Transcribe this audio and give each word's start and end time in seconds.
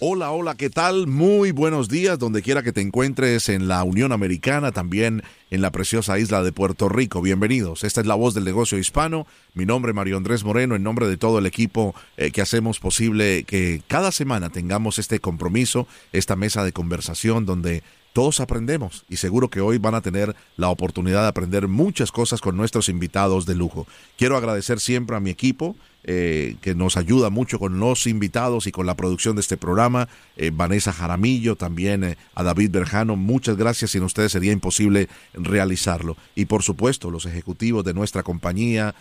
Hola, 0.00 0.30
hola, 0.30 0.54
¿qué 0.54 0.70
tal? 0.70 1.08
Muy 1.08 1.50
buenos 1.50 1.88
días, 1.88 2.20
donde 2.20 2.40
quiera 2.40 2.62
que 2.62 2.72
te 2.72 2.80
encuentres 2.80 3.48
en 3.48 3.66
la 3.66 3.82
Unión 3.82 4.12
Americana, 4.12 4.70
también 4.70 5.24
en 5.50 5.60
la 5.60 5.72
preciosa 5.72 6.20
isla 6.20 6.44
de 6.44 6.52
Puerto 6.52 6.88
Rico. 6.88 7.20
Bienvenidos. 7.20 7.82
Esta 7.82 8.00
es 8.00 8.06
la 8.06 8.14
voz 8.14 8.32
del 8.32 8.44
negocio 8.44 8.78
hispano. 8.78 9.26
Mi 9.54 9.66
nombre 9.66 9.90
es 9.90 9.96
Mario 9.96 10.16
Andrés 10.16 10.44
Moreno, 10.44 10.76
en 10.76 10.84
nombre 10.84 11.08
de 11.08 11.16
todo 11.16 11.40
el 11.40 11.46
equipo 11.46 11.96
eh, 12.16 12.30
que 12.30 12.40
hacemos 12.40 12.78
posible 12.78 13.42
que 13.42 13.82
cada 13.88 14.12
semana 14.12 14.50
tengamos 14.50 15.00
este 15.00 15.18
compromiso, 15.18 15.88
esta 16.12 16.36
mesa 16.36 16.62
de 16.62 16.70
conversación 16.70 17.44
donde 17.44 17.82
todos 18.12 18.40
aprendemos 18.40 19.04
y 19.08 19.16
seguro 19.16 19.48
que 19.48 19.60
hoy 19.60 19.78
van 19.78 19.94
a 19.94 20.00
tener 20.00 20.34
la 20.56 20.68
oportunidad 20.68 21.22
de 21.22 21.28
aprender 21.28 21.68
muchas 21.68 22.10
cosas 22.10 22.40
con 22.40 22.56
nuestros 22.56 22.88
invitados 22.88 23.46
de 23.46 23.54
lujo. 23.54 23.86
Quiero 24.16 24.36
agradecer 24.36 24.80
siempre 24.80 25.16
a 25.16 25.20
mi 25.20 25.30
equipo, 25.30 25.76
eh, 26.10 26.56
que 26.62 26.74
nos 26.74 26.96
ayuda 26.96 27.28
mucho 27.28 27.58
con 27.58 27.78
los 27.80 28.06
invitados 28.06 28.66
y 28.66 28.72
con 28.72 28.86
la 28.86 28.96
producción 28.96 29.34
de 29.36 29.40
este 29.40 29.58
programa. 29.58 30.08
Eh, 30.36 30.50
Vanessa 30.54 30.92
Jaramillo, 30.92 31.54
también 31.54 32.02
eh, 32.02 32.16
a 32.34 32.44
David 32.44 32.70
Berjano, 32.70 33.16
muchas 33.16 33.56
gracias. 33.56 33.90
Sin 33.90 34.04
ustedes 34.04 34.32
sería 34.32 34.52
imposible 34.52 35.08
realizarlo. 35.34 36.16
Y 36.34 36.46
por 36.46 36.62
supuesto, 36.62 37.10
los 37.10 37.26
ejecutivos 37.26 37.84
de 37.84 37.94
nuestra 37.94 38.22
compañía, 38.22 38.94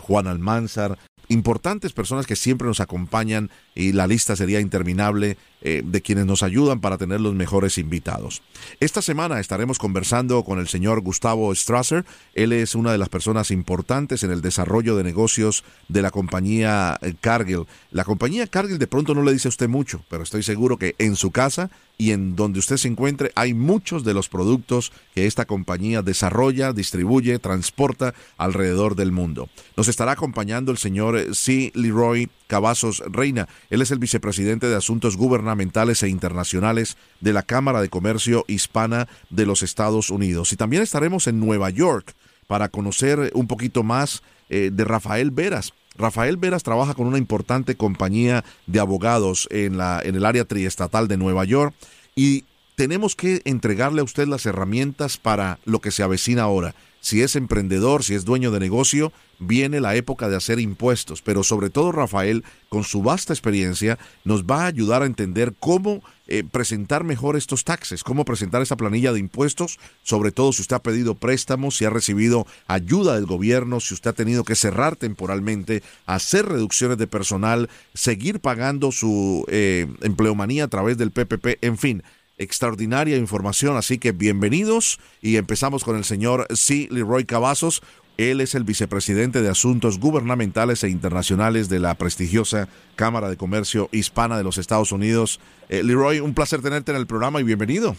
Juan 0.00 0.28
Almanzar, 0.28 0.96
importantes 1.28 1.92
personas 1.92 2.26
que 2.26 2.36
siempre 2.36 2.66
nos 2.66 2.80
acompañan 2.80 3.50
y 3.74 3.92
la 3.92 4.06
lista 4.06 4.36
sería 4.36 4.60
interminable 4.60 5.36
eh, 5.62 5.82
de 5.84 6.02
quienes 6.02 6.26
nos 6.26 6.42
ayudan 6.42 6.80
para 6.80 6.98
tener 6.98 7.20
los 7.20 7.34
mejores 7.34 7.78
invitados. 7.78 8.42
Esta 8.78 9.02
semana 9.02 9.40
estaremos 9.40 9.78
conversando 9.78 10.44
con 10.44 10.58
el 10.58 10.68
señor 10.68 11.00
Gustavo 11.00 11.54
Strasser. 11.54 12.04
Él 12.34 12.52
es 12.52 12.74
una 12.74 12.92
de 12.92 12.98
las 12.98 13.08
personas 13.08 13.50
importantes 13.50 14.22
en 14.22 14.30
el 14.30 14.42
desarrollo 14.42 14.96
de 14.96 15.04
negocios 15.04 15.64
de 15.88 16.02
la 16.02 16.10
compañía 16.10 16.98
eh, 17.02 17.14
Cargill. 17.20 17.66
La 17.90 18.04
compañía 18.04 18.46
Cargill 18.46 18.78
de 18.78 18.86
pronto 18.86 19.14
no 19.14 19.22
le 19.22 19.32
dice 19.32 19.48
a 19.48 19.50
usted 19.50 19.68
mucho, 19.68 20.04
pero 20.08 20.22
estoy 20.22 20.42
seguro 20.42 20.76
que 20.76 20.94
en 20.98 21.16
su 21.16 21.30
casa 21.30 21.70
y 21.98 22.12
en 22.12 22.36
donde 22.36 22.58
usted 22.58 22.76
se 22.76 22.88
encuentre 22.88 23.32
hay 23.34 23.54
muchos 23.54 24.04
de 24.04 24.14
los 24.14 24.28
productos 24.28 24.92
que 25.14 25.26
esta 25.26 25.44
compañía 25.44 26.02
desarrolla, 26.02 26.72
distribuye, 26.72 27.38
transporta 27.38 28.14
alrededor 28.36 28.96
del 28.96 29.12
mundo. 29.12 29.48
Nos 29.76 29.88
estará 29.88 30.12
acompañando 30.12 30.72
el 30.72 30.78
señor 30.78 31.34
C. 31.34 31.72
Leroy 31.74 32.28
Cavazos 32.46 33.02
Reina. 33.06 33.48
Él 33.70 33.82
es 33.82 33.90
el 33.90 33.98
vicepresidente 33.98 34.68
de 34.68 34.76
Asuntos 34.76 35.16
Gubernamentales 35.16 36.02
e 36.02 36.08
Internacionales 36.08 36.96
de 37.20 37.32
la 37.32 37.42
Cámara 37.42 37.80
de 37.80 37.88
Comercio 37.88 38.44
Hispana 38.46 39.08
de 39.30 39.46
los 39.46 39.62
Estados 39.62 40.10
Unidos. 40.10 40.52
Y 40.52 40.56
también 40.56 40.82
estaremos 40.82 41.26
en 41.26 41.40
Nueva 41.40 41.70
York 41.70 42.14
para 42.46 42.68
conocer 42.68 43.32
un 43.34 43.46
poquito 43.46 43.82
más 43.82 44.22
eh, 44.48 44.70
de 44.72 44.84
Rafael 44.84 45.30
Veras. 45.30 45.72
Rafael 45.98 46.36
Veras 46.36 46.62
trabaja 46.62 46.94
con 46.94 47.06
una 47.06 47.18
importante 47.18 47.76
compañía 47.76 48.44
de 48.66 48.80
abogados 48.80 49.48
en, 49.50 49.78
la, 49.78 50.00
en 50.02 50.14
el 50.14 50.24
área 50.24 50.44
triestatal 50.44 51.08
de 51.08 51.16
Nueva 51.16 51.44
York 51.44 51.74
y 52.14 52.44
tenemos 52.76 53.16
que 53.16 53.40
entregarle 53.44 54.00
a 54.00 54.04
usted 54.04 54.28
las 54.28 54.46
herramientas 54.46 55.16
para 55.16 55.58
lo 55.64 55.80
que 55.80 55.90
se 55.90 56.02
avecina 56.02 56.42
ahora. 56.42 56.74
Si 57.06 57.22
es 57.22 57.36
emprendedor, 57.36 58.02
si 58.02 58.16
es 58.16 58.24
dueño 58.24 58.50
de 58.50 58.58
negocio, 58.58 59.12
viene 59.38 59.78
la 59.78 59.94
época 59.94 60.28
de 60.28 60.34
hacer 60.34 60.58
impuestos, 60.58 61.22
pero 61.22 61.44
sobre 61.44 61.70
todo 61.70 61.92
Rafael, 61.92 62.42
con 62.68 62.82
su 62.82 63.00
vasta 63.00 63.32
experiencia, 63.32 63.96
nos 64.24 64.42
va 64.42 64.64
a 64.64 64.66
ayudar 64.66 65.02
a 65.02 65.06
entender 65.06 65.54
cómo 65.60 66.02
eh, 66.26 66.42
presentar 66.42 67.04
mejor 67.04 67.36
estos 67.36 67.62
taxes, 67.62 68.02
cómo 68.02 68.24
presentar 68.24 68.60
esa 68.60 68.76
planilla 68.76 69.12
de 69.12 69.20
impuestos, 69.20 69.78
sobre 70.02 70.32
todo 70.32 70.52
si 70.52 70.62
usted 70.62 70.74
ha 70.74 70.82
pedido 70.82 71.14
préstamos, 71.14 71.76
si 71.76 71.84
ha 71.84 71.90
recibido 71.90 72.44
ayuda 72.66 73.14
del 73.14 73.26
gobierno, 73.26 73.78
si 73.78 73.94
usted 73.94 74.10
ha 74.10 74.14
tenido 74.14 74.42
que 74.42 74.56
cerrar 74.56 74.96
temporalmente, 74.96 75.84
hacer 76.06 76.46
reducciones 76.46 76.98
de 76.98 77.06
personal, 77.06 77.70
seguir 77.94 78.40
pagando 78.40 78.90
su 78.90 79.44
eh, 79.46 79.86
empleomanía 80.02 80.64
a 80.64 80.68
través 80.68 80.98
del 80.98 81.12
PPP, 81.12 81.62
en 81.62 81.78
fin 81.78 82.02
extraordinaria 82.38 83.16
información, 83.16 83.76
así 83.76 83.98
que 83.98 84.12
bienvenidos 84.12 84.98
y 85.22 85.36
empezamos 85.36 85.84
con 85.84 85.96
el 85.96 86.04
señor 86.04 86.46
C. 86.54 86.88
Leroy 86.90 87.24
Cavazos, 87.24 87.82
él 88.18 88.40
es 88.40 88.54
el 88.54 88.64
vicepresidente 88.64 89.42
de 89.42 89.50
Asuntos 89.50 90.00
Gubernamentales 90.00 90.82
e 90.84 90.88
Internacionales 90.88 91.68
de 91.68 91.80
la 91.80 91.94
prestigiosa 91.94 92.68
Cámara 92.94 93.28
de 93.28 93.36
Comercio 93.36 93.90
Hispana 93.92 94.38
de 94.38 94.44
los 94.44 94.56
Estados 94.56 94.90
Unidos. 94.90 95.38
Eh, 95.68 95.82
Leroy, 95.82 96.20
un 96.20 96.32
placer 96.32 96.62
tenerte 96.62 96.92
en 96.92 96.96
el 96.96 97.06
programa 97.06 97.40
y 97.40 97.44
bienvenido. 97.44 97.94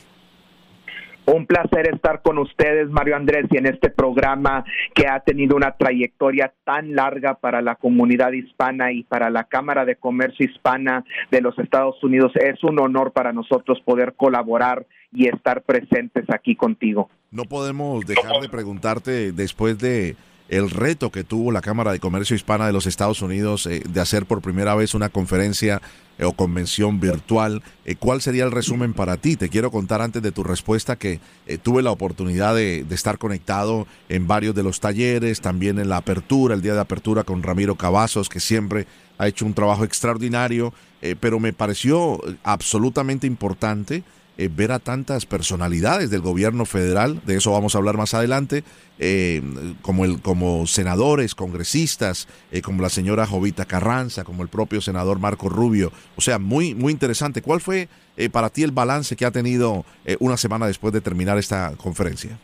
Un 1.29 1.45
placer 1.45 1.93
estar 1.93 2.21
con 2.21 2.38
ustedes, 2.38 2.89
Mario 2.89 3.17
Andrés, 3.17 3.47
y 3.51 3.57
en 3.57 3.65
este 3.65 3.89
programa 3.89 4.63
que 4.95 5.07
ha 5.07 5.19
tenido 5.19 5.57
una 5.57 5.73
trayectoria 5.73 6.53
tan 6.63 6.95
larga 6.95 7.33
para 7.33 7.61
la 7.61 7.75
comunidad 7.75 8.31
hispana 8.31 8.93
y 8.93 9.03
para 9.03 9.29
la 9.29 9.43
Cámara 9.43 9.83
de 9.83 9.97
Comercio 9.97 10.45
Hispana 10.45 11.03
de 11.29 11.41
los 11.41 11.59
Estados 11.59 12.01
Unidos. 12.01 12.31
Es 12.35 12.63
un 12.63 12.79
honor 12.79 13.11
para 13.11 13.33
nosotros 13.33 13.81
poder 13.83 14.13
colaborar 14.15 14.85
y 15.11 15.27
estar 15.27 15.63
presentes 15.63 16.23
aquí 16.33 16.55
contigo. 16.55 17.09
No 17.29 17.44
podemos 17.44 18.05
dejar 18.05 18.39
de 18.39 18.47
preguntarte 18.47 19.33
después 19.33 19.77
de 19.79 20.15
el 20.50 20.69
reto 20.69 21.12
que 21.12 21.24
tuvo 21.24 21.52
la 21.52 21.62
Cámara 21.62 21.91
de 21.91 22.00
Comercio 22.00 22.35
Hispana 22.35 22.68
de 22.68 22.74
los 22.74 22.85
Estados 22.85 23.22
Unidos 23.22 23.66
eh, 23.66 23.84
de 23.88 24.02
hacer 24.02 24.25
por 24.25 24.41
primera 24.41 24.75
vez 24.75 24.94
una 24.94 25.09
conferencia 25.09 25.81
eh, 26.18 26.24
o 26.24 26.34
convención 26.34 27.00
virtual. 27.00 27.62
Eh, 27.85 27.96
¿Cuál 27.96 28.22
sería 28.22 28.46
el 28.46 28.52
resumen 28.52 28.94
para 28.94 29.18
ti? 29.18 29.36
Te 29.36 29.50
quiero 29.50 29.72
contar 29.72 30.02
antes 30.02 30.22
de 30.22 30.31
tu 30.31 30.44
respuesta 30.44 30.96
que 30.96 31.19
tuve 31.63 31.84
la 31.84 31.91
oportunidad 31.91 32.56
de, 32.56 32.84
de, 32.84 32.96
estar 32.96 33.18
conectado 33.18 33.88
en 34.09 34.28
varios 34.28 34.56
de 34.56 34.63
los 34.63 34.80
talleres, 34.80 35.41
también 35.41 35.80
en 35.80 35.90
la 35.90 35.97
apertura, 35.97 36.56
el 36.56 36.62
día 36.62 36.74
de 36.74 36.81
apertura 36.81 37.24
con 37.24 37.44
Ramiro 37.44 37.75
Cavazos, 37.75 38.30
que 38.30 38.40
siempre 38.40 38.88
ha 39.18 39.28
hecho 39.28 39.46
un 39.46 39.53
trabajo 39.53 39.84
extraordinario, 39.84 40.74
pero 41.19 41.40
me 41.40 41.53
pareció 41.53 42.19
absolutamente 42.44 43.28
importante 43.28 44.03
eh, 44.38 44.50
ver 44.53 44.72
a 44.72 44.80
tantas 44.80 45.25
personalidades 45.25 46.09
del 46.09 46.22
gobierno 46.22 46.66
federal, 46.66 47.22
de 47.25 47.38
eso 47.38 47.52
vamos 47.52 47.74
a 47.74 47.80
hablar 47.80 47.98
más 47.98 48.14
adelante, 48.14 48.64
eh, 49.00 49.42
como, 49.81 50.06
el, 50.06 50.22
como 50.22 50.68
senadores, 50.68 51.34
congresistas, 51.34 52.28
eh, 52.52 52.62
como 52.62 52.81
la 52.81 52.90
señora 52.90 53.25
Jovita 53.25 53.66
Carranza, 53.66 54.24
como 54.24 54.44
el 54.44 54.50
propio 54.50 54.80
senador 54.80 55.20
Marco 55.20 55.50
Rubio. 55.50 55.92
O 56.16 56.22
sea, 56.22 56.38
muy, 56.38 56.75
muy 56.75 56.94
interesante. 56.94 57.42
¿Cuál 57.42 57.62
fue 57.62 57.90
para 58.31 58.50
ti 58.50 58.64
el 58.64 58.72
balance 58.72 59.16
que 59.16 59.25
ha 59.25 59.31
tenido 59.31 59.86
una 60.20 60.38
semana 60.38 60.66
después 60.66 60.92
de 60.92 61.02
terminar 61.02 61.38
esta 61.38 61.74
conferencia? 61.78 62.40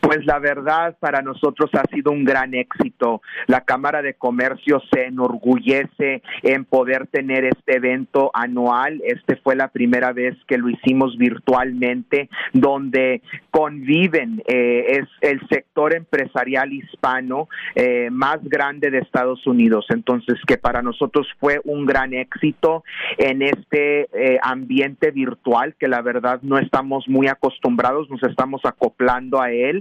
Pues 0.00 0.24
la 0.24 0.38
verdad 0.38 0.96
para 0.98 1.22
nosotros 1.22 1.70
ha 1.74 1.84
sido 1.92 2.12
un 2.12 2.24
gran 2.24 2.54
éxito. 2.54 3.22
La 3.46 3.62
Cámara 3.62 4.02
de 4.02 4.14
Comercio 4.14 4.80
se 4.92 5.06
enorgullece 5.06 6.22
en 6.42 6.64
poder 6.64 7.06
tener 7.08 7.44
este 7.44 7.76
evento 7.76 8.30
anual. 8.34 9.00
Este 9.04 9.36
fue 9.36 9.56
la 9.56 9.68
primera 9.68 10.12
vez 10.12 10.36
que 10.46 10.58
lo 10.58 10.68
hicimos 10.68 11.16
virtualmente, 11.16 12.28
donde 12.52 13.22
conviven 13.50 14.42
eh, 14.46 15.00
es 15.00 15.08
el 15.20 15.40
sector 15.48 15.94
empresarial 15.94 16.72
hispano 16.72 17.48
eh, 17.74 18.08
más 18.10 18.38
grande 18.42 18.90
de 18.90 18.98
Estados 18.98 19.46
Unidos. 19.46 19.86
Entonces, 19.90 20.38
que 20.46 20.58
para 20.58 20.82
nosotros 20.82 21.26
fue 21.38 21.60
un 21.64 21.86
gran 21.86 22.14
éxito 22.14 22.84
en 23.18 23.42
este 23.42 24.08
eh, 24.12 24.38
ambiente 24.42 25.10
virtual 25.10 25.74
que 25.78 25.88
la 25.88 26.02
verdad 26.02 26.40
no 26.42 26.58
estamos 26.58 27.08
muy 27.08 27.28
acostumbrados, 27.28 28.10
nos 28.10 28.22
estamos 28.22 28.60
acoplando 28.64 29.40
a 29.40 29.50
él 29.50 29.79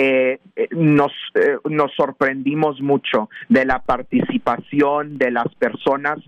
eh, 0.00 0.38
eh, 0.54 0.68
nos, 0.70 1.10
eh, 1.34 1.56
nos 1.68 1.92
sorprendimos 1.96 2.80
mucho 2.80 3.28
de 3.48 3.64
la 3.64 3.80
participación 3.80 5.18
de 5.18 5.32
las 5.32 5.52
personas. 5.56 6.20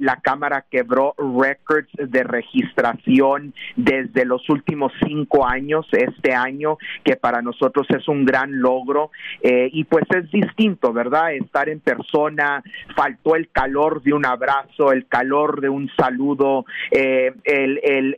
la 0.00 0.16
Cámara 0.16 0.64
quebró 0.68 1.14
récords 1.16 1.88
de 1.96 2.24
registración 2.24 3.54
desde 3.76 4.24
los 4.24 4.48
últimos 4.48 4.92
cinco 5.06 5.46
años, 5.46 5.86
este 5.92 6.34
año, 6.34 6.78
que 7.04 7.14
para 7.14 7.42
nosotros 7.42 7.86
es 7.90 8.08
un 8.08 8.24
gran 8.24 8.60
logro. 8.60 9.12
y 9.42 9.84
pues 9.84 10.04
es 10.10 10.28
distinto, 10.32 10.92
¿verdad? 10.92 11.32
Estar 11.34 11.68
en 11.68 11.78
persona, 11.78 12.64
faltó 12.96 13.36
el 13.36 13.50
calor 13.50 14.02
de 14.02 14.14
un 14.14 14.26
abrazo, 14.26 14.90
el 14.90 15.06
calor 15.06 15.60
de 15.60 15.68
un 15.68 15.88
saludo, 15.96 16.64
el, 16.90 17.80
el, 17.84 18.16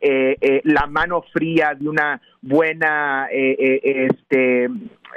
la 0.65 0.87
mano 0.87 1.23
fría 1.33 1.75
de 1.79 1.89
una 1.89 2.23
buena 2.41 3.29
eh, 3.33 3.57
eh, 3.59 4.09
este 4.11 4.69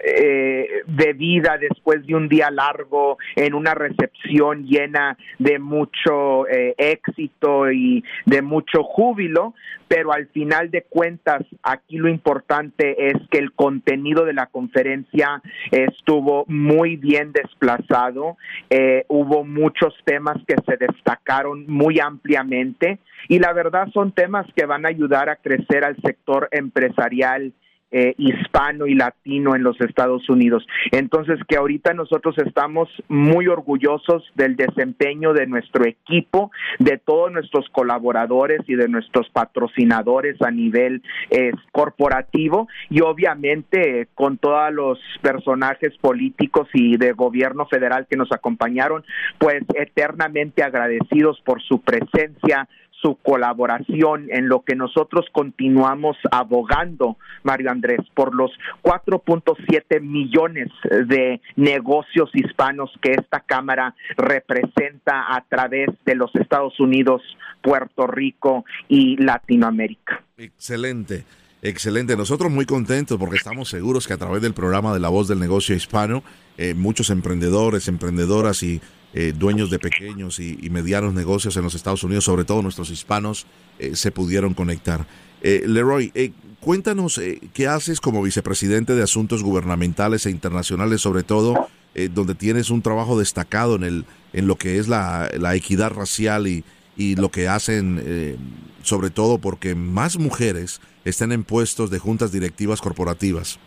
eh, 0.04 0.84
bebida 0.88 1.58
después 1.58 2.06
de 2.06 2.16
un 2.16 2.28
día 2.28 2.50
largo 2.50 3.18
en 3.36 3.54
una 3.54 3.74
recepción 3.74 4.66
llena 4.66 5.18
de 5.40 5.60
mucho 5.60 6.48
eh, 6.48 6.74
éxito 6.78 7.72
y 7.72 8.04
de 8.26 8.42
mucho 8.42 8.84
júbilo, 8.84 9.54
pero 9.88 10.14
al 10.14 10.28
final 10.28 10.72
de 10.72 10.84
cuentas 10.84 11.44
aquí 11.64 11.98
lo 11.98 12.10
importante 12.10 13.10
es 13.10 13.16
que 13.30 13.38
el 13.38 13.54
contenido 13.54 14.26
de 14.26 14.34
la 14.34 14.48
conferencia 14.48 15.42
estuvo 15.72 16.46
muy 16.48 16.96
bien 16.96 17.32
desplazado, 17.32 18.38
eh, 18.70 19.06
hubo 19.08 19.44
muchos 19.44 19.94
temas 20.06 20.38
que 20.48 20.56
se 20.66 20.78
destacaron 20.78 21.66
muy 21.68 22.00
ampliamente 22.00 23.00
y 23.28 23.40
la 23.40 23.54
verdad 23.54 23.88
son 23.94 24.12
temas 24.14 24.48
que 24.56 24.66
van 24.66 24.86
a 24.86 24.90
ayudar 24.90 25.30
a 25.30 25.36
crecer 25.36 25.84
al 25.84 25.96
sector 26.02 26.48
empresarial 26.52 27.54
eh, 27.92 28.16
hispano 28.18 28.88
y 28.88 28.96
latino 28.96 29.56
en 29.56 29.64
los 29.64 29.80
Estados 29.82 30.30
Unidos. 30.30 30.66
Entonces, 30.92 31.40
que 31.48 31.58
ahorita 31.58 31.94
nosotros 31.94 32.36
estamos 32.38 32.90
muy 33.08 33.48
orgullosos 33.48 34.24
del 34.36 34.56
desempeño 34.56 35.34
de 35.34 35.48
nuestro 35.48 35.86
equipo, 35.86 36.52
de 36.80 36.98
todos 36.98 37.32
nuestros 37.32 37.68
colaboradores 37.70 38.62
y 38.68 38.76
de 38.76 38.88
nuestros 38.88 39.30
patrocinadores 39.30 40.42
a 40.42 40.52
nivel 40.52 41.02
eh, 41.30 41.52
corporativo 41.72 42.68
y 42.90 43.02
obviamente 43.02 44.08
con 44.16 44.38
todos 44.38 44.74
los 44.74 45.00
personajes 45.22 45.98
políticos 45.98 46.68
y 46.74 46.98
de 46.98 47.12
gobierno 47.14 47.66
federal 47.66 48.08
que 48.10 48.18
nos 48.18 48.32
acompañaron, 48.32 49.04
pues 49.38 49.64
eternamente 49.74 50.64
agradecidos 50.64 51.42
por 51.42 51.62
su 51.62 51.82
presencia, 51.82 52.68
su 53.02 53.16
colaboración 53.16 54.28
en 54.30 54.48
lo 54.48 54.62
que 54.62 54.76
nosotros 54.76 55.26
continuamos 55.32 56.18
abogando, 56.32 57.18
Mario 57.44 57.72
Andrés, 57.72 58.00
por 58.14 58.36
los 58.36 58.52
4.7 58.84 60.02
millones 60.02 60.70
de 61.08 61.42
negocios 61.56 62.30
hispanos 62.34 62.92
que 63.02 63.12
esta 63.12 63.40
Cámara 63.42 63.96
representa 64.18 65.36
a 65.36 65.44
través 65.48 65.90
de 66.06 66.16
los 66.16 66.34
Estados 66.36 66.80
Unidos, 66.80 67.22
Puerto 67.62 68.08
Rico 68.08 68.66
y 68.88 69.18
Latinoamérica. 69.18 70.24
Excelente. 70.38 71.26
Excelente, 71.64 72.18
nosotros 72.18 72.52
muy 72.52 72.66
contentos 72.66 73.20
porque 73.20 73.36
estamos 73.36 73.70
seguros 73.70 74.08
que 74.08 74.14
a 74.14 74.18
través 74.18 74.42
del 74.42 74.56
programa 74.56 74.96
de 74.96 75.00
La 75.00 75.10
Voz 75.10 75.28
del 75.28 75.40
Negocio 75.40 75.76
Hispano, 75.76 76.24
eh, 76.58 76.74
muchos 76.74 77.12
emprendedores, 77.12 77.88
emprendedoras 77.88 78.64
y 78.64 78.82
eh, 79.14 79.34
dueños 79.38 79.70
de 79.70 79.78
pequeños 79.78 80.40
y, 80.40 80.70
medianos 80.70 81.14
negocios 81.14 81.58
en 81.58 81.64
los 81.64 81.76
Estados 81.76 82.04
Unidos, 82.04 82.24
sobre 82.24 82.46
todo 82.46 82.62
nuestros 82.62 82.90
hispanos, 82.92 83.46
eh, 83.78 83.96
se 83.96 84.12
pudieron 84.12 84.54
conectar. 84.54 85.06
Eh, 85.42 85.64
Leroy, 85.68 86.34
cuéntanos 86.62 87.20
qué 87.54 87.68
haces 87.68 88.00
como 88.00 88.22
vicepresidente 88.22 88.96
de 88.96 89.04
Asuntos 89.04 89.44
Gubernamentales 89.44 90.26
e 90.26 90.32
Internacionales, 90.32 91.02
sobre 91.02 91.24
todo, 91.24 91.68
donde 92.14 92.36
tienes 92.36 92.70
un 92.70 92.82
trabajo 92.82 93.20
destacado 93.20 93.76
en, 93.76 93.84
el, 93.84 94.06
en 94.32 94.48
lo 94.48 94.56
que 94.56 94.78
es 94.78 94.88
la, 94.88 95.30
la 95.38 95.56
equidad 95.56 95.92
racial 95.92 96.48
y, 96.48 96.64
y 96.96 97.16
lo 97.16 97.32
que 97.32 97.50
hacen, 97.50 98.38
sobre 98.84 99.10
todo 99.10 99.40
porque 99.40 99.76
más 99.76 100.18
mujeres 100.18 100.80
estén 101.04 101.34
en 101.34 101.44
puestos 101.44 101.90
de 101.90 102.00
juntas 102.00 102.32
directivas 102.32 102.80
corporativas. 102.80 103.60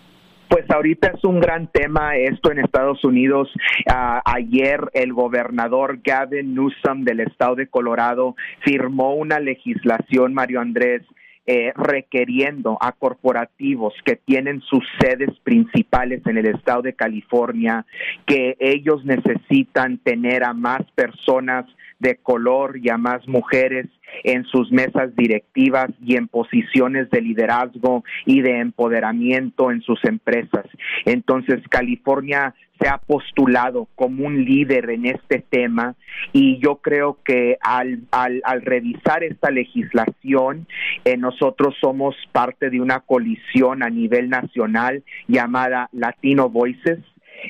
Pues 0.55 0.71
ahorita 0.71 1.09
es 1.09 1.25
un 1.25 1.41
gran 1.41 1.67
tema 1.67 2.15
esto 2.15 2.53
en 2.53 2.61
Estados 2.61 3.03
Unidos. 3.05 3.53
Ah, 3.91 4.23
ayer 4.25 4.79
el 4.93 5.13
gobernador 5.13 5.99
Gavin 6.01 6.55
Newsom 6.55 7.03
del 7.03 7.19
estado 7.19 7.57
de 7.57 7.67
Colorado 7.67 8.37
firmó 8.61 9.17
una 9.17 9.41
legislación, 9.41 10.33
Mario 10.33 10.61
Andrés, 10.61 11.03
eh, 11.45 11.73
requiriendo 11.75 12.79
a 12.81 12.93
corporativos 12.93 13.95
que 14.05 14.15
tienen 14.15 14.61
sus 14.61 14.85
sedes 15.01 15.37
principales 15.43 16.25
en 16.25 16.39
el 16.39 16.47
estado 16.47 16.83
de 16.83 16.95
California 16.95 17.85
que 18.25 18.57
ellos 18.61 19.05
necesitan 19.05 19.99
tener 19.99 20.45
a 20.45 20.53
más 20.53 20.83
personas 20.95 21.67
de 21.99 22.17
color 22.17 22.77
y 22.77 22.91
a 22.91 22.97
más 22.97 23.27
mujeres 23.29 23.87
en 24.23 24.45
sus 24.45 24.71
mesas 24.71 25.15
directivas 25.17 25.91
y 26.05 26.17
en 26.17 26.29
posiciones 26.29 27.11
de 27.11 27.21
liderazgo 27.21 28.05
y 28.27 28.43
de 28.43 28.61
empoderamiento 28.61 29.71
en 29.71 29.83
sus 29.83 30.03
empresas. 30.05 30.67
Entonces, 31.05 31.61
California 31.69 32.55
se 32.81 32.89
ha 32.89 32.99
postulado 32.99 33.89
como 33.95 34.27
un 34.27 34.45
líder 34.45 34.91
en 34.91 35.07
este 35.07 35.45
tema 35.49 35.95
y 36.33 36.59
yo 36.59 36.77
creo 36.77 37.19
que 37.25 37.57
al, 37.61 38.01
al, 38.11 38.63
revisar 38.63 39.23
esta 39.23 39.51
legislación 39.51 40.67
eh, 41.05 41.17
nosotros 41.17 41.77
somos 41.81 42.17
parte 42.33 42.71
de 42.71 42.81
una 42.81 43.01
colisión 43.01 43.83
a 43.85 43.91
nivel 43.91 44.29
nacional 44.29 45.05
llamada 45.29 45.89
Latino 45.93 46.49
Voices 46.49 46.99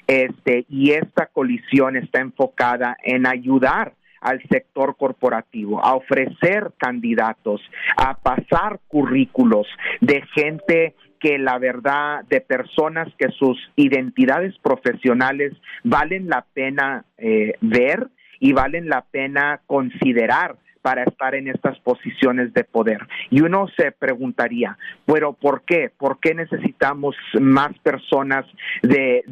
este 0.06 0.66
y 0.68 0.90
esta 0.92 1.26
colisión 1.26 1.96
está 1.96 2.20
enfocada 2.20 2.96
en 3.02 3.26
ayudar 3.26 3.94
al 4.24 4.42
sector 4.50 4.96
corporativo, 4.96 5.84
a 5.84 5.94
ofrecer 5.94 6.72
candidatos, 6.78 7.60
a 7.96 8.14
pasar 8.14 8.80
currículos 8.88 9.66
de 10.00 10.22
gente 10.34 10.94
que 11.20 11.38
la 11.38 11.58
verdad 11.58 12.24
de 12.24 12.40
personas 12.40 13.08
que 13.18 13.28
sus 13.38 13.56
identidades 13.76 14.58
profesionales 14.58 15.52
valen 15.82 16.28
la 16.28 16.44
pena 16.52 17.04
eh, 17.18 17.52
ver 17.60 18.08
y 18.40 18.52
valen 18.52 18.88
la 18.88 19.02
pena 19.02 19.60
considerar 19.66 20.56
para 20.84 21.04
estar 21.04 21.34
en 21.34 21.48
estas 21.48 21.78
posiciones 21.78 22.52
de 22.52 22.62
poder. 22.62 22.98
Y 23.30 23.40
uno 23.40 23.68
se 23.74 23.90
preguntaría, 23.90 24.76
pero 25.06 25.32
¿por 25.32 25.62
qué? 25.62 25.90
¿Por 25.96 26.20
qué 26.20 26.34
necesitamos 26.34 27.16
más 27.40 27.72
personas 27.78 28.44
de, 28.82 29.24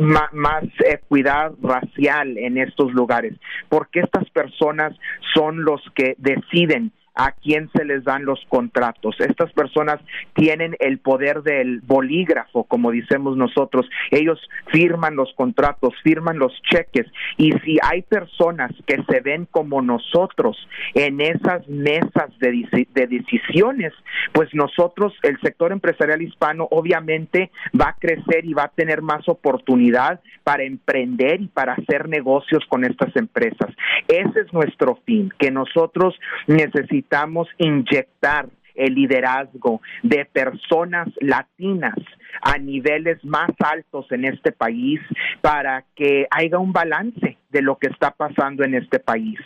más, 0.00 0.64
equidad 0.90 1.52
racial 1.62 2.38
en 2.38 2.56
estos 2.56 2.94
lugares? 2.94 3.34
Porque 3.68 4.00
estas 4.00 4.30
personas 4.30 4.98
son 5.34 5.62
los 5.62 5.82
que 5.94 6.14
deciden 6.16 6.90
a 7.14 7.32
quién 7.32 7.70
se 7.74 7.84
les 7.84 8.04
dan 8.04 8.24
los 8.24 8.44
contratos. 8.48 9.16
Estas 9.20 9.52
personas 9.52 10.00
tienen 10.34 10.76
el 10.80 10.98
poder 10.98 11.42
del 11.42 11.80
bolígrafo, 11.80 12.64
como 12.64 12.90
decimos 12.90 13.36
nosotros. 13.36 13.88
Ellos 14.10 14.40
firman 14.72 15.16
los 15.16 15.32
contratos, 15.34 15.94
firman 16.02 16.38
los 16.38 16.52
cheques 16.62 17.06
y 17.36 17.52
si 17.64 17.78
hay 17.82 18.02
personas 18.02 18.72
que 18.86 19.02
se 19.08 19.20
ven 19.20 19.46
como 19.50 19.82
nosotros 19.82 20.56
en 20.94 21.20
esas 21.20 21.66
mesas 21.68 22.30
de, 22.40 22.86
de 22.94 23.06
decisiones, 23.06 23.92
pues 24.32 24.48
nosotros, 24.54 25.12
el 25.22 25.38
sector 25.40 25.72
empresarial 25.72 26.22
hispano, 26.22 26.66
obviamente 26.70 27.50
va 27.78 27.90
a 27.90 27.96
crecer 27.96 28.44
y 28.44 28.54
va 28.54 28.64
a 28.64 28.68
tener 28.68 29.02
más 29.02 29.28
oportunidad 29.28 30.20
para 30.42 30.64
emprender 30.64 31.40
y 31.40 31.48
para 31.48 31.74
hacer 31.74 32.08
negocios 32.08 32.64
con 32.68 32.84
estas 32.84 33.14
empresas. 33.16 33.70
Ese 34.08 34.40
es 34.40 34.52
nuestro 34.52 34.98
fin, 35.06 35.32
que 35.38 35.50
nosotros 35.50 36.14
necesitamos 36.46 37.03
necesitamos 37.04 37.48
inyectar 37.58 38.48
el 38.74 38.94
liderazgo 38.94 39.80
de 40.02 40.24
personas 40.24 41.08
latinas 41.20 41.94
a 42.42 42.58
niveles 42.58 43.24
más 43.24 43.50
altos 43.60 44.10
en 44.10 44.24
este 44.24 44.50
país 44.50 45.00
para 45.40 45.84
que 45.94 46.26
haya 46.30 46.58
un 46.58 46.72
balance 46.72 47.36
de 47.50 47.62
lo 47.62 47.76
que 47.76 47.88
está 47.88 48.10
pasando 48.10 48.64
en 48.64 48.74
este 48.74 48.98
país. 48.98 49.38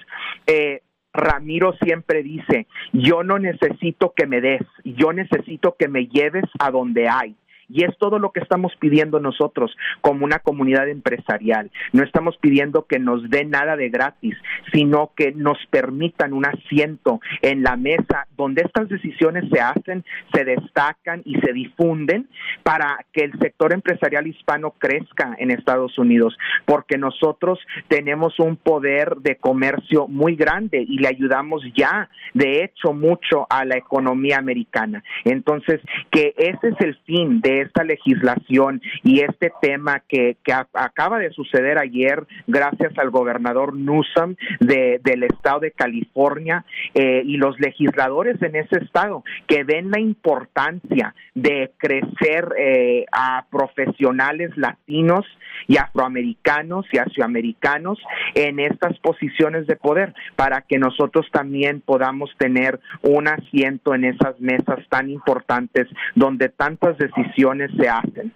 Eh, 0.46 0.80
Ramiro 1.12 1.74
siempre 1.82 2.22
dice, 2.22 2.66
yo 2.92 3.22
no 3.22 3.38
necesito 3.38 4.14
que 4.16 4.26
me 4.26 4.40
des, 4.40 4.62
yo 4.84 5.12
necesito 5.12 5.76
que 5.78 5.88
me 5.88 6.06
lleves 6.06 6.44
a 6.58 6.70
donde 6.70 7.08
hay. 7.08 7.36
Y 7.68 7.84
es 7.84 7.96
todo 7.98 8.18
lo 8.18 8.32
que 8.32 8.40
estamos 8.40 8.72
pidiendo 8.78 9.20
nosotros 9.20 9.76
como 10.00 10.24
una 10.24 10.38
comunidad 10.38 10.88
empresarial. 10.88 11.70
No 11.92 12.02
estamos 12.02 12.36
pidiendo 12.38 12.86
que 12.86 12.98
nos 12.98 13.28
den 13.30 13.50
nada 13.50 13.76
de 13.76 13.88
gratis, 13.90 14.36
sino 14.72 15.12
que 15.16 15.32
nos 15.32 15.58
permitan 15.70 16.32
un 16.32 16.46
asiento 16.46 17.20
en 17.42 17.62
la 17.62 17.76
mesa 17.76 18.26
donde 18.36 18.62
estas 18.62 18.88
decisiones 18.88 19.44
se 19.52 19.60
hacen, 19.60 20.04
se 20.32 20.44
destacan 20.44 21.22
y 21.24 21.38
se 21.40 21.52
difunden 21.52 22.28
para 22.62 23.04
que 23.12 23.24
el 23.24 23.38
sector 23.38 23.72
empresarial 23.72 24.26
hispano 24.26 24.74
crezca 24.78 25.36
en 25.38 25.50
Estados 25.50 25.98
Unidos, 25.98 26.36
porque 26.64 26.98
nosotros 26.98 27.58
tenemos 27.88 28.38
un 28.38 28.56
poder 28.56 29.16
de 29.16 29.36
comercio 29.36 30.08
muy 30.08 30.36
grande 30.36 30.84
y 30.86 30.98
le 30.98 31.08
ayudamos 31.08 31.62
ya, 31.76 32.08
de 32.34 32.64
hecho, 32.64 32.92
mucho 32.92 33.46
a 33.50 33.64
la 33.64 33.76
economía 33.76 34.38
americana. 34.38 35.02
Entonces, 35.24 35.80
que 36.10 36.34
ese 36.36 36.68
es 36.68 36.80
el 36.80 36.96
fin 37.04 37.40
de 37.40 37.57
esta 37.60 37.84
legislación 37.84 38.80
y 39.02 39.20
este 39.20 39.52
tema 39.60 40.02
que, 40.08 40.36
acaba 40.72 41.18
de 41.18 41.30
suceder 41.30 41.78
ayer 41.78 42.26
gracias 42.46 42.96
al 42.98 43.10
gobernador 43.10 43.74
Newsom 43.74 44.34
del 44.60 45.22
estado 45.22 45.60
de 45.60 45.72
California 45.72 46.64
eh, 46.94 47.22
y 47.24 47.36
los 47.36 47.58
legisladores 47.60 48.40
en 48.42 48.56
ese 48.56 48.78
estado 48.78 49.24
que 49.46 49.64
ven 49.64 49.90
la 49.90 50.00
importancia 50.00 51.14
de 51.34 51.72
crecer 51.76 52.48
eh, 52.58 53.06
a 53.12 53.46
profesionales 53.50 54.56
latinos 54.56 55.24
y 55.66 55.76
afroamericanos 55.76 56.86
y 56.92 56.98
asioamericanos 56.98 57.98
en 58.34 58.60
estas 58.60 58.98
posiciones 58.98 59.66
de 59.66 59.76
poder 59.76 60.14
para 60.36 60.62
que 60.62 60.78
nosotros 60.78 61.26
también 61.32 61.80
podamos 61.80 62.30
tener 62.38 62.80
un 63.02 63.28
asiento 63.28 63.94
en 63.94 64.04
esas 64.04 64.40
mesas 64.40 64.80
tan 64.88 65.10
importantes 65.10 65.86
donde 66.14 66.48
tantas 66.48 66.96
decisiones 66.98 67.28
se. 67.54 68.30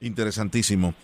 Interesantísimo. 0.00 0.94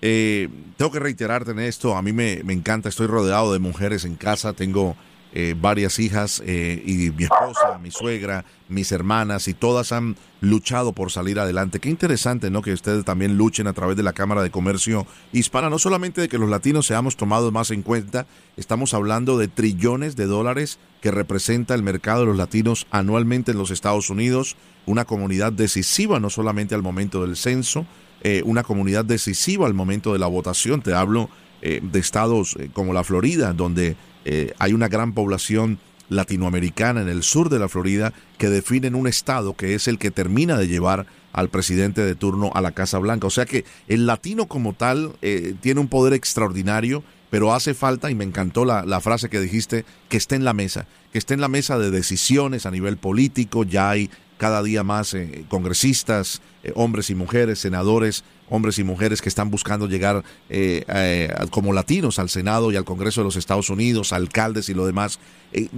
Eh, 0.00 0.48
tengo 0.76 0.90
que 0.90 1.00
reiterarte 1.00 1.52
en 1.52 1.60
esto, 1.60 1.96
a 1.96 2.02
mí 2.02 2.12
me, 2.12 2.42
me, 2.44 2.52
encanta, 2.52 2.88
estoy 2.88 3.06
rodeado 3.06 3.52
de 3.52 3.58
mujeres 3.58 4.04
en 4.04 4.16
casa, 4.16 4.52
tengo 4.52 4.96
eh, 5.36 5.56
varias 5.60 5.98
hijas 5.98 6.40
eh, 6.46 6.80
y 6.86 7.10
mi 7.10 7.24
esposa, 7.24 7.76
mi 7.82 7.90
suegra, 7.90 8.44
mis 8.68 8.92
hermanas 8.92 9.48
y 9.48 9.54
todas 9.54 9.90
han 9.90 10.14
luchado 10.40 10.92
por 10.92 11.10
salir 11.10 11.40
adelante. 11.40 11.80
Qué 11.80 11.88
interesante, 11.88 12.52
¿no? 12.52 12.62
Que 12.62 12.72
ustedes 12.72 13.04
también 13.04 13.36
luchen 13.36 13.66
a 13.66 13.72
través 13.72 13.96
de 13.96 14.04
la 14.04 14.12
Cámara 14.12 14.44
de 14.44 14.52
Comercio 14.52 15.08
Hispana, 15.32 15.70
no 15.70 15.80
solamente 15.80 16.20
de 16.20 16.28
que 16.28 16.38
los 16.38 16.48
latinos 16.48 16.86
seamos 16.86 17.16
tomados 17.16 17.50
más 17.50 17.72
en 17.72 17.82
cuenta, 17.82 18.26
estamos 18.56 18.94
hablando 18.94 19.36
de 19.36 19.48
trillones 19.48 20.14
de 20.14 20.26
dólares 20.26 20.78
que 21.00 21.10
representa 21.10 21.74
el 21.74 21.82
mercado 21.82 22.20
de 22.20 22.26
los 22.26 22.36
latinos 22.36 22.86
anualmente 22.92 23.50
en 23.50 23.58
los 23.58 23.72
Estados 23.72 24.10
Unidos, 24.10 24.56
una 24.86 25.04
comunidad 25.04 25.52
decisiva 25.52 26.20
no 26.20 26.30
solamente 26.30 26.74
al 26.74 26.82
momento 26.82 27.22
del 27.24 27.36
censo, 27.36 27.86
eh, 28.22 28.42
una 28.44 28.62
comunidad 28.62 29.04
decisiva 29.04 29.66
al 29.66 29.74
momento 29.74 30.12
de 30.12 30.18
la 30.18 30.26
votación. 30.26 30.82
Te 30.82 30.94
hablo 30.94 31.30
de 31.62 31.98
estados 31.98 32.58
como 32.74 32.92
la 32.92 33.04
Florida, 33.04 33.54
donde 33.54 33.96
eh, 34.24 34.52
hay 34.58 34.72
una 34.72 34.88
gran 34.88 35.12
población 35.12 35.78
latinoamericana 36.08 37.00
en 37.02 37.08
el 37.08 37.22
sur 37.22 37.48
de 37.48 37.58
la 37.58 37.68
Florida 37.68 38.12
que 38.38 38.50
definen 38.50 38.94
un 38.94 39.06
estado 39.06 39.54
que 39.54 39.74
es 39.74 39.88
el 39.88 39.98
que 39.98 40.10
termina 40.10 40.58
de 40.58 40.68
llevar 40.68 41.06
al 41.32 41.48
presidente 41.48 42.02
de 42.02 42.14
turno 42.14 42.50
a 42.54 42.60
la 42.60 42.72
Casa 42.72 42.98
Blanca. 42.98 43.26
O 43.26 43.30
sea 43.30 43.46
que 43.46 43.64
el 43.88 44.06
latino 44.06 44.46
como 44.46 44.72
tal 44.74 45.12
eh, 45.22 45.54
tiene 45.60 45.80
un 45.80 45.88
poder 45.88 46.12
extraordinario, 46.12 47.02
pero 47.30 47.52
hace 47.52 47.74
falta, 47.74 48.10
y 48.10 48.14
me 48.14 48.24
encantó 48.24 48.64
la, 48.64 48.84
la, 48.84 49.00
frase 49.00 49.28
que 49.28 49.40
dijiste, 49.40 49.84
que 50.08 50.16
esté 50.16 50.36
en 50.36 50.44
la 50.44 50.52
mesa, 50.52 50.86
que 51.12 51.18
esté 51.18 51.34
en 51.34 51.40
la 51.40 51.48
mesa 51.48 51.78
de 51.78 51.90
decisiones 51.90 52.66
a 52.66 52.70
nivel 52.70 52.96
político, 52.96 53.64
ya 53.64 53.90
hay 53.90 54.10
cada 54.36 54.62
día 54.62 54.82
más 54.82 55.14
eh, 55.14 55.44
congresistas, 55.48 56.42
eh, 56.62 56.72
hombres 56.74 57.10
y 57.10 57.14
mujeres, 57.14 57.58
senadores, 57.58 58.24
hombres 58.50 58.78
y 58.78 58.84
mujeres 58.84 59.22
que 59.22 59.28
están 59.28 59.50
buscando 59.50 59.86
llegar 59.86 60.22
eh, 60.48 61.32
como 61.50 61.72
latinos 61.72 62.18
al 62.18 62.28
Senado 62.28 62.70
y 62.70 62.76
al 62.76 62.84
Congreso 62.84 63.20
de 63.20 63.24
los 63.24 63.36
Estados 63.36 63.70
Unidos, 63.70 64.12
alcaldes 64.12 64.68
y 64.68 64.74
lo 64.74 64.86
demás. 64.86 65.18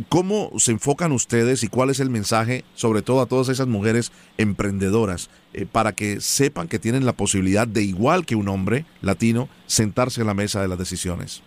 ¿Cómo 0.08 0.50
se 0.56 0.72
enfocan 0.72 1.12
ustedes 1.12 1.62
y 1.62 1.68
cuál 1.68 1.90
es 1.90 2.00
el 2.00 2.10
mensaje, 2.10 2.64
sobre 2.74 3.02
todo 3.02 3.20
a 3.20 3.26
todas 3.26 3.50
esas 3.50 3.68
mujeres 3.68 4.10
emprendedoras, 4.36 5.30
para 5.70 5.92
que 5.92 6.20
sepan 6.20 6.66
que 6.66 6.78
tienen 6.78 7.06
la 7.06 7.12
posibilidad 7.12 7.68
de, 7.68 7.82
igual 7.82 8.26
que 8.26 8.36
un 8.36 8.48
hombre 8.48 8.84
latino, 9.00 9.48
sentarse 9.66 10.22
en 10.22 10.26
la 10.26 10.34
mesa 10.34 10.60
de 10.60 10.68
las 10.68 10.78
decisiones? 10.78 11.42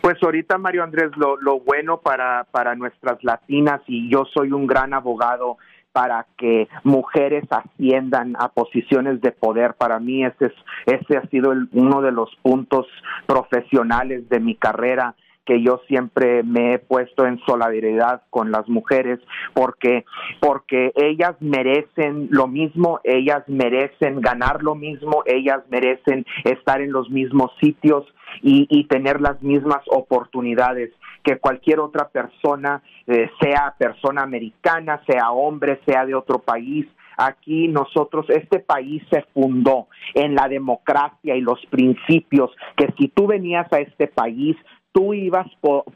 Pues 0.00 0.16
ahorita, 0.22 0.56
Mario 0.56 0.82
Andrés, 0.82 1.10
lo, 1.16 1.36
lo 1.36 1.60
bueno 1.60 1.98
para, 1.98 2.44
para 2.44 2.74
nuestras 2.74 3.22
latinas, 3.22 3.82
y 3.86 4.10
yo 4.10 4.24
soy 4.32 4.50
un 4.50 4.66
gran 4.66 4.94
abogado 4.94 5.58
para 5.92 6.26
que 6.36 6.68
mujeres 6.84 7.44
asciendan 7.50 8.34
a 8.38 8.48
posiciones 8.48 9.20
de 9.20 9.32
poder. 9.32 9.74
Para 9.74 9.98
mí 9.98 10.24
ese, 10.24 10.46
es, 10.46 10.52
ese 10.86 11.16
ha 11.16 11.26
sido 11.28 11.52
uno 11.72 12.00
de 12.00 12.12
los 12.12 12.30
puntos 12.42 12.86
profesionales 13.26 14.28
de 14.28 14.40
mi 14.40 14.54
carrera 14.54 15.14
que 15.50 15.62
yo 15.62 15.80
siempre 15.88 16.44
me 16.44 16.74
he 16.74 16.78
puesto 16.78 17.26
en 17.26 17.40
solidaridad 17.40 18.22
con 18.30 18.52
las 18.52 18.68
mujeres 18.68 19.18
porque 19.52 20.04
porque 20.38 20.92
ellas 20.94 21.34
merecen 21.40 22.28
lo 22.30 22.46
mismo, 22.46 23.00
ellas 23.02 23.42
merecen 23.48 24.20
ganar 24.20 24.62
lo 24.62 24.76
mismo, 24.76 25.24
ellas 25.26 25.62
merecen 25.68 26.24
estar 26.44 26.80
en 26.80 26.92
los 26.92 27.10
mismos 27.10 27.50
sitios 27.60 28.04
y, 28.42 28.66
y 28.70 28.84
tener 28.84 29.20
las 29.20 29.42
mismas 29.42 29.82
oportunidades 29.88 30.92
que 31.22 31.38
cualquier 31.38 31.80
otra 31.80 32.08
persona, 32.08 32.82
eh, 33.06 33.30
sea 33.40 33.74
persona 33.78 34.22
americana, 34.22 35.02
sea 35.06 35.30
hombre, 35.30 35.80
sea 35.86 36.06
de 36.06 36.14
otro 36.14 36.38
país. 36.40 36.86
Aquí 37.16 37.68
nosotros, 37.68 38.26
este 38.30 38.60
país 38.60 39.02
se 39.10 39.22
fundó 39.34 39.88
en 40.14 40.34
la 40.34 40.48
democracia 40.48 41.36
y 41.36 41.40
los 41.40 41.64
principios 41.66 42.50
que 42.76 42.88
si 42.98 43.08
tú 43.08 43.26
venías 43.26 43.70
a 43.72 43.80
este 43.80 44.06
país, 44.06 44.56
tú 44.92 45.12
ibas, 45.14 45.46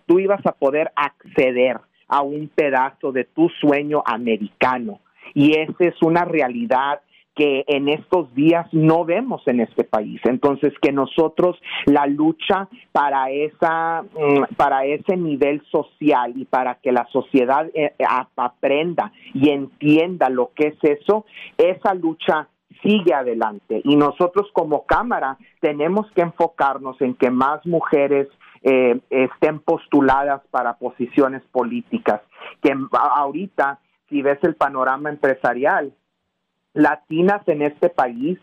tú 0.07 0.19
ibas 0.19 0.45
a 0.47 0.53
poder 0.53 0.93
acceder 0.95 1.81
a 2.09 2.23
un 2.23 2.49
pedazo 2.49 3.13
de 3.13 3.25
tu 3.25 3.49
sueño 3.61 4.03
americano. 4.05 5.01
Y 5.33 5.59
esa 5.59 5.85
es 5.85 5.95
una 6.03 6.25
realidad 6.25 7.01
que 7.35 7.65
en 7.67 7.89
estos 7.89 8.33
días 8.35 8.67
no 8.73 9.05
vemos 9.05 9.43
en 9.47 9.61
este 9.61 9.85
país. 9.85 10.21
Entonces, 10.25 10.73
que 10.81 10.93
nosotros 10.93 11.61
la 11.87 12.07
lucha 12.07 12.69
para 12.93 13.31
esa 13.31 14.03
mm, 14.03 14.55
para 14.57 14.85
ese 14.85 15.17
nivel 15.17 15.63
social 15.71 16.33
y 16.37 16.45
para 16.45 16.77
que 16.77 16.93
la 16.93 17.07
sociedad 17.07 17.67
eh, 17.75 17.95
aprenda 18.37 19.13
y 19.33 19.51
entienda 19.51 20.29
lo 20.29 20.53
que 20.55 20.69
es 20.69 20.79
eso, 20.83 21.25
esa 21.59 21.95
lucha 21.95 22.49
sigue 22.83 23.15
adelante 23.15 23.81
y 23.85 23.97
nosotros 23.97 24.49
como 24.53 24.85
cámara 24.85 25.39
tenemos 25.61 26.11
que 26.13 26.23
enfocarnos 26.23 27.01
en 27.01 27.15
que 27.15 27.31
más 27.31 27.65
mujeres 27.67 28.29
eh, 28.63 29.01
estén 29.11 29.61
postuladas 29.61 30.43
para 30.51 30.75
posiciones 30.75 31.43
políticas 31.53 32.21
que 32.63 32.75
ahorita 32.93 33.79
si 34.09 34.23
ves 34.23 34.39
el 34.43 34.55
panorama 34.55 35.09
empresarial 35.09 35.93
latinas 36.75 37.47
en 37.49 37.63
este 37.63 37.89
país 37.89 38.39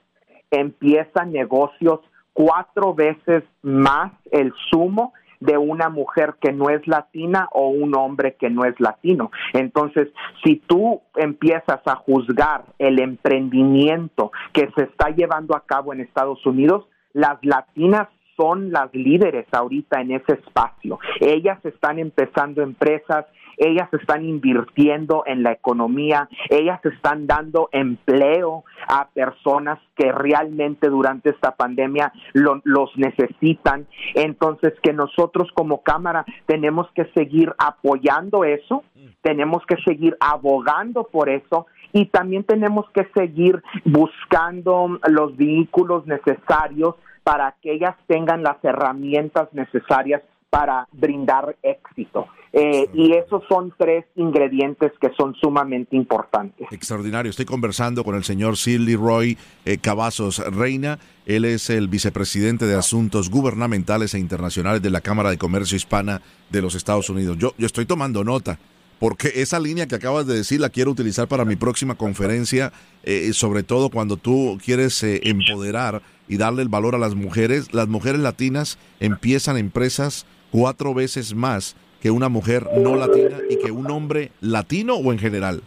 empiezan 0.50 1.32
negocios 1.32 2.00
cuatro 2.34 2.94
veces 2.94 3.44
más 3.62 4.12
el 4.32 4.54
sumo 4.70 5.14
de 5.40 5.58
una 5.58 5.90
mujer 5.90 6.36
que 6.40 6.54
no 6.54 6.70
es 6.70 6.88
latina 6.88 7.50
o 7.52 7.70
un 7.70 7.96
hombre 7.96 8.36
que 8.40 8.50
no 8.50 8.64
es 8.64 8.80
latino. 8.80 9.32
Entonces, 9.54 10.08
si 10.44 10.58
tú 10.58 11.02
empiezas 11.16 11.82
a 11.86 11.96
juzgar 11.96 12.64
el 12.78 13.00
emprendimiento 13.00 14.32
que 14.54 14.70
se 14.76 14.84
está 14.84 15.10
llevando 15.10 15.56
a 15.56 15.66
cabo 15.66 15.94
en 15.94 16.02
Estados 16.02 16.46
Unidos, 16.46 16.88
las 17.14 17.44
latinas 17.44 18.08
son 18.42 18.72
las 18.72 18.92
líderes 18.94 19.46
ahorita 19.52 20.02
en 20.02 20.14
ese 20.14 20.34
espacio. 20.34 21.00
Ellas 21.20 21.64
están 21.64 22.00
empezando 22.00 22.64
empresas, 22.64 23.28
ellas 23.58 23.88
están 23.94 24.26
invirtiendo 24.26 25.24
en 25.28 25.44
la 25.44 25.52
economía, 25.52 26.28
ellas 26.50 26.84
están 26.84 27.28
dando 27.28 27.70
empleo 27.72 28.64
a 28.88 29.10
personas 29.10 29.78
que 29.96 30.12
realmente 30.12 30.90
durante 30.90 31.30
esta 31.30 31.52
pandemia 31.52 32.12
los 32.34 32.98
necesitan. 32.98 33.86
Entonces, 34.16 34.74
que 34.82 34.92
nosotros 34.94 35.50
como 35.54 35.84
Cámara 35.84 36.26
tenemos 36.48 36.88
que 36.96 37.06
seguir 37.14 37.54
apoyando 37.60 38.44
eso, 38.44 38.84
tenemos 39.22 39.64
que 39.68 39.76
seguir 39.86 40.18
abogando 40.20 41.04
por 41.04 41.30
eso 41.30 41.68
y 41.94 42.06
también 42.06 42.44
tenemos 42.44 42.90
que 42.90 43.06
seguir 43.14 43.62
buscando 43.86 45.00
los 45.08 45.38
vehículos 45.38 46.08
necesarios 46.08 46.96
para 47.24 47.56
que 47.62 47.74
ellas 47.74 47.96
tengan 48.08 48.44
las 48.44 48.64
herramientas 48.64 49.50
necesarias 49.54 50.22
para 50.50 50.88
brindar 50.92 51.56
éxito. 51.64 52.28
Eh, 52.54 52.90
y 52.94 53.14
esos 53.14 53.44
son 53.48 53.74
tres 53.78 54.04
ingredientes 54.18 54.92
que 55.00 55.10
son 55.18 55.34
sumamente 55.36 55.96
importantes. 55.96 56.68
Extraordinario. 56.70 57.30
Estoy 57.30 57.46
conversando 57.46 58.04
con 58.04 58.16
el 58.16 58.26
señor 58.26 58.58
Sir 58.58 58.82
Roy 59.00 59.38
eh, 59.64 59.78
Cavazos 59.78 60.40
Reina. 60.54 61.00
Él 61.26 61.46
es 61.46 61.70
el 61.70 61.88
vicepresidente 61.88 62.66
de 62.66 62.76
Asuntos 62.76 63.30
Gubernamentales 63.30 64.14
e 64.14 64.20
Internacionales 64.20 64.82
de 64.82 64.90
la 64.90 65.00
Cámara 65.00 65.30
de 65.30 65.38
Comercio 65.38 65.78
Hispana 65.78 66.22
de 66.50 66.62
los 66.62 66.76
Estados 66.76 67.10
Unidos. 67.10 67.38
Yo, 67.38 67.54
yo 67.58 67.66
estoy 67.66 67.86
tomando 67.86 68.26
nota 68.26 68.60
porque 69.02 69.30
esa 69.36 69.60
línea 69.60 69.88
que 69.88 69.96
acabas 69.96 70.28
de 70.28 70.36
decir 70.36 70.62
la 70.62 70.70
quiero 70.70 70.92
utilizar 70.92 71.28
para 71.28 71.44
mi 71.44 71.56
próxima 71.58 71.96
conferencia, 71.96 72.72
eh, 73.04 73.34
sobre 73.34 73.64
todo 73.64 73.90
cuando 73.90 74.16
tú 74.16 74.60
quieres 74.64 75.04
empoderar 75.04 76.04
y 76.28 76.38
darle 76.38 76.62
el 76.62 76.70
valor 76.70 76.94
a 76.94 77.00
las 77.00 77.16
mujeres. 77.16 77.74
Las 77.74 77.88
mujeres 77.88 78.22
latinas 78.22 78.78
empiezan 79.00 79.58
empresas 79.58 80.28
cuatro 80.52 80.94
veces 80.94 81.34
más 81.34 81.76
que 82.00 82.12
una 82.12 82.30
mujer 82.30 82.68
no 82.78 82.96
latina 82.96 83.38
y 83.50 83.58
que 83.58 83.72
un 83.72 83.90
hombre 83.90 84.32
latino 84.40 84.96
o 84.96 85.12
en 85.12 85.20
general? 85.20 85.62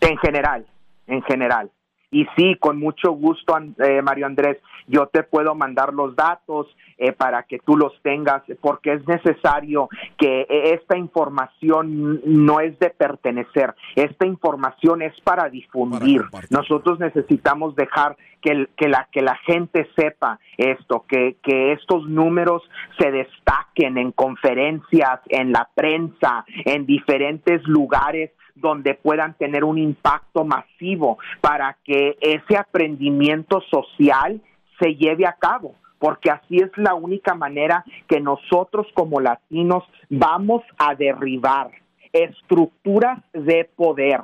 En 0.00 0.16
general, 0.18 0.66
en 1.06 1.22
general. 1.22 1.70
Y 2.10 2.26
sí, 2.36 2.56
con 2.60 2.78
mucho 2.78 3.12
gusto, 3.12 3.54
eh, 3.84 4.00
Mario 4.02 4.26
Andrés, 4.26 4.58
yo 4.86 5.08
te 5.08 5.22
puedo 5.22 5.54
mandar 5.54 5.92
los 5.92 6.16
datos 6.16 6.66
eh, 6.98 7.12
para 7.12 7.42
que 7.42 7.58
tú 7.58 7.76
los 7.76 7.92
tengas, 8.02 8.42
porque 8.60 8.92
es 8.94 9.06
necesario 9.06 9.88
que 10.16 10.46
esta 10.48 10.96
información 10.96 12.20
no 12.24 12.60
es 12.60 12.78
de 12.78 12.90
pertenecer, 12.90 13.74
esta 13.94 14.26
información 14.26 15.02
es 15.02 15.18
para 15.20 15.48
difundir. 15.48 16.22
Nosotros 16.50 16.98
necesitamos 16.98 17.76
dejar 17.76 18.16
que, 18.40 18.68
que, 18.76 18.88
la, 18.88 19.08
que 19.12 19.20
la 19.20 19.36
gente 19.46 19.88
sepa 19.96 20.38
esto, 20.56 21.04
que, 21.08 21.36
que 21.42 21.72
estos 21.72 22.08
números 22.08 22.62
se 22.98 23.10
destaquen 23.10 23.98
en 23.98 24.12
conferencias, 24.12 25.20
en 25.28 25.52
la 25.52 25.68
prensa, 25.74 26.44
en 26.64 26.86
diferentes 26.86 27.62
lugares 27.64 28.30
donde 28.54 28.94
puedan 28.94 29.34
tener 29.34 29.64
un 29.64 29.78
impacto 29.78 30.44
masivo 30.44 31.18
para 31.40 31.76
que 31.84 32.16
ese 32.20 32.56
aprendimiento 32.56 33.60
social 33.70 34.40
se 34.78 34.94
lleve 34.94 35.26
a 35.26 35.34
cabo 35.34 35.74
porque 35.98 36.30
así 36.30 36.56
es 36.58 36.70
la 36.76 36.94
única 36.94 37.34
manera 37.34 37.84
que 38.08 38.20
nosotros 38.20 38.86
como 38.94 39.20
latinos 39.20 39.84
vamos 40.08 40.62
a 40.78 40.94
derribar 40.94 41.70
estructuras 42.12 43.20
de 43.32 43.68
poder 43.76 44.20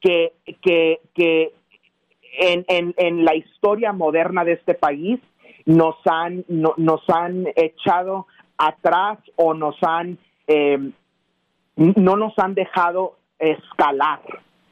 que, 0.00 0.32
que, 0.62 1.00
que 1.14 1.52
en, 2.38 2.94
en, 2.96 3.24
la 3.24 3.34
historia 3.34 3.92
moderna 3.92 4.44
de 4.44 4.52
este 4.52 4.74
país 4.74 5.20
nos 5.64 5.96
han, 6.04 6.44
nos 6.48 7.02
han 7.08 7.46
echado 7.56 8.26
atrás 8.58 9.18
o 9.36 9.54
nos 9.54 9.76
han, 9.82 10.18
eh, 10.46 10.78
no 11.76 12.16
nos 12.16 12.38
han 12.38 12.54
dejado 12.54 13.16
escalar 13.38 14.20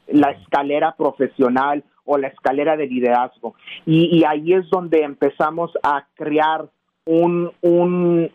la 0.07 0.31
escalera 0.31 0.95
profesional 0.95 1.83
o 2.05 2.17
la 2.17 2.27
escalera 2.27 2.77
de 2.77 2.87
liderazgo. 2.87 3.55
Y, 3.85 4.23
ahí 4.23 4.53
es 4.53 4.69
donde 4.69 5.01
empezamos 5.01 5.71
a 5.83 6.05
crear 6.15 6.65
un, 7.05 7.51
un, 7.61 8.31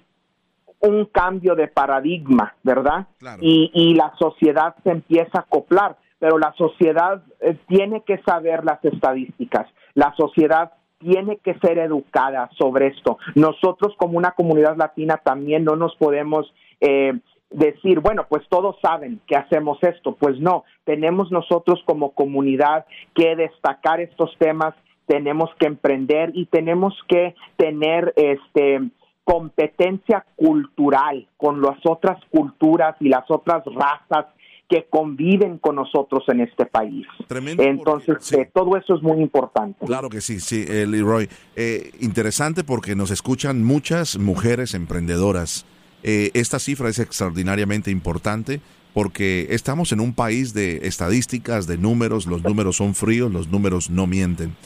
un 0.80 1.04
cambio 1.06 1.54
de 1.54 1.68
paradigma, 1.68 2.54
¿verdad? 2.62 3.06
Y, 3.40 3.70
y 3.72 3.94
la 3.94 4.12
sociedad 4.18 4.74
se 4.84 4.90
empieza 4.90 5.38
a 5.38 5.42
acoplar 5.42 5.96
pero 6.20 6.38
la 6.38 6.52
sociedad 6.52 7.22
eh, 7.40 7.56
tiene 7.66 8.02
que 8.02 8.18
saber 8.18 8.62
las 8.64 8.84
estadísticas, 8.84 9.66
la 9.94 10.14
sociedad 10.16 10.72
tiene 10.98 11.38
que 11.38 11.54
ser 11.54 11.78
educada 11.78 12.50
sobre 12.58 12.88
esto. 12.88 13.18
Nosotros 13.34 13.94
como 13.96 14.18
una 14.18 14.32
comunidad 14.32 14.76
latina 14.76 15.16
también 15.16 15.64
no 15.64 15.74
nos 15.74 15.96
podemos 15.96 16.52
eh, 16.78 17.18
decir, 17.50 18.00
bueno, 18.00 18.26
pues 18.28 18.42
todos 18.49 18.76
saben 18.80 19.21
que 19.26 19.37
hacemos 19.37 19.78
esto. 19.83 20.16
Pues 20.16 20.38
no, 20.40 20.64
tenemos 20.85 21.30
nosotros 21.30 21.80
como 21.85 22.12
comunidad 22.12 22.87
que 23.14 23.37
destacar 23.37 24.00
estos 24.00 24.37
temas, 24.38 24.75
tenemos 25.07 25.50
que 25.59 25.66
emprender 25.66 26.30
y 26.35 26.47
tenemos 26.47 26.95
que 27.09 27.35
tener 27.57 28.12
este 28.16 28.80
competencia 29.25 30.25
cultural 30.35 31.28
con 31.37 31.62
las 31.62 31.78
otras 31.85 32.19
culturas 32.30 32.97
y 33.00 33.09
las 33.09 33.30
otras 33.30 33.62
razas 33.66 34.26
que 34.69 34.87
conviven 34.88 35.59
con 35.59 35.76
nosotros 35.76 36.23
en 36.28 36.40
este 36.40 36.64
país. 36.64 37.07
Entonces, 37.28 38.33
eh, 38.33 38.49
todo 38.52 38.76
eso 38.76 38.95
es 38.95 39.02
muy 39.02 39.21
importante. 39.21 39.85
Claro 39.85 40.09
que 40.09 40.21
sí, 40.21 40.38
sí, 40.38 40.64
eh, 40.69 40.87
Leroy. 40.87 41.28
Eh, 41.57 41.90
interesante 42.00 42.62
porque 42.62 42.95
nos 42.95 43.11
escuchan 43.11 43.64
muchas 43.64 44.16
mujeres 44.16 44.75
emprendedoras. 44.75 45.66
Esta 46.02 46.59
cifra 46.59 46.88
es 46.88 46.99
extraordinariamente 46.99 47.90
importante 47.90 48.61
porque 48.95 49.49
estamos 49.50 49.92
en 49.92 50.00
un 50.00 50.14
país 50.14 50.54
de 50.54 50.87
estadísticas, 50.88 51.66
de 51.66 51.78
números, 51.78 52.26
los 52.26 52.42
números 52.42 52.76
son 52.76 52.95
fríos, 52.95 53.30
los 53.30 53.49
números 53.49 53.90
no 53.90 54.07
mienten. 54.07 54.57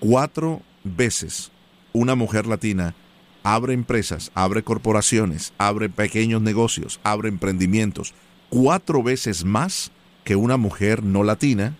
Cuatro 0.00 0.62
veces 0.84 1.50
una 1.92 2.14
mujer 2.14 2.46
latina 2.46 2.94
abre 3.42 3.74
empresas, 3.74 4.30
abre 4.34 4.62
corporaciones, 4.62 5.52
abre 5.58 5.88
pequeños 5.88 6.42
negocios, 6.42 7.00
abre 7.02 7.28
emprendimientos 7.28 8.14
cuatro 8.52 9.02
veces 9.02 9.46
más 9.46 9.92
que 10.24 10.36
una 10.36 10.58
mujer 10.58 11.02
no 11.02 11.24
latina 11.24 11.74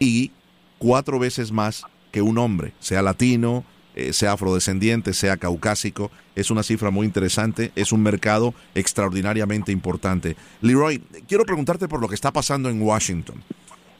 y 0.00 0.32
cuatro 0.78 1.20
veces 1.20 1.52
más 1.52 1.84
que 2.10 2.20
un 2.20 2.36
hombre, 2.38 2.72
sea 2.80 3.00
latino, 3.00 3.64
eh, 3.94 4.12
sea 4.12 4.32
afrodescendiente, 4.32 5.14
sea 5.14 5.36
caucásico. 5.36 6.10
Es 6.34 6.50
una 6.50 6.62
cifra 6.62 6.90
muy 6.90 7.06
interesante, 7.06 7.72
es 7.76 7.92
un 7.92 8.02
mercado 8.02 8.54
extraordinariamente 8.74 9.72
importante. 9.72 10.36
Leroy, 10.60 10.98
quiero 11.28 11.44
preguntarte 11.44 11.88
por 11.88 12.00
lo 12.00 12.08
que 12.08 12.14
está 12.14 12.32
pasando 12.32 12.68
en 12.68 12.82
Washington. 12.82 13.42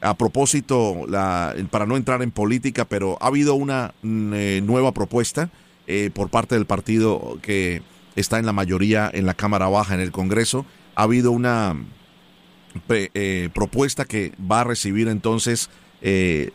A 0.00 0.14
propósito, 0.14 1.06
la, 1.08 1.54
para 1.70 1.86
no 1.86 1.96
entrar 1.96 2.22
en 2.22 2.30
política, 2.30 2.84
pero 2.84 3.16
ha 3.20 3.28
habido 3.28 3.54
una 3.54 3.94
mm, 4.02 4.32
eh, 4.34 4.60
nueva 4.62 4.92
propuesta 4.92 5.50
eh, 5.86 6.10
por 6.12 6.28
parte 6.28 6.56
del 6.56 6.66
partido 6.66 7.38
que 7.40 7.82
está 8.16 8.38
en 8.38 8.46
la 8.46 8.52
mayoría 8.52 9.10
en 9.12 9.26
la 9.26 9.34
Cámara 9.34 9.68
Baja 9.68 9.94
en 9.94 10.00
el 10.00 10.12
Congreso 10.12 10.64
ha 10.94 11.02
habido 11.02 11.32
una 11.32 11.76
eh, 12.88 13.48
propuesta 13.52 14.04
que 14.04 14.32
va 14.40 14.60
a 14.60 14.64
recibir 14.64 15.08
entonces 15.08 15.68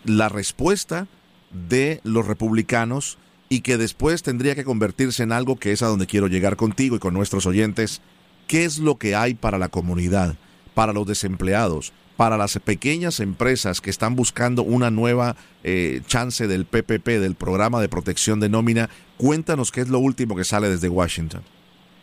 la 0.06 0.30
respuesta 0.30 1.08
de 1.52 2.02
los 2.04 2.28
republicanos 2.28 3.18
y 3.50 3.62
que 3.62 3.78
después 3.78 4.22
tendría 4.22 4.54
que 4.54 4.64
convertirse 4.64 5.24
en 5.24 5.32
algo 5.32 5.58
que 5.58 5.72
es 5.72 5.82
a 5.82 5.88
donde 5.88 6.06
quiero 6.06 6.28
llegar 6.28 6.56
contigo 6.56 6.96
y 6.96 7.00
con 7.00 7.16
nuestros 7.16 7.48
oyentes. 7.48 8.02
¿Qué 8.48 8.64
es 8.64 8.80
lo 8.80 8.96
que 8.96 9.16
hay 9.16 9.34
para 9.34 9.58
la 9.58 9.70
comunidad, 9.70 10.36
para 10.76 10.94
los 10.94 11.08
desempleados, 11.08 11.92
para 12.16 12.38
las 12.38 12.58
pequeñas 12.60 13.20
empresas 13.20 13.82
que 13.82 13.90
están 13.90 14.16
buscando 14.16 14.62
una 14.64 14.92
nueva 14.92 15.36
eh, 15.64 16.02
chance 16.06 16.48
del 16.48 16.66
PPP, 16.66 17.08
del 17.20 17.36
programa 17.36 17.82
de 17.82 17.90
protección 17.90 18.40
de 18.40 18.50
nómina? 18.50 18.90
Cuéntanos 19.18 19.72
qué 19.72 19.82
es 19.82 19.90
lo 19.90 20.00
último 20.00 20.36
que 20.36 20.44
sale 20.44 20.70
desde 20.70 20.90
Washington. 20.90 21.42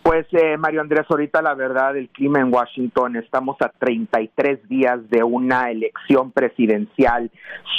Pues 0.02 0.26
eh, 0.30 0.56
Mario 0.56 0.82
Andrés, 0.82 1.04
ahorita 1.08 1.42
la 1.42 1.54
verdad 1.54 1.96
el 1.96 2.08
clima 2.10 2.38
en 2.38 2.52
Washington, 2.52 3.16
estamos 3.16 3.56
a 3.60 3.70
33 3.70 4.68
días 4.68 5.00
de 5.10 5.24
una 5.24 5.70
elección 5.72 6.30
presidencial 6.30 7.28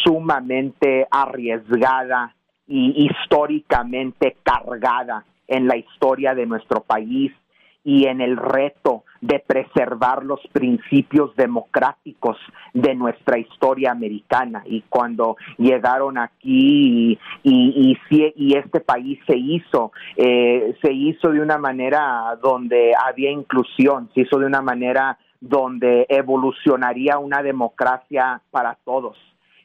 sumamente 0.03 1.07
arriesgada 1.09 2.35
y 2.67 3.05
históricamente 3.05 4.37
cargada 4.43 5.25
en 5.47 5.67
la 5.67 5.77
historia 5.77 6.35
de 6.35 6.45
nuestro 6.45 6.81
país 6.81 7.31
y 7.83 8.05
en 8.05 8.19
el 8.19 8.35
reto 8.35 9.05
de 9.21 9.39
preservar 9.39 10.25
los 10.25 10.41
principios 10.51 11.33
democráticos 11.37 12.35
de 12.73 12.93
nuestra 12.95 13.39
historia 13.39 13.91
americana. 13.91 14.61
Y 14.65 14.81
cuando 14.89 15.37
llegaron 15.57 16.17
aquí 16.17 17.17
y, 17.43 17.97
y, 18.35 18.57
este 18.57 18.81
país 18.81 19.19
se 19.25 19.37
hizo, 19.37 19.93
eh, 20.17 20.75
se 20.81 20.91
hizo 20.91 21.29
de 21.29 21.39
una 21.39 21.57
manera 21.57 22.37
donde 22.41 22.91
había 22.93 23.31
inclusión, 23.31 24.09
se 24.13 24.21
hizo 24.21 24.37
de 24.37 24.47
una 24.47 24.61
manera 24.61 25.17
donde 25.39 26.05
evolucionaría 26.09 27.19
una 27.19 27.41
democracia 27.41 28.41
para 28.51 28.77
todos 28.83 29.17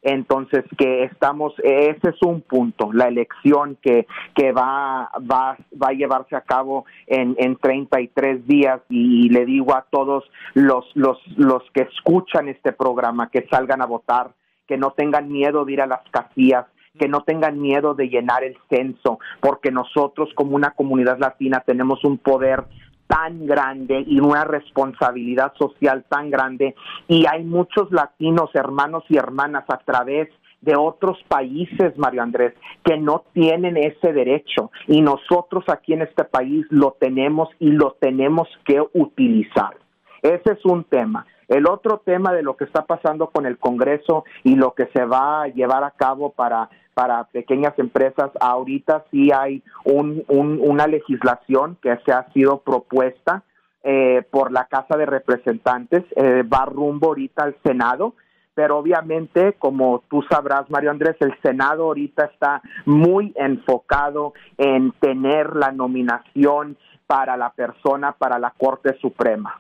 entonces, 0.02 0.64
que 0.76 1.04
estamos, 1.04 1.54
ese 1.62 2.10
es 2.10 2.22
un 2.22 2.40
punto, 2.40 2.92
la 2.92 3.06
elección 3.06 3.78
que, 3.80 4.08
que 4.34 4.50
va, 4.50 5.10
va, 5.30 5.56
va 5.80 5.88
a 5.88 5.92
llevarse 5.92 6.34
a 6.34 6.40
cabo 6.40 6.86
en, 7.06 7.36
en 7.38 7.56
33 7.56 8.46
días. 8.46 8.80
Y, 8.88 9.28
le 9.30 9.46
digo 9.46 9.74
a 9.74 9.86
todos 9.88 10.24
los, 10.54 10.84
los, 10.94 11.18
los 11.36 11.62
que 11.72 11.82
escuchan 11.82 12.48
este 12.48 12.72
programa 12.72 13.30
que 13.30 13.46
salgan 13.48 13.80
a 13.80 13.86
votar, 13.86 14.32
que 14.66 14.76
no 14.76 14.90
tengan 14.90 15.30
miedo 15.30 15.64
de 15.64 15.72
ir 15.72 15.80
a 15.80 15.86
las 15.86 16.02
casillas, 16.10 16.66
que 16.98 17.08
no 17.08 17.22
tengan 17.22 17.60
miedo 17.60 17.94
de 17.94 18.08
llenar 18.08 18.42
el 18.42 18.56
censo, 18.68 19.20
porque 19.40 19.70
nosotros 19.70 20.30
como 20.34 20.56
una 20.56 20.72
comunidad 20.72 21.18
latina 21.18 21.62
tenemos 21.64 22.04
un 22.04 22.18
poder 22.18 22.64
tan 23.12 23.46
grande 23.46 24.02
y 24.06 24.20
una 24.20 24.44
responsabilidad 24.44 25.52
social 25.58 26.04
tan 26.08 26.30
grande 26.30 26.74
y 27.08 27.26
hay 27.26 27.44
muchos 27.44 27.92
latinos, 27.92 28.48
hermanos 28.54 29.04
y 29.10 29.18
hermanas 29.18 29.64
a 29.68 29.76
través 29.78 30.30
de 30.62 30.76
otros 30.76 31.18
países, 31.28 31.98
Mario 31.98 32.22
Andrés, 32.22 32.54
que 32.82 32.96
no 32.96 33.24
tienen 33.34 33.76
ese 33.76 34.14
derecho 34.14 34.70
y 34.86 35.02
nosotros 35.02 35.64
aquí 35.68 35.92
en 35.92 36.02
este 36.02 36.24
país 36.24 36.64
lo 36.70 36.96
tenemos 36.98 37.50
y 37.58 37.72
lo 37.72 37.96
tenemos 38.00 38.48
que 38.64 38.80
utilizar. 38.94 39.76
Ese 40.22 40.52
es 40.52 40.64
un 40.64 40.84
tema. 40.84 41.26
El 41.48 41.68
otro 41.68 41.98
tema 41.98 42.32
de 42.32 42.42
lo 42.42 42.56
que 42.56 42.64
está 42.64 42.86
pasando 42.86 43.26
con 43.26 43.44
el 43.44 43.58
Congreso 43.58 44.24
y 44.42 44.54
lo 44.54 44.72
que 44.72 44.86
se 44.94 45.04
va 45.04 45.42
a 45.42 45.48
llevar 45.48 45.84
a 45.84 45.90
cabo 45.90 46.30
para 46.30 46.70
para 46.94 47.24
pequeñas 47.24 47.78
empresas. 47.78 48.30
Ahorita 48.40 49.04
sí 49.10 49.30
hay 49.32 49.62
un, 49.84 50.24
una 50.28 50.86
legislación 50.86 51.76
que 51.82 51.96
se 52.04 52.12
ha 52.12 52.30
sido 52.32 52.58
propuesta 52.60 53.42
eh, 53.82 54.22
por 54.30 54.52
la 54.52 54.66
Casa 54.66 54.96
de 54.96 55.06
Representantes, 55.06 56.04
eh, 56.16 56.42
va 56.42 56.64
rumbo 56.66 57.08
ahorita 57.08 57.44
al 57.44 57.56
Senado, 57.64 58.14
pero 58.54 58.78
obviamente, 58.78 59.54
como 59.54 60.04
tú 60.08 60.22
sabrás, 60.30 60.70
Mario 60.70 60.90
Andrés, 60.90 61.16
el 61.20 61.34
Senado 61.42 61.84
ahorita 61.84 62.26
está 62.26 62.62
muy 62.84 63.32
enfocado 63.34 64.34
en 64.58 64.92
tener 65.00 65.56
la 65.56 65.72
nominación 65.72 66.76
para 67.06 67.36
la 67.36 67.50
persona 67.50 68.12
para 68.12 68.38
la 68.38 68.50
Corte 68.56 68.96
Suprema 69.00 69.58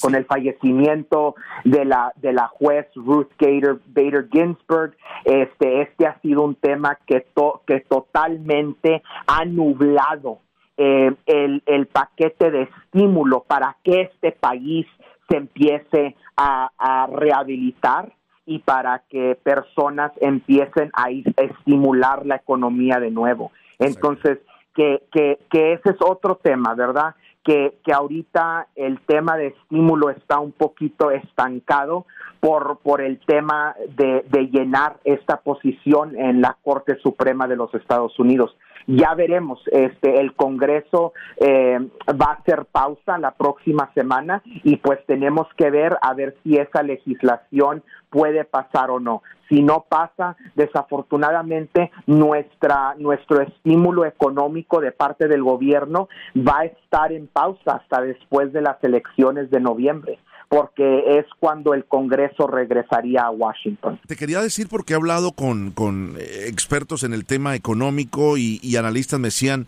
con 0.00 0.14
el 0.14 0.24
fallecimiento 0.24 1.34
de 1.64 1.84
la 1.84 2.12
de 2.16 2.32
la 2.32 2.48
juez 2.48 2.86
Ruth 2.94 3.30
Gator, 3.38 3.80
Bader 3.86 4.28
Ginsburg 4.30 4.96
este 5.24 5.82
este 5.82 6.06
ha 6.06 6.18
sido 6.20 6.42
un 6.42 6.54
tema 6.54 6.98
que 7.06 7.26
que 7.66 7.80
totalmente 7.80 9.02
ha 9.26 9.44
nublado 9.44 10.38
eh, 10.76 11.14
el, 11.26 11.62
el 11.66 11.86
paquete 11.86 12.50
de 12.50 12.62
estímulo 12.62 13.44
para 13.46 13.76
que 13.84 14.02
este 14.02 14.32
país 14.32 14.86
se 15.28 15.36
empiece 15.36 16.16
a, 16.36 16.70
a 16.78 17.06
rehabilitar 17.06 18.12
y 18.46 18.58
para 18.60 19.02
que 19.08 19.38
personas 19.42 20.12
empiecen 20.20 20.90
a 20.94 21.10
estimular 21.10 22.26
la 22.26 22.36
economía 22.36 22.98
de 22.98 23.10
nuevo. 23.10 23.52
Entonces, 23.78 24.38
que, 24.74 25.02
que, 25.12 25.38
que 25.50 25.74
ese 25.74 25.90
es 25.90 25.96
otro 26.00 26.36
tema, 26.36 26.74
¿verdad? 26.74 27.14
Que, 27.44 27.78
que 27.84 27.92
ahorita 27.92 28.68
el 28.76 29.00
tema 29.00 29.36
de 29.36 29.48
estímulo 29.48 30.10
está 30.10 30.38
un 30.38 30.52
poquito 30.52 31.10
estancado 31.10 32.06
por, 32.40 32.78
por 32.78 33.00
el 33.00 33.18
tema 33.20 33.74
de, 33.96 34.24
de 34.28 34.48
llenar 34.48 34.98
esta 35.04 35.38
posición 35.38 36.16
en 36.16 36.40
la 36.40 36.56
Corte 36.62 36.96
Suprema 37.02 37.46
de 37.46 37.56
los 37.56 37.72
Estados 37.74 38.18
Unidos. 38.18 38.56
Ya 38.86 39.14
veremos. 39.14 39.60
Este, 39.70 40.20
el 40.20 40.34
Congreso 40.34 41.12
eh, 41.38 41.78
va 42.08 42.26
a 42.26 42.34
hacer 42.34 42.66
pausa 42.66 43.18
la 43.18 43.32
próxima 43.32 43.90
semana 43.94 44.42
y 44.44 44.76
pues 44.76 45.04
tenemos 45.06 45.46
que 45.56 45.70
ver 45.70 45.96
a 46.02 46.14
ver 46.14 46.36
si 46.42 46.56
esa 46.56 46.82
legislación 46.82 47.82
puede 48.10 48.44
pasar 48.44 48.90
o 48.90 49.00
no. 49.00 49.22
Si 49.48 49.62
no 49.62 49.84
pasa, 49.88 50.36
desafortunadamente 50.54 51.90
nuestra 52.06 52.94
nuestro 52.98 53.42
estímulo 53.42 54.06
económico 54.06 54.80
de 54.80 54.92
parte 54.92 55.28
del 55.28 55.42
gobierno 55.42 56.08
va 56.36 56.60
a 56.60 56.64
estar 56.64 57.12
en 57.12 57.26
pausa 57.26 57.76
hasta 57.76 58.00
después 58.00 58.52
de 58.52 58.62
las 58.62 58.82
elecciones 58.82 59.50
de 59.50 59.60
noviembre 59.60 60.18
porque 60.52 61.18
es 61.18 61.24
cuando 61.40 61.72
el 61.72 61.86
Congreso 61.86 62.46
regresaría 62.46 63.22
a 63.22 63.30
Washington. 63.30 63.98
Te 64.06 64.16
quería 64.16 64.42
decir 64.42 64.68
porque 64.68 64.92
he 64.92 64.96
hablado 64.96 65.32
con, 65.32 65.70
con 65.70 66.16
eh, 66.18 66.44
expertos 66.46 67.04
en 67.04 67.14
el 67.14 67.24
tema 67.24 67.54
económico 67.54 68.36
y, 68.36 68.76
analistas 68.76 69.18
me 69.18 69.28
decían, 69.28 69.66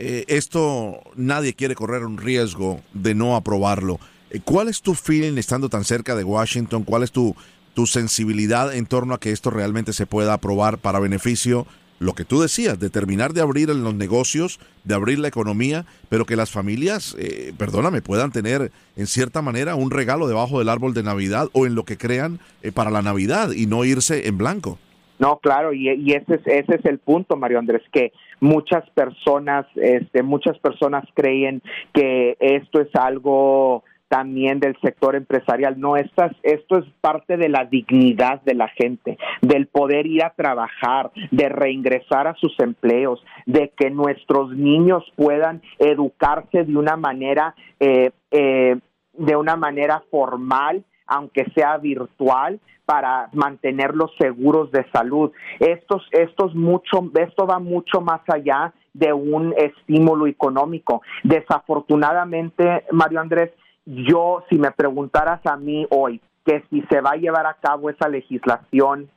eh, 0.00 0.24
esto 0.26 0.98
nadie 1.14 1.54
quiere 1.54 1.76
correr 1.76 2.04
un 2.04 2.18
riesgo 2.18 2.80
de 2.94 3.14
no 3.14 3.36
aprobarlo. 3.36 4.00
Eh, 4.30 4.40
¿Cuál 4.44 4.66
es 4.66 4.82
tu 4.82 4.94
feeling 4.94 5.38
estando 5.38 5.68
tan 5.68 5.84
cerca 5.84 6.16
de 6.16 6.24
Washington? 6.24 6.82
¿Cuál 6.82 7.04
es 7.04 7.12
tu, 7.12 7.36
tu 7.72 7.86
sensibilidad 7.86 8.74
en 8.74 8.86
torno 8.86 9.14
a 9.14 9.20
que 9.20 9.30
esto 9.30 9.50
realmente 9.50 9.92
se 9.92 10.04
pueda 10.04 10.32
aprobar 10.32 10.78
para 10.78 10.98
beneficio 10.98 11.64
lo 11.98 12.12
que 12.14 12.24
tú 12.24 12.40
decías, 12.40 12.78
de 12.78 12.90
terminar 12.90 13.32
de 13.32 13.40
abrir 13.40 13.68
los 13.68 13.94
negocios, 13.94 14.60
de 14.84 14.94
abrir 14.94 15.18
la 15.18 15.28
economía, 15.28 15.84
pero 16.08 16.24
que 16.24 16.36
las 16.36 16.50
familias, 16.50 17.16
eh, 17.18 17.52
perdóname, 17.56 18.02
puedan 18.02 18.32
tener 18.32 18.70
en 18.96 19.06
cierta 19.06 19.42
manera 19.42 19.74
un 19.74 19.90
regalo 19.90 20.26
debajo 20.26 20.58
del 20.58 20.68
árbol 20.68 20.94
de 20.94 21.02
Navidad 21.02 21.48
o 21.52 21.66
en 21.66 21.74
lo 21.74 21.84
que 21.84 21.96
crean 21.96 22.40
eh, 22.62 22.72
para 22.72 22.90
la 22.90 23.02
Navidad 23.02 23.52
y 23.52 23.66
no 23.66 23.84
irse 23.84 24.28
en 24.28 24.38
blanco. 24.38 24.78
No, 25.18 25.38
claro, 25.38 25.72
y, 25.72 25.88
ese, 26.12 26.34
es, 26.34 26.46
ese 26.46 26.74
es 26.74 26.84
el 26.84 26.98
punto, 26.98 27.36
Mario 27.36 27.60
Andrés, 27.60 27.82
que 27.92 28.12
muchas 28.40 28.88
personas, 28.90 29.64
este, 29.76 30.24
muchas 30.24 30.58
personas 30.58 31.04
creen 31.14 31.62
que 31.92 32.36
esto 32.40 32.80
es 32.80 32.88
algo 32.94 33.84
también 34.14 34.60
del 34.60 34.76
sector 34.80 35.16
empresarial. 35.16 35.74
No, 35.80 35.96
estas, 35.96 36.30
esto 36.44 36.78
es 36.78 36.84
parte 37.00 37.36
de 37.36 37.48
la 37.48 37.64
dignidad 37.64 38.40
de 38.42 38.54
la 38.54 38.68
gente, 38.68 39.18
del 39.42 39.66
poder 39.66 40.06
ir 40.06 40.22
a 40.22 40.30
trabajar, 40.30 41.10
de 41.32 41.48
reingresar 41.48 42.28
a 42.28 42.34
sus 42.34 42.54
empleos, 42.60 43.20
de 43.44 43.72
que 43.76 43.90
nuestros 43.90 44.52
niños 44.52 45.02
puedan 45.16 45.62
educarse 45.80 46.62
de 46.62 46.76
una 46.76 46.96
manera, 46.96 47.56
eh, 47.80 48.12
eh, 48.30 48.78
de 49.14 49.36
una 49.36 49.56
manera 49.56 50.04
formal, 50.12 50.84
aunque 51.08 51.46
sea 51.52 51.76
virtual, 51.78 52.60
para 52.86 53.30
mantenerlos 53.32 54.12
seguros 54.16 54.70
de 54.70 54.86
salud. 54.92 55.32
Estos, 55.58 56.06
estos 56.12 56.54
mucho, 56.54 57.10
esto 57.18 57.48
va 57.48 57.58
mucho 57.58 58.00
más 58.00 58.20
allá 58.28 58.72
de 58.92 59.12
un 59.12 59.52
estímulo 59.56 60.28
económico. 60.28 61.02
Desafortunadamente, 61.24 62.84
Mario 62.92 63.20
Andrés, 63.20 63.50
yo, 63.86 64.44
si 64.48 64.58
me 64.58 64.70
preguntaras 64.70 65.40
a 65.46 65.56
mí 65.56 65.86
hoy 65.90 66.20
que 66.44 66.62
si 66.70 66.82
se 66.90 67.00
va 67.00 67.10
a 67.12 67.16
llevar 67.16 67.46
a 67.46 67.54
cabo 67.54 67.90
esa 67.90 68.08
legislación 68.08 69.08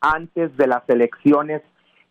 antes 0.00 0.56
de 0.56 0.66
las 0.66 0.88
elecciones, 0.88 1.62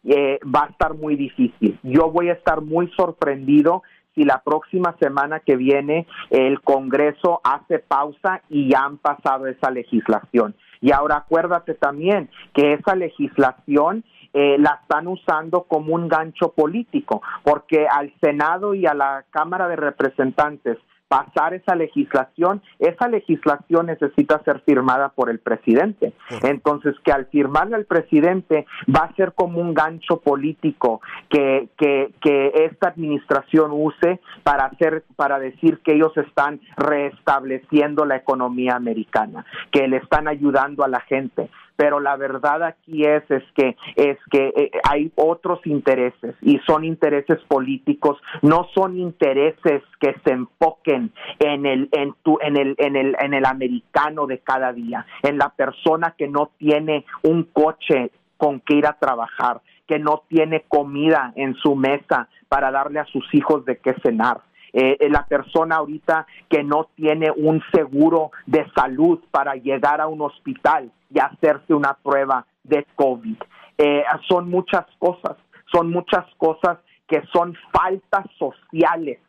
eh, 0.04 0.40
va 0.44 0.64
a 0.64 0.68
estar 0.68 0.94
muy 0.96 1.16
difícil. 1.16 1.80
Yo 1.84 2.12
voy 2.12 2.30
a 2.30 2.34
estar 2.34 2.62
muy 2.62 2.92
sorprendido 2.98 3.84
si 4.16 4.24
la 4.24 4.42
próxima 4.44 4.96
semana 5.00 5.42
que 5.42 5.56
viene 5.56 6.08
el 6.32 6.62
Congreso 6.62 7.40
hace 7.44 7.80
pausa 7.80 8.42
y 8.50 8.72
ya 8.72 8.84
han 8.84 8.98
pasado 8.98 9.46
esa 9.46 9.70
legislación. 9.70 10.56
Y 10.82 10.92
ahora 10.92 11.18
acuérdate 11.18 11.76
también 11.76 12.30
que 12.54 12.74
esa 12.74 12.96
legislación 12.96 14.04
eh, 14.34 14.58
la 14.60 14.80
están 14.82 15.08
usando 15.08 15.64
como 15.64 15.94
un 15.94 16.08
gancho 16.08 16.52
político, 16.52 17.22
porque 17.44 17.88
al 17.88 18.14
Senado 18.20 18.74
y 18.74 18.86
a 18.86 18.94
la 18.94 19.26
Cámara 19.30 19.68
de 19.68 19.76
Representantes 19.76 20.78
pasar 21.08 21.54
esa 21.54 21.76
legislación, 21.76 22.62
esa 22.80 23.08
legislación 23.08 23.88
necesita 23.88 24.42
ser 24.44 24.62
firmada 24.62 25.10
por 25.10 25.30
el 25.30 25.40
presidente. 25.40 26.14
Entonces, 26.44 26.96
que 27.04 27.12
al 27.12 27.28
firmarle 27.28 27.76
al 27.76 27.86
presidente 27.86 28.66
va 28.94 29.06
a 29.06 29.16
ser 29.16 29.34
como 29.34 29.60
un 29.60 29.74
gancho 29.74 30.20
político 30.20 31.02
que, 31.30 31.70
que, 31.78 32.14
que 32.22 32.52
esta 32.70 32.90
administración 32.90 33.72
use 33.74 34.20
para 34.44 34.66
hacer, 34.66 35.04
para 35.16 35.40
decir 35.40 35.80
que 35.80 35.94
ellos 35.94 36.16
están 36.18 36.60
restableciendo 36.76 38.06
la 38.06 38.18
economía 38.18 38.76
americana, 38.76 39.46
que 39.72 39.88
le 39.88 39.98
están 39.98 40.28
ayudando 40.28 40.84
a 40.84 40.88
la 40.88 41.02
gente 41.02 41.50
pero 41.78 42.02
la 42.02 42.18
verdad 42.18 42.64
aquí 42.64 43.06
es 43.06 43.24
es 43.32 43.44
que 43.56 43.78
es 43.96 44.18
que 44.30 44.48
eh, 44.58 44.72
hay 44.84 45.12
otros 45.16 45.66
intereses 45.66 46.36
y 46.42 46.60
son 46.68 46.84
intereses 46.84 47.40
políticos, 47.48 48.18
no 48.42 48.68
son 48.76 48.98
intereses 48.98 49.84
que 50.02 50.16
se 50.26 50.34
enfoquen 50.34 51.14
en 51.40 51.66
el 51.66 51.88
en 51.94 52.14
tu 52.24 52.38
en 52.42 52.58
el 52.58 52.76
en 52.80 52.98
el 52.98 53.16
en 53.20 53.34
el 53.34 53.46
americano 53.46 54.26
de 54.28 54.40
cada 54.40 54.74
día, 54.74 55.06
en 55.24 55.38
la 55.38 55.50
persona 55.50 56.16
que 56.18 56.28
no 56.28 56.52
tiene 56.58 57.06
un 57.24 57.44
coche 57.44 58.12
con 58.38 58.60
que 58.60 58.76
ir 58.76 58.88
a 58.88 58.98
trabajar, 59.00 59.62
que 59.88 60.00
no 60.00 60.24
tiene 60.28 60.66
comida 60.68 61.32
en 61.36 61.56
su 61.56 61.76
mesa 61.76 62.28
para 62.50 62.72
darle 62.72 63.00
a 63.00 63.06
sus 63.06 63.24
hijos 63.34 63.66
de 63.66 63.78
qué 63.78 63.94
cenar 64.04 64.42
eh, 64.74 64.98
eh, 65.00 65.10
la 65.10 65.26
persona 65.26 65.78
ahorita 65.78 66.28
que 66.50 66.64
no 66.64 66.90
tiene 66.96 67.32
un 67.32 67.62
seguro 67.74 68.32
de 68.46 68.66
salud 68.76 69.20
para 69.32 69.56
llegar 69.56 70.02
a 70.02 70.08
un 70.08 70.22
hospital 70.22 70.92
y 71.10 71.20
hacerse 71.20 71.74
una 71.74 71.94
prueba 71.94 72.46
de 72.64 72.86
COVID. 72.96 73.38
Eh, 73.78 74.04
son 74.28 74.50
muchas 74.50 74.86
cosas, 75.00 75.38
son 75.72 75.90
muchas 75.90 76.26
cosas 76.38 76.80
que 77.08 77.24
son 77.32 77.56
faltas 77.72 78.26
sociales 78.38 79.20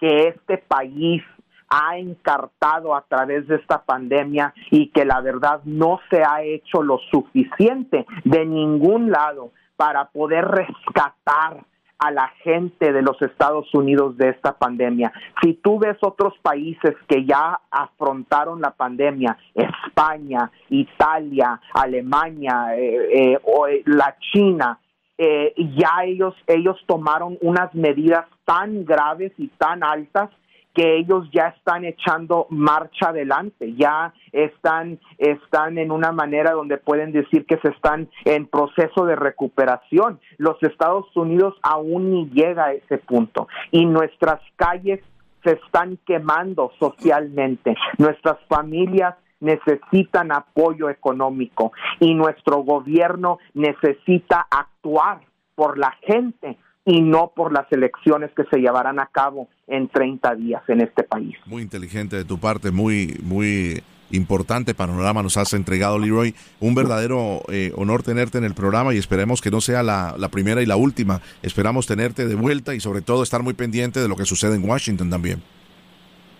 que 0.00 0.28
este 0.28 0.58
país 0.58 1.22
ha 1.68 1.98
encartado 1.98 2.94
a 2.94 3.02
través 3.02 3.46
de 3.48 3.56
esta 3.56 3.82
pandemia 3.82 4.54
y 4.70 4.88
que 4.88 5.04
la 5.04 5.20
verdad 5.20 5.60
no 5.64 6.00
se 6.10 6.22
ha 6.22 6.42
hecho 6.42 6.82
lo 6.82 6.98
suficiente 7.10 8.06
de 8.24 8.46
ningún 8.46 9.10
lado 9.10 9.50
para 9.76 10.06
poder 10.06 10.44
rescatar 10.44 11.64
a 11.98 12.10
la 12.10 12.28
gente 12.42 12.92
de 12.92 13.02
los 13.02 13.20
Estados 13.22 13.72
Unidos 13.74 14.16
de 14.16 14.30
esta 14.30 14.52
pandemia. 14.58 15.12
Si 15.42 15.54
tú 15.54 15.78
ves 15.78 15.96
otros 16.02 16.34
países 16.42 16.94
que 17.08 17.24
ya 17.24 17.60
afrontaron 17.70 18.60
la 18.60 18.70
pandemia, 18.70 19.38
España, 19.54 20.50
Italia, 20.68 21.60
Alemania, 21.72 22.76
eh, 22.76 23.32
eh, 23.32 23.38
o, 23.44 23.66
eh, 23.66 23.82
la 23.86 24.16
China, 24.32 24.78
ya 25.18 26.04
ellos, 26.04 26.34
ellos 26.46 26.76
tomaron 26.86 27.38
unas 27.40 27.74
medidas 27.74 28.26
tan 28.44 28.84
graves 28.84 29.32
y 29.38 29.48
tan 29.48 29.82
altas 29.82 30.28
que 30.76 30.98
ellos 30.98 31.26
ya 31.32 31.54
están 31.56 31.86
echando 31.86 32.46
marcha 32.50 33.08
adelante, 33.08 33.74
ya 33.76 34.12
están, 34.30 35.00
están 35.16 35.78
en 35.78 35.90
una 35.90 36.12
manera 36.12 36.52
donde 36.52 36.76
pueden 36.76 37.12
decir 37.12 37.46
que 37.46 37.56
se 37.58 37.70
están 37.70 38.10
en 38.26 38.46
proceso 38.46 39.06
de 39.06 39.16
recuperación. 39.16 40.20
Los 40.36 40.62
Estados 40.62 41.06
Unidos 41.16 41.54
aún 41.62 42.10
ni 42.10 42.28
llega 42.28 42.66
a 42.66 42.72
ese 42.74 42.98
punto 42.98 43.48
y 43.70 43.86
nuestras 43.86 44.40
calles 44.56 45.00
se 45.42 45.52
están 45.52 45.98
quemando 46.04 46.72
socialmente, 46.78 47.74
nuestras 47.96 48.36
familias 48.46 49.14
necesitan 49.40 50.30
apoyo 50.30 50.90
económico 50.90 51.72
y 52.00 52.14
nuestro 52.14 52.58
gobierno 52.58 53.38
necesita 53.54 54.46
actuar 54.50 55.20
por 55.54 55.78
la 55.78 55.92
gente 56.02 56.58
y 56.86 57.02
no 57.02 57.32
por 57.34 57.52
las 57.52 57.70
elecciones 57.72 58.30
que 58.34 58.44
se 58.44 58.58
llevarán 58.58 59.00
a 59.00 59.06
cabo 59.06 59.48
en 59.66 59.88
30 59.88 60.36
días 60.36 60.62
en 60.68 60.80
este 60.80 61.02
país. 61.02 61.36
Muy 61.44 61.62
inteligente 61.62 62.16
de 62.16 62.24
tu 62.24 62.38
parte, 62.38 62.70
muy, 62.70 63.18
muy 63.22 63.82
importante 64.12 64.72
panorama 64.72 65.20
nos 65.20 65.36
has 65.36 65.52
entregado, 65.52 65.98
Leroy. 65.98 66.34
Un 66.60 66.76
verdadero 66.76 67.42
eh, 67.48 67.72
honor 67.74 68.04
tenerte 68.04 68.38
en 68.38 68.44
el 68.44 68.54
programa 68.54 68.94
y 68.94 68.98
esperemos 68.98 69.40
que 69.40 69.50
no 69.50 69.60
sea 69.60 69.82
la, 69.82 70.14
la, 70.16 70.28
primera 70.28 70.62
y 70.62 70.66
la 70.66 70.76
última. 70.76 71.20
Esperamos 71.42 71.88
tenerte 71.88 72.28
de 72.28 72.36
vuelta 72.36 72.72
y 72.72 72.78
sobre 72.78 73.02
todo 73.02 73.24
estar 73.24 73.42
muy 73.42 73.54
pendiente 73.54 74.00
de 74.00 74.06
lo 74.06 74.14
que 74.14 74.24
sucede 74.24 74.54
en 74.54 74.68
Washington 74.68 75.10
también. 75.10 75.42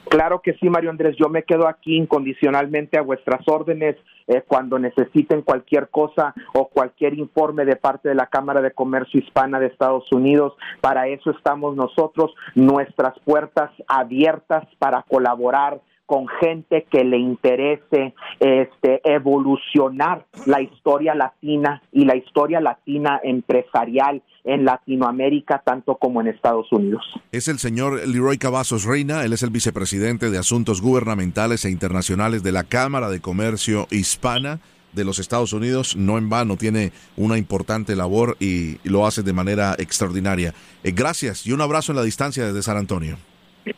Claro 0.09 0.41
que 0.41 0.55
sí, 0.55 0.69
Mario 0.71 0.91
Andrés. 0.91 1.17
Yo 1.19 1.29
me 1.29 1.43
quedo 1.43 1.67
aquí 1.67 1.97
incondicionalmente 1.97 2.99
a 2.99 3.03
vuestras 3.03 3.47
órdenes 3.49 3.97
eh, 4.29 4.43
cuando 4.47 4.79
necesiten 4.79 5.43
cualquier 5.43 5.89
cosa 5.89 6.35
o 6.55 6.69
cualquier 6.69 7.15
informe 7.15 7.65
de 7.65 7.77
parte 7.77 8.09
de 8.09 8.15
la 8.15 8.27
Cámara 8.27 8.63
de 8.63 8.71
Comercio 8.71 9.21
Hispana 9.21 9.59
de 9.59 9.67
Estados 9.67 10.11
Unidos. 10.13 10.55
Para 10.81 11.09
eso 11.09 11.31
estamos 11.31 11.77
nosotros, 11.77 12.35
nuestras 12.55 13.19
puertas 13.21 13.71
abiertas 13.89 14.65
para 14.79 15.03
colaborar 15.03 15.81
con 16.07 16.27
gente 16.41 16.87
que 16.91 17.05
le 17.05 17.19
interese 17.19 18.15
este 18.41 19.01
evolucionar 19.05 20.25
la 20.47 20.63
historia 20.63 21.15
latina 21.15 21.83
y 21.93 22.05
la 22.05 22.17
historia 22.17 22.61
latina 22.61 23.21
empresarial 23.23 24.23
en 24.45 24.65
Latinoamérica 24.65 25.63
tanto 25.65 25.97
como 25.97 26.21
en 26.21 26.29
Estados 26.29 26.73
Unidos. 26.73 27.03
Es 27.33 27.49
el 27.49 27.59
señor 27.59 28.07
Leroy 28.07 28.39
Cavazos 28.39 28.85
Reina, 28.85 29.25
él 29.25 29.33
es 29.33 29.43
el 29.43 29.51
vicepresidente 29.51 30.31
de 30.31 30.39
Asuntos 30.39 30.81
Gubernamentales 30.81 31.65
e 31.65 31.71
Internacionales 31.71 32.43
de 32.43 32.53
la 32.53 32.63
Cámara 32.63 33.11
de 33.11 33.21
Comercio 33.21 33.89
Hispana 33.91 34.61
de 34.93 35.05
los 35.05 35.19
Estados 35.19 35.53
Unidos, 35.53 35.95
no 35.97 36.17
en 36.17 36.31
vano, 36.31 36.57
tiene 36.57 36.93
una 37.17 37.37
importante 37.37 37.95
labor 37.95 38.37
y, 38.41 38.79
lo 38.89 39.07
hace 39.07 39.23
de 39.23 39.33
manera 39.33 39.75
extraordinaria. 39.79 40.55
Eh, 40.83 40.93
gracias 40.93 41.47
y 41.47 41.53
un 41.53 41.61
abrazo 41.61 41.93
en 41.93 41.97
la 41.97 42.03
distancia 42.03 42.47
desde 42.47 42.63
San 42.63 42.77
Antonio. 42.77 43.17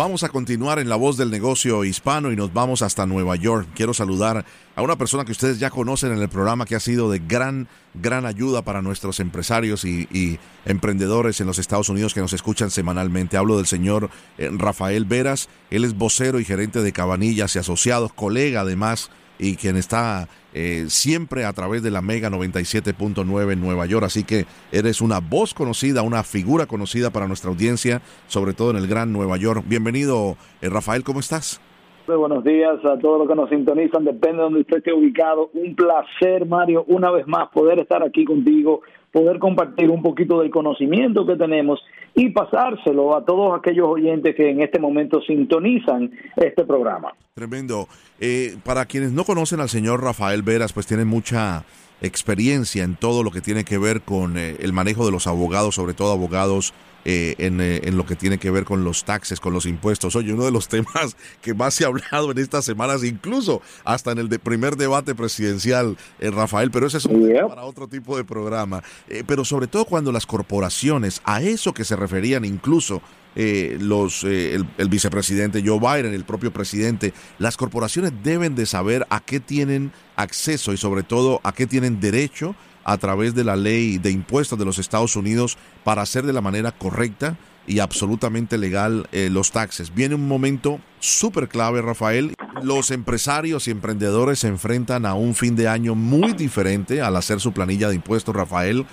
Vamos 0.04 0.24
a 0.24 0.30
continuar 0.30 0.80
en 0.80 0.90
la 0.90 0.96
voz 0.96 1.16
del 1.16 1.30
negocio 1.30 1.86
hispano 1.86 2.32
y 2.32 2.36
nos 2.36 2.52
vamos 2.52 2.82
hasta 2.82 3.06
Nueva 3.06 3.36
York. 3.36 3.68
Quiero 3.76 3.94
saludar 3.94 4.44
a 4.76 4.82
una 4.82 4.96
persona 4.96 5.26
que 5.26 5.32
ustedes 5.32 5.60
ya 5.60 5.70
conocen 5.70 6.12
en 6.12 6.18
el 6.18 6.28
programa 6.28 6.66
que 6.66 6.76
ha 6.76 6.80
sido 6.80 7.12
de 7.12 7.20
gran, 7.20 7.68
gran 7.94 8.26
ayuda 8.26 8.64
para 8.64 8.82
nuestros 8.82 9.20
empresarios 9.20 9.86
y, 9.86 10.40
emprendedores 10.66 11.40
en 11.40 11.46
los 11.46 11.60
Estados 11.60 11.88
Unidos 11.90 12.16
que 12.16 12.20
nos 12.20 12.34
escuchan 12.34 12.72
semanalmente. 12.72 13.38
Hablo 13.38 13.58
del 13.58 13.68
señor 13.68 14.10
eh, 14.40 14.50
Rafael 14.52 15.06
Veras. 15.06 15.50
Él 15.70 15.86
es 15.86 15.96
vocero 15.96 16.40
y 16.40 16.46
gerente 16.46 16.82
de 16.82 16.92
Cabanillas 16.92 17.56
y 17.56 17.60
Asociados, 17.60 18.12
colega 18.12 18.62
además 18.62 19.12
y 19.41 19.56
quien 19.56 19.75
está 19.75 20.27
eh, 20.54 20.86
siempre 20.88 21.45
a 21.45 21.51
través 21.51 21.82
de 21.82 21.89
la 21.89 22.01
Mega 22.01 22.30
97.9 22.30 23.51
en 23.51 23.60
Nueva 23.60 23.88
York. 23.88 24.06
Así 24.06 24.23
que 24.23 24.45
eres 24.71 25.01
una 25.01 25.19
voz 25.19 25.54
conocida, 25.54 26.04
una 26.04 26.23
figura 26.23 26.67
conocida 26.67 27.10
para 27.10 27.27
nuestra 27.27 27.49
audiencia, 27.49 28.01
sobre 28.27 28.54
todo 28.54 28.69
en 28.69 28.77
el 28.77 28.88
Gran 28.88 29.12
Nueva 29.12 29.38
York. 29.38 29.63
Bienvenido, 29.67 30.38
eh, 30.62 30.69
Rafael, 30.69 31.04
¿cómo 31.04 31.19
estás? 31.19 31.60
Muy 32.08 32.17
buenos 32.17 32.43
días 32.43 32.84
a 32.86 32.99
todos 32.99 33.19
los 33.19 33.27
que 33.27 33.36
nos 33.36 33.49
sintonizan, 33.49 34.06
depende 34.06 34.38
de 34.38 34.43
donde 34.43 34.60
usted 34.62 34.77
esté 34.77 34.93
ubicado. 34.93 35.49
Un 35.54 35.75
placer, 35.75 36.45
Mario, 36.45 36.84
una 36.88 37.10
vez 37.10 37.27
más 37.27 37.49
poder 37.49 37.80
estar 37.80 38.04
aquí 38.04 38.25
contigo, 38.25 38.82
poder 39.12 39.39
compartir 39.39 39.89
un 39.89 40.02
poquito 40.02 40.39
del 40.39 40.50
conocimiento 40.50 41.26
que 41.26 41.36
tenemos 41.36 41.80
y 42.15 42.30
pasárselo 42.30 43.15
a 43.15 43.26
todos 43.26 43.58
aquellos 43.58 43.88
oyentes 43.88 44.36
que 44.36 44.50
en 44.50 44.62
este 44.62 44.80
momento 44.80 45.21
sintonizan 45.21 46.12
este 46.36 46.65
programa. 46.65 47.13
Tremendo. 47.34 47.88
Eh, 48.19 48.58
para 48.63 48.86
quienes 48.86 49.12
no 49.12 49.24
conocen 49.24 49.60
al 49.60 49.69
señor 49.69 50.04
Rafael 50.04 50.43
Veras, 50.43 50.74
pues 50.74 50.88
tiene 50.88 51.06
mucha 51.06 51.63
experiencia 52.02 52.84
en 52.84 52.95
todo 52.95 53.24
lo 53.24 53.32
que 53.32 53.41
tiene 53.41 53.63
que 53.63 53.78
ver 53.78 54.02
con 54.02 54.38
eh, 54.38 54.58
el 54.60 54.74
manejo 54.74 55.06
de 55.06 55.12
los 55.12 55.28
abogados, 55.28 55.76
sobre 55.76 55.93
todo 55.93 56.12
abogados 56.12 56.74
eh, 57.06 57.36
en, 57.38 57.98
lo 57.98 58.06
que 58.06 58.16
tiene 58.16 58.38
que 58.38 58.52
ver 58.52 58.66
con 58.66 58.84
los 58.84 59.04
taxes, 59.04 59.40
con 59.40 59.54
los 59.54 59.66
impuestos. 59.66 60.16
Oye, 60.16 60.34
uno 60.34 60.46
de 60.46 60.52
los 60.52 60.68
temas 60.70 61.16
que 61.42 61.54
más 61.54 61.74
se 61.74 61.84
ha 61.84 61.88
hablado 61.88 62.32
en 62.32 62.38
estas 62.38 62.66
semanas, 62.66 63.04
incluso 63.04 63.62
hasta 63.84 64.12
en 64.12 64.20
el 64.20 64.30
primer 64.40 64.76
debate 64.76 65.16
presidencial, 65.16 65.98
Rafael, 66.20 66.72
pero 66.72 66.88
ese 66.88 66.98
es 66.98 67.06
un 67.06 67.28
tema 67.28 67.48
para 67.48 67.64
otro 67.64 67.88
tipo 67.88 68.18
de 68.18 68.24
programa. 68.24 68.84
pero 69.26 69.46
sobre 69.46 69.68
todo 69.68 69.86
cuando 69.86 70.12
las 70.12 70.26
corporaciones, 70.26 71.22
a 71.26 71.42
eso 71.42 71.74
que 71.74 71.86
se 71.86 71.96
referían 71.96 72.46
incluso 72.46 73.02
eh, 73.34 73.78
los, 73.80 74.26
eh, 74.26 74.60
el, 74.78 74.90
vicepresidente 74.90 75.64
Joe 75.66 75.80
Biden, 75.80 76.14
el 76.14 76.26
propio 76.26 76.52
presidente, 76.52 77.14
las 77.40 77.56
corporaciones 77.56 78.12
deben 78.24 78.56
de 78.56 78.66
saber 78.66 79.08
a 79.10 79.22
qué 79.22 79.40
tienen 79.40 79.94
acceso 80.18 80.74
y 80.74 80.78
sobre 80.78 81.04
todo 81.04 81.40
a 81.44 81.54
qué 81.54 81.66
tienen 81.66 82.02
derecho 82.02 82.56
a 82.84 82.98
través 82.98 83.36
de 83.36 83.44
la 83.44 83.56
ley 83.56 83.98
de 83.98 84.12
impuestos 84.12 84.58
de 84.58 84.65
los 84.65 84.80
Estados 84.80 85.15
Unidos 85.15 85.58
para 85.84 86.02
hacer 86.02 86.26
de 86.26 86.34
la 86.34 86.41
manera 86.41 86.72
correcta 86.72 87.38
y 87.67 87.80
absolutamente 87.80 88.58
legal 88.58 89.08
eh, 89.12 89.30
los 89.32 89.52
taxes. 89.52 89.94
Viene 89.94 90.15
un 90.15 90.28
momento 90.28 90.80
súper 91.00 91.48
clave, 91.48 91.82
Rafael. 91.82 92.34
Los 92.63 92.91
empresarios 92.91 93.67
y 93.67 93.72
emprendedores 93.72 94.39
se 94.39 94.48
enfrentan 94.48 95.06
a 95.06 95.13
un 95.13 95.36
fin 95.36 95.56
de 95.56 95.67
año 95.67 95.96
muy 95.96 96.34
diferente 96.34 97.02
al 97.02 97.15
hacer 97.15 97.39
su 97.39 97.54
planilla 97.54 97.89
de 97.89 97.96
impuestos, 97.96 98.36
Rafael, 98.36 98.86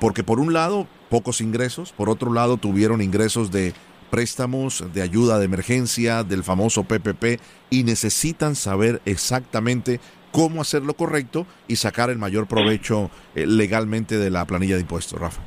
porque 0.00 0.24
por 0.24 0.40
un 0.40 0.52
lado 0.52 0.86
pocos 1.10 1.40
ingresos, 1.40 1.92
por 1.92 2.08
otro 2.08 2.32
lado 2.32 2.56
tuvieron 2.56 3.02
ingresos 3.02 3.50
de 3.50 3.74
préstamos, 4.12 4.84
de 4.92 5.00
ayuda 5.00 5.38
de 5.38 5.46
emergencia, 5.46 6.22
del 6.22 6.44
famoso 6.44 6.84
PPP 6.84 7.40
y 7.70 7.82
necesitan 7.82 8.56
saber 8.56 9.00
exactamente 9.06 10.00
cómo 10.32 10.60
hacer 10.60 10.82
lo 10.82 10.94
correcto 10.94 11.46
y 11.68 11.76
sacar 11.76 12.10
el 12.10 12.18
mayor 12.18 12.48
provecho 12.48 13.10
eh, 13.34 13.46
legalmente 13.46 14.16
de 14.16 14.30
la 14.30 14.44
planilla 14.46 14.74
de 14.74 14.80
impuestos, 14.80 15.20
Rafa. 15.20 15.42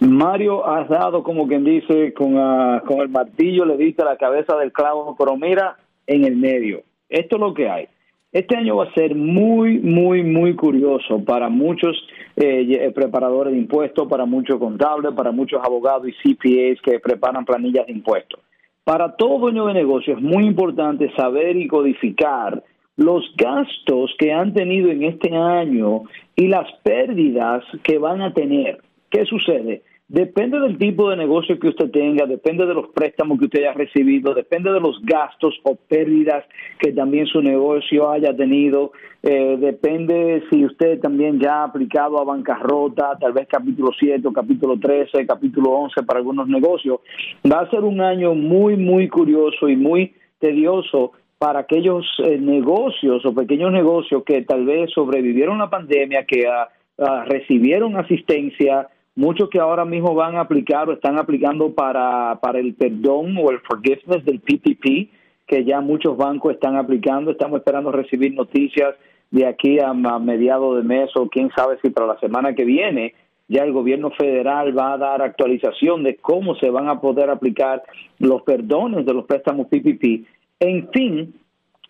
Mario, 0.00 0.66
has 0.66 0.88
dado 0.88 1.22
como 1.22 1.48
quien 1.48 1.64
dice, 1.64 2.12
con, 2.12 2.36
ah, 2.36 2.82
con 2.86 3.00
el 3.00 3.08
martillo 3.08 3.64
le 3.64 3.76
diste 3.76 4.04
la 4.04 4.16
cabeza 4.16 4.56
del 4.56 4.72
clavo, 4.72 5.16
pero 5.18 5.36
mira 5.36 5.76
en 6.06 6.24
el 6.24 6.36
medio. 6.36 6.82
Esto 7.08 7.36
es 7.36 7.40
lo 7.40 7.54
que 7.54 7.68
hay. 7.68 7.88
Este 8.32 8.56
año 8.56 8.76
va 8.76 8.84
a 8.84 8.92
ser 8.92 9.14
muy, 9.14 9.78
muy, 9.78 10.22
muy 10.22 10.54
curioso 10.54 11.24
para 11.24 11.48
muchos 11.48 11.96
eh, 12.36 12.92
preparadores 12.94 13.54
de 13.54 13.58
impuestos, 13.58 14.06
para 14.08 14.26
muchos 14.26 14.58
contables, 14.58 15.14
para 15.14 15.32
muchos 15.32 15.64
abogados 15.64 16.08
y 16.08 16.34
CPAs 16.34 16.82
que 16.82 17.00
preparan 17.00 17.46
planillas 17.46 17.86
de 17.86 17.92
impuestos. 17.92 18.40
Para 18.84 19.16
todo 19.16 19.38
dueño 19.38 19.66
de 19.66 19.74
negocio 19.74 20.14
es 20.14 20.22
muy 20.22 20.44
importante 20.44 21.10
saber 21.16 21.56
y 21.56 21.66
codificar 21.66 22.62
los 22.96 23.24
gastos 23.36 24.14
que 24.18 24.32
han 24.32 24.54
tenido 24.54 24.90
en 24.90 25.04
este 25.04 25.34
año 25.34 26.02
y 26.34 26.48
las 26.48 26.70
pérdidas 26.82 27.62
que 27.82 27.98
van 27.98 28.22
a 28.22 28.32
tener. 28.32 28.80
¿Qué 29.10 29.24
sucede? 29.26 29.82
Depende 30.08 30.60
del 30.60 30.78
tipo 30.78 31.10
de 31.10 31.16
negocio 31.16 31.58
que 31.58 31.66
usted 31.66 31.90
tenga, 31.90 32.26
depende 32.26 32.64
de 32.64 32.74
los 32.74 32.90
préstamos 32.90 33.40
que 33.40 33.46
usted 33.46 33.58
haya 33.62 33.72
recibido, 33.72 34.34
depende 34.34 34.72
de 34.72 34.78
los 34.78 35.02
gastos 35.02 35.58
o 35.64 35.74
pérdidas 35.74 36.44
que 36.78 36.92
también 36.92 37.26
su 37.26 37.42
negocio 37.42 38.08
haya 38.08 38.34
tenido, 38.36 38.92
eh, 39.24 39.56
depende 39.58 40.44
si 40.48 40.64
usted 40.64 41.00
también 41.00 41.40
ya 41.40 41.62
ha 41.62 41.64
aplicado 41.64 42.20
a 42.20 42.24
bancarrota, 42.24 43.18
tal 43.18 43.32
vez 43.32 43.48
capítulo 43.50 43.90
7 43.98 44.28
o 44.28 44.32
capítulo 44.32 44.78
13, 44.78 45.26
capítulo 45.26 45.70
11 45.70 46.04
para 46.04 46.20
algunos 46.20 46.46
negocios. 46.46 47.00
Va 47.44 47.62
a 47.62 47.70
ser 47.70 47.80
un 47.80 48.00
año 48.00 48.32
muy, 48.36 48.76
muy 48.76 49.08
curioso 49.08 49.68
y 49.68 49.74
muy 49.74 50.14
tedioso 50.38 51.12
para 51.38 51.60
aquellos 51.60 52.06
eh, 52.24 52.38
negocios 52.38 53.24
o 53.26 53.34
pequeños 53.34 53.72
negocios 53.72 54.22
que 54.24 54.42
tal 54.42 54.64
vez 54.64 54.90
sobrevivieron 54.92 55.58
la 55.58 55.68
pandemia, 55.68 56.24
que 56.24 56.46
ah, 56.46 56.68
ah, 56.98 57.24
recibieron 57.26 57.96
asistencia, 57.96 58.88
muchos 59.14 59.50
que 59.50 59.58
ahora 59.58 59.84
mismo 59.84 60.14
van 60.14 60.36
a 60.36 60.40
aplicar 60.40 60.88
o 60.88 60.92
están 60.92 61.18
aplicando 61.18 61.74
para, 61.74 62.38
el 62.54 62.74
perdón 62.74 63.36
o 63.38 63.50
el 63.50 63.60
forgiveness 63.60 64.24
del 64.24 64.40
PPP, 64.40 65.10
que 65.46 65.64
ya 65.64 65.80
muchos 65.80 66.16
bancos 66.16 66.54
están 66.54 66.76
aplicando. 66.76 67.30
Estamos 67.30 67.58
esperando 67.58 67.92
recibir 67.92 68.34
noticias 68.34 68.94
de 69.30 69.46
aquí 69.46 69.78
a, 69.78 69.92
mediados 69.92 70.76
de 70.76 70.82
mes 70.82 71.10
o 71.16 71.28
quién 71.28 71.50
sabe 71.54 71.78
si 71.82 71.90
para 71.90 72.06
la 72.06 72.18
semana 72.18 72.54
que 72.54 72.64
viene 72.64 73.14
ya 73.48 73.62
el 73.62 73.72
gobierno 73.72 74.10
federal 74.10 74.76
va 74.76 74.94
a 74.94 74.98
dar 74.98 75.22
actualización 75.22 76.02
de 76.02 76.16
cómo 76.16 76.56
se 76.56 76.68
van 76.70 76.88
a 76.88 77.00
poder 77.00 77.30
aplicar 77.30 77.82
los 78.18 78.42
perdones 78.42 79.06
de 79.06 79.14
los 79.14 79.24
préstamos 79.24 79.68
PPP. 79.68 80.26
En 80.60 80.88
fin, 80.90 81.34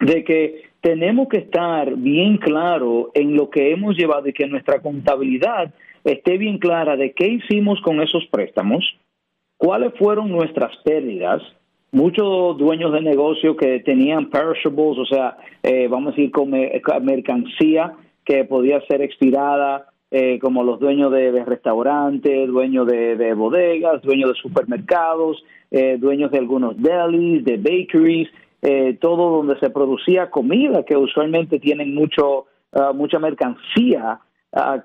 de 0.00 0.24
que 0.24 0.62
tenemos 0.80 1.28
que 1.28 1.38
estar 1.38 1.94
bien 1.96 2.36
claro 2.38 3.10
en 3.14 3.36
lo 3.36 3.50
que 3.50 3.72
hemos 3.72 3.96
llevado 3.96 4.28
y 4.28 4.32
que 4.32 4.46
nuestra 4.46 4.80
contabilidad 4.80 5.72
esté 6.04 6.38
bien 6.38 6.58
clara 6.58 6.96
de 6.96 7.12
qué 7.12 7.26
hicimos 7.26 7.80
con 7.80 8.00
esos 8.00 8.24
préstamos, 8.26 8.84
cuáles 9.56 9.92
fueron 9.98 10.30
nuestras 10.30 10.76
pérdidas. 10.84 11.42
Muchos 11.92 12.58
dueños 12.58 12.92
de 12.92 13.00
negocio 13.00 13.56
que 13.56 13.80
tenían 13.80 14.28
perishables, 14.28 14.98
o 14.98 15.06
sea, 15.06 15.38
eh, 15.62 15.88
vamos 15.88 16.08
a 16.12 16.16
decir, 16.16 16.30
con 16.30 16.50
mercancía 16.50 17.94
que 18.24 18.44
podía 18.44 18.80
ser 18.86 19.02
expirada, 19.02 19.86
eh, 20.10 20.38
como 20.40 20.62
los 20.62 20.78
dueños 20.78 21.10
de, 21.10 21.44
restaurantes, 21.44 22.46
dueños 22.48 22.86
de, 22.86 23.34
bodegas, 23.34 24.02
dueños 24.02 24.30
de 24.30 24.36
supermercados, 24.36 25.42
eh, 25.70 25.96
dueños 25.98 26.30
de 26.30 26.38
algunos 26.38 26.80
delis, 26.80 27.44
de 27.44 27.56
bakeries, 27.56 28.28
todo 29.00 29.36
donde 29.36 29.58
se 29.60 29.70
producía 29.70 30.30
comida 30.30 30.84
que 30.84 30.96
usualmente 30.96 31.58
tienen 31.58 31.94
mucho, 31.94 32.46
ah, 32.72 32.92
mucha 32.94 33.18
mercancía 33.18 34.20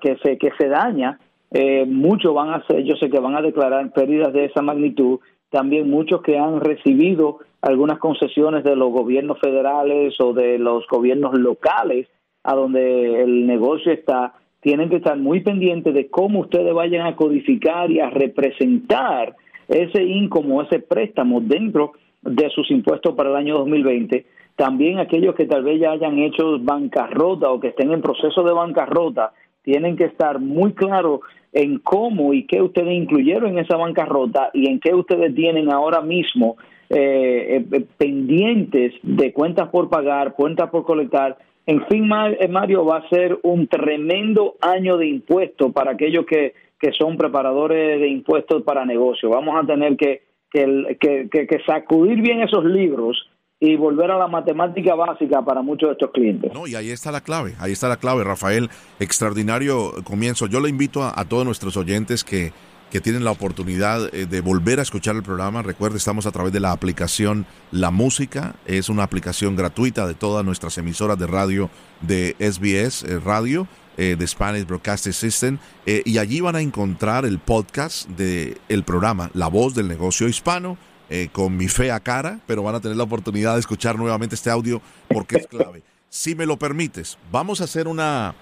que 0.00 0.18
se 0.22 0.36
que 0.36 0.50
se 0.58 0.68
daña 0.68 1.18
eh, 1.54 1.84
muchos 1.86 2.34
van 2.34 2.50
a 2.50 2.66
ser 2.66 2.82
yo 2.82 2.96
sé 2.96 3.10
que 3.10 3.20
van 3.20 3.36
a 3.36 3.42
declarar 3.42 3.92
pérdidas 3.92 4.32
de 4.32 4.46
esa 4.46 4.62
magnitud. 4.62 5.20
También 5.50 5.90
muchos 5.90 6.22
que 6.22 6.38
han 6.38 6.60
recibido 6.60 7.40
algunas 7.60 7.98
concesiones 7.98 8.64
de 8.64 8.74
los 8.74 8.90
gobiernos 8.90 9.38
federales 9.38 10.18
o 10.18 10.32
de 10.32 10.58
los 10.58 10.86
gobiernos 10.88 11.38
locales 11.38 12.08
a 12.42 12.54
donde 12.54 13.22
el 13.22 13.46
negocio 13.46 13.92
está 13.92 14.32
tienen 14.60 14.88
que 14.88 14.96
estar 14.96 15.18
muy 15.18 15.40
pendientes 15.40 15.92
de 15.92 16.08
cómo 16.08 16.40
ustedes 16.40 16.72
vayan 16.72 17.06
a 17.06 17.16
codificar 17.16 17.90
y 17.90 18.00
a 18.00 18.08
representar 18.08 19.36
ese 19.68 20.02
income 20.02 20.64
ese 20.64 20.78
préstamo 20.78 21.40
dentro 21.40 21.92
de 22.22 22.50
sus 22.50 22.70
impuestos 22.70 23.14
para 23.14 23.30
el 23.30 23.36
año 23.36 23.58
2020 23.58 24.24
también 24.56 24.98
aquellos 24.98 25.34
que 25.34 25.46
tal 25.46 25.64
vez 25.64 25.80
ya 25.80 25.92
hayan 25.92 26.18
hecho 26.18 26.58
bancarrota 26.58 27.50
o 27.50 27.60
que 27.60 27.68
estén 27.68 27.92
en 27.92 28.02
proceso 28.02 28.42
de 28.42 28.52
bancarrota 28.52 29.32
tienen 29.62 29.96
que 29.96 30.04
estar 30.04 30.38
muy 30.40 30.72
claros 30.72 31.20
en 31.52 31.78
cómo 31.78 32.34
y 32.34 32.46
qué 32.46 32.60
ustedes 32.60 32.92
incluyeron 32.92 33.52
en 33.52 33.58
esa 33.58 33.76
bancarrota 33.76 34.50
y 34.52 34.68
en 34.68 34.80
qué 34.80 34.94
ustedes 34.94 35.34
tienen 35.34 35.72
ahora 35.72 36.00
mismo 36.00 36.56
eh, 36.90 37.64
eh, 37.72 37.84
pendientes 37.96 38.94
de 39.02 39.32
cuentas 39.32 39.68
por 39.68 39.88
pagar, 39.88 40.34
cuentas 40.34 40.68
por 40.70 40.84
colectar. 40.84 41.38
En 41.64 41.86
fin, 41.86 42.10
eh, 42.38 42.48
Mario, 42.48 42.84
va 42.84 42.98
a 42.98 43.08
ser 43.08 43.38
un 43.44 43.66
tremendo 43.68 44.56
año 44.60 44.96
de 44.96 45.06
impuestos 45.06 45.72
para 45.72 45.92
aquellos 45.92 46.26
que, 46.26 46.54
que 46.78 46.92
son 46.92 47.16
preparadores 47.16 48.00
de 48.00 48.08
impuestos 48.08 48.62
para 48.62 48.84
negocios. 48.84 49.30
Vamos 49.32 49.54
a 49.56 49.66
tener 49.66 49.96
que, 49.96 50.22
que, 50.52 51.28
que, 51.30 51.46
que 51.46 51.58
sacudir 51.66 52.20
bien 52.20 52.42
esos 52.42 52.64
libros 52.64 53.28
y 53.64 53.76
volver 53.76 54.10
a 54.10 54.18
la 54.18 54.26
matemática 54.26 54.96
básica 54.96 55.40
para 55.40 55.62
muchos 55.62 55.90
de 55.90 55.92
estos 55.92 56.10
clientes. 56.10 56.52
No, 56.52 56.66
y 56.66 56.74
ahí 56.74 56.90
está 56.90 57.12
la 57.12 57.20
clave, 57.20 57.54
ahí 57.60 57.70
está 57.70 57.88
la 57.88 57.96
clave, 57.96 58.24
Rafael. 58.24 58.68
Extraordinario 58.98 59.92
comienzo. 60.02 60.48
Yo 60.48 60.58
le 60.58 60.68
invito 60.68 61.04
a, 61.04 61.24
todos 61.26 61.44
nuestros 61.44 61.76
oyentes 61.76 62.24
que, 62.24 62.52
que 62.90 63.00
tienen 63.00 63.22
la 63.22 63.30
oportunidad 63.30 64.12
eh, 64.12 64.26
de 64.26 64.40
volver 64.40 64.80
a 64.80 64.82
escuchar 64.82 65.14
el 65.14 65.22
programa. 65.22 65.62
Recuerde, 65.62 65.98
estamos 65.98 66.26
a 66.26 66.32
través 66.32 66.52
de 66.52 66.58
la 66.58 66.72
aplicación 66.72 67.46
La 67.70 67.92
Música. 67.92 68.56
Es 68.66 68.88
una 68.88 69.04
aplicación 69.04 69.54
gratuita 69.54 70.08
de 70.08 70.14
todas 70.14 70.44
nuestras 70.44 70.76
emisoras 70.78 71.16
de 71.16 71.28
radio 71.28 71.70
de 72.00 72.34
SBS 72.40 73.04
eh, 73.04 73.20
Radio, 73.20 73.68
eh, 73.96 74.16
de 74.18 74.26
Spanish 74.26 74.66
Broadcasting 74.66 75.12
System. 75.12 75.58
y 75.86 76.18
allí 76.18 76.40
van 76.40 76.56
a 76.56 76.60
encontrar 76.60 77.24
el 77.24 77.38
podcast 77.38 78.08
del 78.10 78.58
el 78.68 78.84
programa 78.84 79.30
La 79.34 79.48
Voz 79.48 79.74
del 79.74 79.88
Negocio 79.88 80.28
Hispano 80.28 80.78
eh, 81.14 81.28
con 81.30 81.54
mi 81.58 81.68
fea 81.68 82.00
cara, 82.00 82.40
pero 82.46 82.62
van 82.62 82.74
a 82.74 82.80
tener 82.80 82.96
la 82.96 83.02
oportunidad 83.02 83.52
de 83.52 83.60
escuchar 83.60 83.98
nuevamente 83.98 84.34
este 84.34 84.48
audio 84.48 84.80
porque 85.08 85.36
es 85.36 85.46
clave. 85.46 85.82
si 86.08 86.34
me 86.34 86.46
lo 86.46 86.58
permites, 86.58 87.18
vamos 87.30 87.60
a 87.60 87.64
hacer 87.64 87.86
una, 87.86 88.34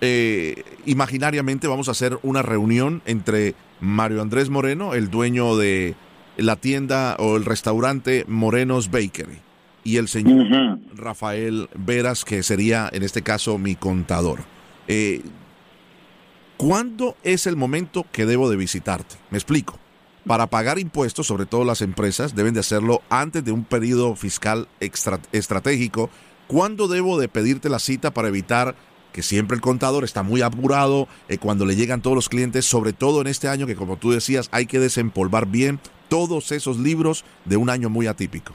eh, 0.00 0.64
imaginariamente 0.86 1.68
vamos 1.68 1.88
a 1.88 1.90
hacer 1.90 2.18
una 2.22 2.40
reunión 2.40 3.02
entre 3.04 3.54
Mario 3.80 4.22
Andrés 4.22 4.48
Moreno, 4.48 4.94
el 4.94 5.10
dueño 5.10 5.58
de 5.58 5.94
la 6.38 6.56
tienda 6.56 7.16
o 7.18 7.36
el 7.36 7.44
restaurante 7.44 8.24
Morenos 8.26 8.90
Bakery, 8.90 9.36
y 9.84 9.98
el 9.98 10.08
señor 10.08 10.78
Rafael 10.94 11.68
Veras, 11.74 12.24
que 12.24 12.42
sería 12.42 12.88
en 12.94 13.02
este 13.02 13.20
caso 13.20 13.58
mi 13.58 13.74
contador. 13.74 14.40
Eh, 14.92 15.22
¿Cuándo 16.56 17.14
es 17.22 17.46
el 17.46 17.54
momento 17.54 18.04
que 18.10 18.26
debo 18.26 18.50
de 18.50 18.56
visitarte? 18.56 19.14
Me 19.30 19.38
explico 19.38 19.78
para 20.26 20.48
pagar 20.48 20.80
impuestos, 20.80 21.28
sobre 21.28 21.46
todo 21.46 21.64
las 21.64 21.80
empresas, 21.80 22.34
deben 22.34 22.54
de 22.54 22.60
hacerlo 22.60 23.00
antes 23.08 23.44
de 23.44 23.52
un 23.52 23.62
periodo 23.62 24.16
fiscal 24.16 24.66
estratégico. 24.80 26.10
¿Cuándo 26.48 26.88
debo 26.88 27.20
de 27.20 27.28
pedirte 27.28 27.68
la 27.68 27.78
cita 27.78 28.10
para 28.10 28.26
evitar 28.26 28.74
que 29.12 29.22
siempre 29.22 29.54
el 29.54 29.60
contador 29.60 30.02
está 30.02 30.24
muy 30.24 30.42
apurado 30.42 31.06
eh, 31.28 31.38
cuando 31.38 31.66
le 31.66 31.76
llegan 31.76 32.02
todos 32.02 32.16
los 32.16 32.28
clientes, 32.28 32.64
sobre 32.64 32.92
todo 32.92 33.20
en 33.20 33.28
este 33.28 33.46
año 33.46 33.68
que 33.68 33.76
como 33.76 33.96
tú 33.96 34.10
decías 34.10 34.48
hay 34.50 34.66
que 34.66 34.80
desempolvar 34.80 35.46
bien 35.46 35.78
todos 36.08 36.50
esos 36.50 36.80
libros 36.80 37.24
de 37.44 37.56
un 37.56 37.70
año 37.70 37.90
muy 37.90 38.08
atípico? 38.08 38.54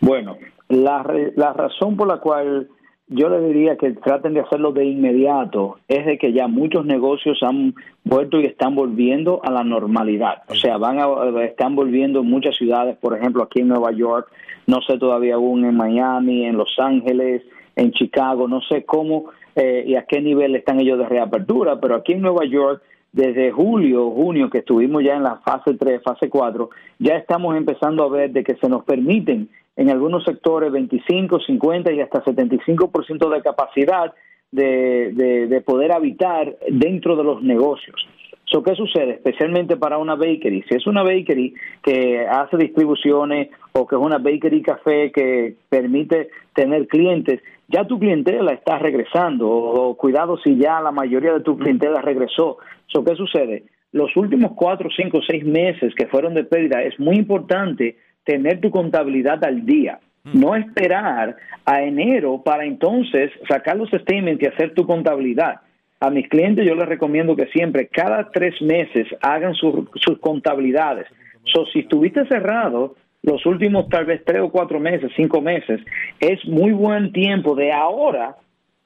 Bueno, 0.00 0.38
la, 0.68 1.04
la 1.34 1.52
razón 1.52 1.96
por 1.96 2.06
la 2.06 2.20
cual 2.20 2.68
yo 3.08 3.28
le 3.28 3.40
diría 3.40 3.76
que 3.76 3.92
traten 3.92 4.34
de 4.34 4.40
hacerlo 4.40 4.72
de 4.72 4.86
inmediato, 4.86 5.78
es 5.88 6.06
de 6.06 6.16
que 6.16 6.32
ya 6.32 6.48
muchos 6.48 6.86
negocios 6.86 7.42
han 7.42 7.74
vuelto 8.02 8.40
y 8.40 8.46
están 8.46 8.74
volviendo 8.74 9.40
a 9.44 9.50
la 9.50 9.62
normalidad. 9.62 10.42
O 10.48 10.54
sea, 10.54 10.78
van 10.78 10.98
a, 10.98 11.44
están 11.44 11.76
volviendo 11.76 12.20
en 12.20 12.30
muchas 12.30 12.56
ciudades, 12.56 12.96
por 12.96 13.16
ejemplo, 13.16 13.42
aquí 13.42 13.60
en 13.60 13.68
Nueva 13.68 13.92
York, 13.92 14.28
no 14.66 14.80
sé 14.80 14.98
todavía 14.98 15.34
aún 15.34 15.64
en 15.64 15.76
Miami, 15.76 16.46
en 16.46 16.56
Los 16.56 16.78
Ángeles, 16.78 17.42
en 17.76 17.92
Chicago, 17.92 18.48
no 18.48 18.60
sé 18.62 18.84
cómo 18.84 19.26
eh, 19.54 19.84
y 19.86 19.96
a 19.96 20.04
qué 20.06 20.20
nivel 20.20 20.56
están 20.56 20.80
ellos 20.80 20.98
de 20.98 21.08
reapertura, 21.08 21.78
pero 21.80 21.96
aquí 21.96 22.12
en 22.12 22.22
Nueva 22.22 22.46
York, 22.46 22.82
desde 23.12 23.52
julio, 23.52 24.10
junio, 24.10 24.48
que 24.48 24.58
estuvimos 24.58 25.04
ya 25.04 25.14
en 25.14 25.22
la 25.22 25.36
fase 25.36 25.74
3, 25.74 26.02
fase 26.02 26.28
4, 26.28 26.70
ya 26.98 27.16
estamos 27.16 27.56
empezando 27.56 28.02
a 28.02 28.08
ver 28.08 28.32
de 28.32 28.42
que 28.42 28.56
se 28.56 28.68
nos 28.68 28.84
permiten 28.84 29.48
en 29.76 29.90
algunos 29.90 30.24
sectores 30.24 30.70
25, 30.72 31.40
50 31.40 31.92
y 31.92 32.00
hasta 32.00 32.24
75% 32.24 33.28
de 33.28 33.42
capacidad 33.42 34.14
de, 34.52 35.46
de, 35.48 35.60
poder 35.62 35.92
habitar 35.92 36.56
dentro 36.68 37.16
de 37.16 37.24
los 37.24 37.42
negocios. 37.42 37.96
So, 38.44 38.62
¿Qué 38.62 38.76
sucede? 38.76 39.14
Especialmente 39.14 39.76
para 39.76 39.98
una 39.98 40.14
bakery. 40.14 40.62
Si 40.68 40.76
es 40.76 40.86
una 40.86 41.02
bakery 41.02 41.54
que 41.82 42.24
hace 42.24 42.56
distribuciones 42.56 43.48
o 43.72 43.84
que 43.86 43.96
es 43.96 44.00
una 44.00 44.18
bakery 44.18 44.62
café 44.62 45.10
que 45.10 45.56
permite 45.68 46.28
tener 46.54 46.86
clientes, 46.86 47.40
ya 47.66 47.84
tu 47.84 47.98
clientela 47.98 48.52
está 48.52 48.78
regresando 48.78 49.48
o, 49.50 49.96
cuidado 49.96 50.38
si 50.38 50.56
ya 50.56 50.80
la 50.80 50.92
mayoría 50.92 51.32
de 51.32 51.40
tu 51.40 51.56
clientela 51.58 52.00
regresó. 52.00 52.58
So, 52.86 53.02
¿Qué 53.02 53.16
sucede? 53.16 53.64
Los 53.90 54.16
últimos 54.16 54.52
cuatro, 54.54 54.88
cinco, 54.94 55.20
seis 55.26 55.44
meses 55.44 55.92
que 55.96 56.06
fueron 56.06 56.34
de 56.34 56.44
pérdida 56.44 56.82
es 56.82 56.98
muy 57.00 57.16
importante 57.16 57.96
tener 58.24 58.60
tu 58.60 58.70
contabilidad 58.70 59.42
al 59.44 59.64
día. 59.64 59.98
Mm. 60.24 60.40
No 60.40 60.56
esperar 60.56 61.36
a 61.64 61.82
enero 61.82 62.42
para 62.42 62.64
entonces 62.64 63.30
sacar 63.48 63.76
los 63.76 63.88
statements 63.90 64.42
y 64.42 64.46
hacer 64.46 64.74
tu 64.74 64.86
contabilidad. 64.86 65.60
A 66.00 66.10
mis 66.10 66.28
clientes 66.28 66.66
yo 66.66 66.74
les 66.74 66.88
recomiendo 66.88 67.36
que 67.36 67.46
siempre, 67.46 67.88
cada 67.88 68.30
tres 68.30 68.60
meses, 68.60 69.06
hagan 69.22 69.54
sus 69.54 70.18
contabilidades. 70.20 71.06
So, 71.44 71.66
si 71.66 71.80
estuviste 71.80 72.26
cerrado 72.26 72.96
los 73.22 73.46
últimos 73.46 73.88
tal 73.88 74.04
vez 74.04 74.22
tres 74.24 74.42
o 74.42 74.50
cuatro 74.50 74.78
meses, 74.78 75.10
cinco 75.16 75.40
meses, 75.40 75.80
es 76.20 76.44
muy 76.46 76.72
buen 76.72 77.12
tiempo 77.12 77.54
de 77.54 77.72
ahora 77.72 78.36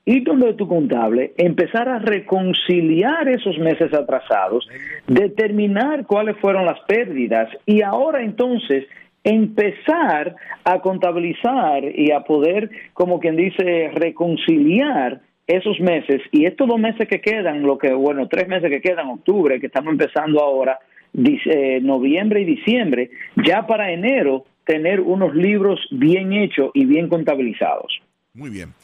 ir 0.04 0.24
donde 0.24 0.54
tu 0.54 0.66
contable, 0.66 1.32
empezar 1.36 1.88
a 1.88 1.98
reconciliar 1.98 3.28
esos 3.28 3.58
meses 3.58 3.92
atrasados, 3.92 4.66
determinar 5.06 6.06
cuáles 6.06 6.36
fueron 6.38 6.64
las 6.64 6.80
pérdidas 6.86 7.50
y 7.66 7.82
ahora 7.82 8.22
entonces 8.22 8.86
empezar 9.24 10.36
a 10.64 10.80
contabilizar 10.80 11.84
y 11.84 12.10
a 12.12 12.20
poder, 12.20 12.70
como 12.94 13.20
quien 13.20 13.36
dice, 13.36 13.90
reconciliar 13.94 15.20
esos 15.46 15.80
meses 15.80 16.20
y 16.30 16.44
estos 16.44 16.68
dos 16.68 16.78
meses 16.78 17.08
que 17.08 17.20
quedan, 17.20 17.62
lo 17.62 17.78
que, 17.78 17.92
bueno, 17.92 18.28
tres 18.28 18.48
meses 18.48 18.70
que 18.70 18.80
quedan, 18.80 19.08
octubre, 19.08 19.58
que 19.58 19.66
estamos 19.66 19.92
empezando 19.92 20.42
ahora, 20.42 20.78
eh, 21.14 21.80
noviembre 21.82 22.42
y 22.42 22.44
diciembre, 22.44 23.10
ya 23.46 23.66
para 23.66 23.90
enero 23.90 24.44
tener 24.66 25.00
unos 25.00 25.34
libros 25.34 25.80
bien 25.90 26.34
hechos 26.34 26.70
y 26.74 26.84
bien 26.84 27.08
contabilizados. 27.08 28.00
Muy 28.34 28.50
bien. 28.50 28.74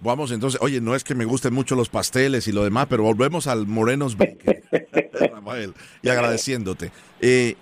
Vamos 0.00 0.32
entonces, 0.32 0.60
oye, 0.62 0.80
no 0.80 0.94
es 0.94 1.04
que 1.04 1.14
me 1.14 1.24
gusten 1.24 1.54
mucho 1.54 1.76
los 1.76 1.88
pasteles 1.88 2.48
y 2.48 2.52
lo 2.52 2.64
demás, 2.64 2.86
pero 2.88 3.02
volvemos 3.02 3.46
al 3.46 3.66
Morenos 3.66 4.16
Baker, 4.16 4.62
Rafael, 5.32 5.72
y 6.02 6.08
agradeciéndote. 6.08 6.90
Eh, 7.20 7.54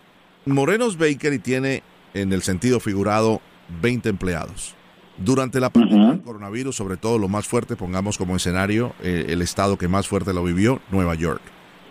Morenos 0.46 0.96
Baker 0.96 1.32
y 1.32 1.38
tiene 1.40 1.82
en 2.14 2.32
el 2.32 2.42
sentido 2.42 2.80
figurado 2.80 3.40
20 3.80 4.08
empleados. 4.08 4.74
Durante 5.18 5.60
la 5.60 5.70
pandemia 5.70 6.08
del 6.08 6.22
coronavirus, 6.22 6.74
sobre 6.74 6.96
todo 6.96 7.18
lo 7.18 7.28
más 7.28 7.46
fuerte, 7.46 7.76
pongamos 7.76 8.18
como 8.18 8.34
escenario 8.34 8.94
eh, 9.02 9.26
el 9.28 9.42
estado 9.42 9.76
que 9.76 9.88
más 9.88 10.08
fuerte 10.08 10.32
lo 10.32 10.42
vivió, 10.42 10.80
Nueva 10.90 11.14
York. 11.14 11.42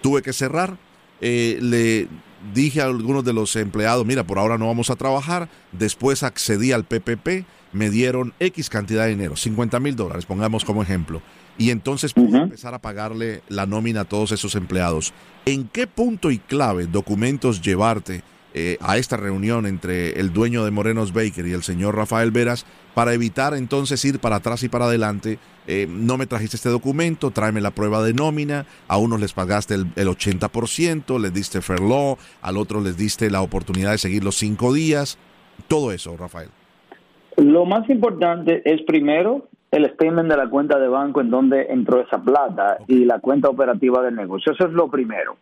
Tuve 0.01 0.21
que 0.21 0.33
cerrar, 0.33 0.77
eh, 1.21 1.59
le 1.61 2.07
dije 2.53 2.81
a 2.81 2.85
algunos 2.85 3.23
de 3.23 3.33
los 3.33 3.55
empleados, 3.55 4.05
mira, 4.05 4.25
por 4.25 4.39
ahora 4.39 4.57
no 4.57 4.67
vamos 4.67 4.89
a 4.89 4.95
trabajar, 4.95 5.49
después 5.71 6.23
accedí 6.23 6.71
al 6.71 6.85
PPP, 6.85 7.45
me 7.73 7.89
dieron 7.89 8.33
X 8.39 8.69
cantidad 8.69 9.03
de 9.03 9.11
dinero, 9.11 9.35
50 9.35 9.79
mil 9.79 9.95
dólares, 9.95 10.25
pongamos 10.25 10.65
como 10.65 10.81
ejemplo, 10.81 11.21
y 11.57 11.69
entonces 11.69 12.13
pude 12.13 12.37
empezar 12.37 12.73
a 12.73 12.81
pagarle 12.81 13.43
la 13.49 13.67
nómina 13.67 14.01
a 14.01 14.05
todos 14.05 14.31
esos 14.31 14.55
empleados. 14.55 15.13
¿En 15.45 15.67
qué 15.67 15.85
punto 15.85 16.31
y 16.31 16.39
clave 16.39 16.87
documentos 16.87 17.61
llevarte 17.61 18.23
eh, 18.53 18.77
a 18.81 18.97
esta 18.97 19.17
reunión 19.17 19.65
entre 19.65 20.19
el 20.19 20.33
dueño 20.33 20.65
de 20.65 20.71
Morenos 20.71 21.13
Baker 21.13 21.47
y 21.47 21.53
el 21.53 21.63
señor 21.63 21.95
Rafael 21.95 22.31
Veras 22.31 22.65
para 22.93 23.13
evitar 23.13 23.53
entonces 23.53 24.03
ir 24.03 24.19
para 24.19 24.37
atrás 24.37 24.63
y 24.63 24.69
para 24.69 24.85
adelante. 24.85 25.39
Eh, 25.67 25.87
no 25.89 26.17
me 26.17 26.25
trajiste 26.25 26.57
este 26.57 26.69
documento, 26.69 27.31
tráeme 27.31 27.61
la 27.61 27.71
prueba 27.71 28.03
de 28.03 28.13
nómina, 28.13 28.65
a 28.87 28.97
unos 28.97 29.19
les 29.19 29.33
pagaste 29.33 29.75
el, 29.75 29.87
el 29.95 30.07
80%, 30.07 31.19
les 31.19 31.33
diste 31.33 31.61
fair 31.61 31.79
law, 31.79 32.17
al 32.41 32.57
otro 32.57 32.81
les 32.81 32.97
diste 32.97 33.29
la 33.29 33.41
oportunidad 33.41 33.91
de 33.91 33.97
seguir 33.97 34.23
los 34.23 34.35
cinco 34.35 34.73
días, 34.73 35.17
todo 35.67 35.91
eso, 35.91 36.17
Rafael. 36.17 36.49
Lo 37.37 37.65
más 37.65 37.89
importante 37.89 38.61
es 38.65 38.81
primero 38.83 39.47
el 39.71 39.89
statement 39.93 40.29
de 40.29 40.37
la 40.37 40.49
cuenta 40.49 40.77
de 40.77 40.89
banco 40.89 41.21
en 41.21 41.29
donde 41.29 41.67
entró 41.69 42.01
esa 42.01 42.21
plata 42.21 42.77
y 42.87 43.05
la 43.05 43.19
cuenta 43.19 43.49
operativa 43.49 44.03
del 44.03 44.15
negocio. 44.15 44.51
Eso 44.51 44.65
es 44.65 44.73
lo 44.73 44.89
primero. 44.89 45.37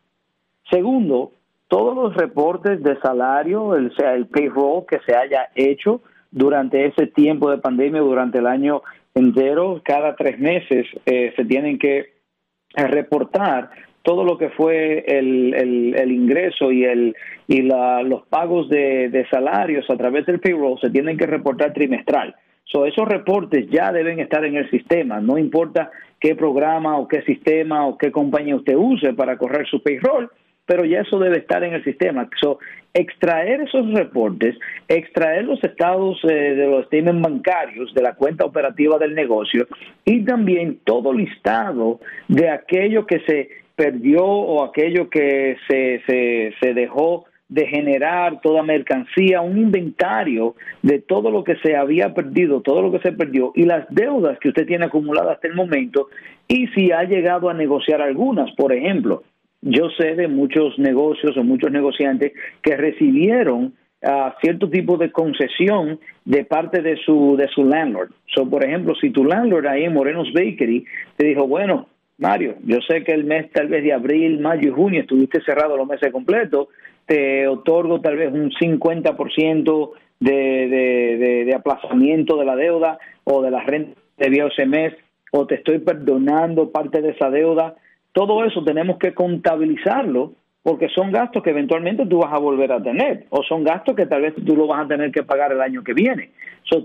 Segundo, 0.70 1.32
todos 1.70 1.96
los 1.96 2.16
reportes 2.16 2.84
de 2.84 3.00
salario, 3.00 3.76
el, 3.76 3.96
sea 3.96 4.16
el 4.16 4.26
payroll 4.26 4.86
que 4.88 5.00
se 5.06 5.16
haya 5.16 5.50
hecho 5.56 6.02
durante 6.32 6.86
ese 6.86 7.08
tiempo 7.08 7.50
de 7.50 7.60
pandemia, 7.60 8.02
durante 8.02 8.40
el 8.40 8.48
año 8.48 8.82
entero, 9.14 9.80
cada 9.86 10.16
tres 10.16 10.40
meses 10.40 10.88
eh, 11.06 11.32
se 11.36 11.46
tienen 11.46 11.80
que 11.80 12.14
reportar 12.76 13.70
todo 14.02 14.24
lo 14.24 14.38
que 14.38 14.50
fue 14.50 15.04
el, 15.08 15.54
el, 15.54 16.12
ingreso 16.12 16.72
y 16.72 16.86
el 16.86 17.16
y 17.48 17.62
la, 17.62 18.02
los 18.02 18.26
pagos 18.28 18.70
de, 18.70 19.10
de, 19.10 19.28
salarios 19.28 19.88
a 19.90 19.98
través 19.98 20.26
del 20.26 20.40
payroll 20.40 20.80
se 20.80 20.90
tienen 20.90 21.18
que 21.18 21.28
reportar 21.28 21.74
trimestral. 21.74 22.36
So, 22.64 22.86
esos 22.86 23.08
reportes 23.08 23.68
ya 23.70 23.92
deben 23.92 24.20
estar 24.20 24.46
en 24.46 24.56
el 24.56 24.70
sistema, 24.70 25.20
no 25.20 25.38
importa 25.38 25.92
qué 26.20 26.36
programa 26.36 26.98
o 26.98 27.08
qué 27.08 27.22
sistema 27.24 27.86
o 27.88 27.98
qué 27.98 28.12
compañía 28.12 28.56
usted 28.56 28.76
use 28.76 29.14
para 29.14 29.38
correr 29.38 29.68
su 29.68 29.82
payroll, 29.82 30.30
pero 30.70 30.86
ya 30.86 31.02
eso 31.02 31.18
debe 31.18 31.40
estar 31.40 31.64
en 31.64 31.74
el 31.74 31.84
sistema. 31.84 32.30
So, 32.40 32.60
extraer 32.94 33.62
esos 33.62 33.92
reportes, 33.92 34.56
extraer 34.88 35.46
los 35.46 35.64
estados 35.64 36.20
eh, 36.26 36.54
de 36.54 36.68
los 36.68 36.86
statements 36.86 37.24
bancarios 37.24 37.92
de 37.96 38.04
la 38.04 38.14
cuenta 38.14 38.46
operativa 38.46 39.00
del 39.00 39.16
negocio 39.16 39.66
y 40.06 40.24
también 40.24 40.78
todo 40.84 41.12
listado 41.12 42.00
de 42.28 42.50
aquello 42.50 43.08
que 43.08 43.20
se 43.22 43.50
perdió 43.76 44.24
o 44.24 44.64
aquello 44.64 45.10
que 45.10 45.58
se, 45.68 46.04
se, 46.06 46.54
se 46.62 46.74
dejó 46.76 47.26
de 47.48 47.66
generar 47.66 48.40
toda 48.42 48.62
mercancía, 48.62 49.42
un 49.42 49.58
inventario 49.58 50.54
de 50.84 51.00
todo 51.00 51.32
lo 51.32 51.44
que 51.44 51.56
se 51.64 51.76
había 51.76 52.14
perdido, 52.14 52.62
todo 52.62 52.84
lo 52.84 52.92
que 52.92 53.00
se 53.00 53.12
perdió 53.12 53.54
y 53.56 53.64
las 53.64 53.88
deudas 53.90 54.38
que 54.38 54.50
usted 54.50 54.68
tiene 54.68 54.86
acumuladas 54.86 55.38
hasta 55.38 55.48
el 55.48 55.56
momento 55.56 56.10
y 56.48 56.68
si 56.68 56.92
ha 56.92 57.06
llegado 57.06 57.50
a 57.50 57.56
negociar 57.56 58.04
algunas, 58.04 58.52
por 58.52 58.72
ejemplo, 58.72 59.24
yo 59.62 59.90
sé 59.98 60.16
de 60.16 60.28
muchos 60.28 60.78
negocios 60.80 61.36
o 61.38 61.44
muchos 61.44 61.72
negociantes 61.72 62.34
que 62.62 62.78
recibieron 62.78 63.74
uh, 64.04 64.32
cierto 64.42 64.70
tipo 64.70 64.98
de 64.98 65.12
concesión 65.12 66.00
de 66.26 66.46
parte 66.46 66.82
de 66.82 66.98
su 66.98 67.36
de 67.38 67.48
su 67.50 67.66
landlord. 67.66 68.12
So, 68.34 68.50
por 68.50 68.64
ejemplo, 68.64 68.96
si 68.96 69.10
tu 69.10 69.26
landlord 69.26 69.68
ahí 69.68 69.84
en 69.84 69.94
Morenos 69.94 70.32
Bakery 70.34 70.86
te 71.18 71.28
dijo, 71.28 71.48
bueno, 71.48 71.88
Mario, 72.18 72.56
yo 72.64 72.78
sé 72.88 73.04
que 73.04 73.14
el 73.14 73.24
mes 73.24 73.52
tal 73.52 73.68
vez 73.68 73.84
de 73.84 73.94
abril, 73.94 74.40
mayo 74.40 74.70
y 74.70 74.72
junio 74.72 75.02
estuviste 75.02 75.42
cerrado 75.42 75.78
los 75.78 75.88
meses 75.88 76.12
completos, 76.12 76.68
te 77.06 77.48
otorgo 77.48 78.02
tal 78.02 78.18
vez 78.18 78.32
un 78.32 78.52
50% 78.52 79.92
de, 80.20 80.32
de, 80.32 81.18
de, 81.18 81.46
de 81.46 81.56
aplazamiento 81.56 82.38
de 82.38 82.46
la 82.46 82.56
deuda 82.56 83.00
o 83.24 83.42
de 83.42 83.52
la 83.52 83.64
renta 83.64 84.00
de 84.18 84.28
ese 84.28 84.66
mes, 84.66 84.94
o 85.32 85.48
te 85.48 85.56
estoy 85.56 85.80
perdonando 85.80 86.72
parte 86.72 87.02
de 87.02 87.12
esa 87.12 87.30
deuda 87.30 87.76
todo 88.12 88.44
eso 88.46 88.64
tenemos 88.64 88.98
que 88.98 89.14
contabilizarlo 89.14 90.34
porque 90.62 90.90
son 90.90 91.12
gastos 91.12 91.42
que 91.42 91.52
eventualmente 91.52 92.06
tú 92.06 92.20
vas 92.20 92.34
a 92.34 92.40
volver 92.40 92.72
a 92.72 92.82
tener 92.82 93.26
o 93.30 93.44
son 93.44 93.64
gastos 93.64 93.96
que 93.96 94.06
tal 94.06 94.22
vez 94.22 94.36
tú 94.46 94.56
lo 94.56 94.68
vas 94.68 94.86
a 94.86 94.88
tener 94.88 95.12
que 95.12 95.24
pagar 95.24 95.52
el 95.52 95.62
año 95.62 95.84
que 95.84 95.94
viene. 95.94 96.32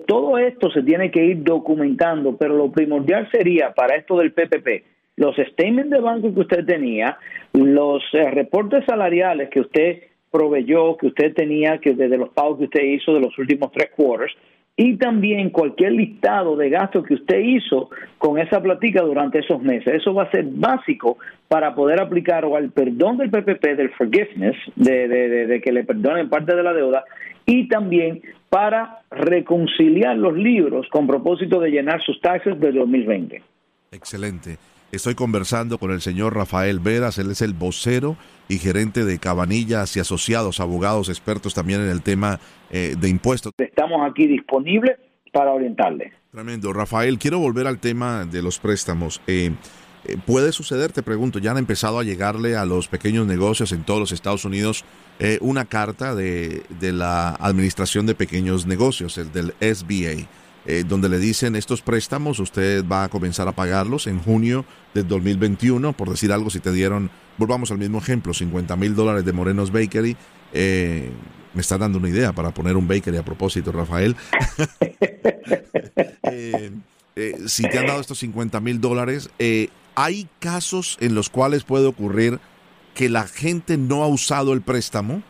todo 0.06 0.38
esto 0.38 0.70
se 0.70 0.82
tiene 0.82 1.10
que 1.10 1.24
ir 1.24 1.42
documentando, 1.42 2.36
pero 2.36 2.56
lo 2.56 2.70
primordial 2.70 3.28
sería 3.30 3.72
para 3.72 3.96
esto 3.96 4.16
del 4.16 4.32
PPP, 4.32 4.84
los 5.16 5.36
statements 5.36 5.90
de 5.90 6.00
banco 6.00 6.32
que 6.32 6.40
usted 6.40 6.64
tenía, 6.64 7.18
los 7.52 8.02
eh, 8.12 8.30
reportes 8.30 8.84
salariales 8.86 9.48
que 9.50 9.60
usted 9.60 10.02
proveyó, 10.30 10.96
que 10.96 11.06
usted 11.08 11.32
tenía, 11.34 11.78
que 11.78 11.94
desde 11.94 12.18
los 12.18 12.30
pagos 12.30 12.58
que 12.58 12.64
usted 12.64 12.82
hizo 12.82 13.14
de 13.14 13.20
los 13.20 13.38
últimos 13.38 13.70
tres 13.70 13.90
quarters, 13.94 14.34
y 14.76 14.96
también 14.96 15.50
cualquier 15.50 15.92
listado 15.92 16.56
de 16.56 16.68
gastos 16.68 17.06
que 17.06 17.14
usted 17.14 17.38
hizo 17.38 17.90
con 18.18 18.38
esa 18.38 18.60
platica 18.60 19.02
durante 19.02 19.38
esos 19.38 19.62
meses. 19.62 19.94
Eso 19.94 20.12
va 20.12 20.24
a 20.24 20.30
ser 20.32 20.44
básico 20.46 21.18
para 21.46 21.74
poder 21.74 22.00
aplicar 22.00 22.44
o 22.44 22.56
al 22.56 22.70
perdón 22.70 23.18
del 23.18 23.30
PPP, 23.30 23.76
del 23.76 23.90
forgiveness, 23.90 24.56
de, 24.74 25.06
de, 25.06 25.60
que 25.60 25.70
le 25.70 25.84
perdonen 25.84 26.28
parte 26.28 26.56
de 26.56 26.62
la 26.62 26.72
deuda, 26.72 27.04
y 27.46 27.68
también 27.68 28.20
para 28.48 29.00
reconciliar 29.10 30.16
los 30.16 30.34
libros 30.34 30.88
con 30.88 31.06
propósito 31.06 31.60
de 31.60 31.70
llenar 31.70 32.02
sus 32.02 32.20
taxes 32.20 32.58
del 32.58 32.74
2020. 32.74 33.42
Excelente. 33.92 34.56
Estoy 34.94 35.16
conversando 35.16 35.78
con 35.78 35.90
el 35.90 36.00
señor 36.00 36.36
Rafael 36.36 36.78
Veras, 36.78 37.18
él 37.18 37.30
es 37.32 37.42
el 37.42 37.52
vocero 37.52 38.16
y 38.48 38.58
gerente 38.58 39.04
de 39.04 39.18
Cabanillas 39.18 39.96
y 39.96 40.00
Asociados, 40.00 40.60
abogados 40.60 41.08
expertos 41.08 41.52
también 41.52 41.80
en 41.80 41.88
el 41.88 42.00
tema 42.00 42.38
eh, 42.70 42.94
de 42.96 43.08
impuestos. 43.08 43.52
Estamos 43.58 44.08
aquí 44.08 44.28
disponibles 44.28 44.96
para 45.32 45.50
orientarle. 45.50 46.12
Tremendo. 46.30 46.72
Rafael, 46.72 47.18
quiero 47.18 47.40
volver 47.40 47.66
al 47.66 47.80
tema 47.80 48.24
de 48.24 48.40
los 48.40 48.60
préstamos. 48.60 49.20
Eh, 49.26 49.50
eh, 50.04 50.16
¿Puede 50.24 50.52
suceder, 50.52 50.92
te 50.92 51.02
pregunto, 51.02 51.40
ya 51.40 51.50
han 51.50 51.58
empezado 51.58 51.98
a 51.98 52.04
llegarle 52.04 52.54
a 52.54 52.64
los 52.64 52.86
pequeños 52.86 53.26
negocios 53.26 53.72
en 53.72 53.82
todos 53.82 53.98
los 53.98 54.12
Estados 54.12 54.44
Unidos 54.44 54.84
una 55.40 55.64
carta 55.64 56.14
de, 56.14 56.62
de 56.80 56.92
la 56.92 57.30
Administración 57.30 58.04
de 58.06 58.14
Pequeños 58.14 58.66
Negocios, 58.66 59.18
el 59.18 59.32
del 59.32 59.54
SBA? 59.60 60.28
Eh, 60.66 60.84
donde 60.86 61.10
le 61.10 61.18
dicen 61.18 61.56
estos 61.56 61.82
préstamos, 61.82 62.38
usted 62.38 62.84
va 62.86 63.04
a 63.04 63.08
comenzar 63.08 63.46
a 63.48 63.52
pagarlos 63.52 64.06
en 64.06 64.18
junio 64.18 64.64
del 64.94 65.06
2021, 65.06 65.92
por 65.92 66.08
decir 66.08 66.32
algo, 66.32 66.48
si 66.48 66.58
te 66.58 66.72
dieron, 66.72 67.10
volvamos 67.36 67.70
al 67.70 67.76
mismo 67.76 67.98
ejemplo, 67.98 68.32
50 68.32 68.74
mil 68.76 68.94
dólares 68.94 69.26
de 69.26 69.32
Morenos 69.34 69.70
Bakery, 69.70 70.16
eh, 70.54 71.10
me 71.52 71.60
está 71.60 71.76
dando 71.76 71.98
una 71.98 72.08
idea 72.08 72.32
para 72.32 72.52
poner 72.52 72.78
un 72.78 72.88
bakery 72.88 73.18
a 73.18 73.24
propósito, 73.24 73.72
Rafael. 73.72 74.16
Eh, 77.16 77.36
si 77.46 77.62
te 77.62 77.78
han 77.78 77.86
dado 77.86 78.00
estos 78.00 78.18
50 78.18 78.58
mil 78.58 78.80
dólares, 78.80 79.30
hay 79.94 80.26
casos 80.40 80.96
en 81.00 81.14
los 81.14 81.30
cuales 81.30 81.62
puede 81.62 81.86
ocurrir 81.86 82.40
que 82.92 83.08
la 83.08 83.28
gente 83.28 83.76
no 83.76 84.02
ha 84.02 84.08
usado 84.08 84.52
el 84.52 84.62
préstamo. 84.62 85.22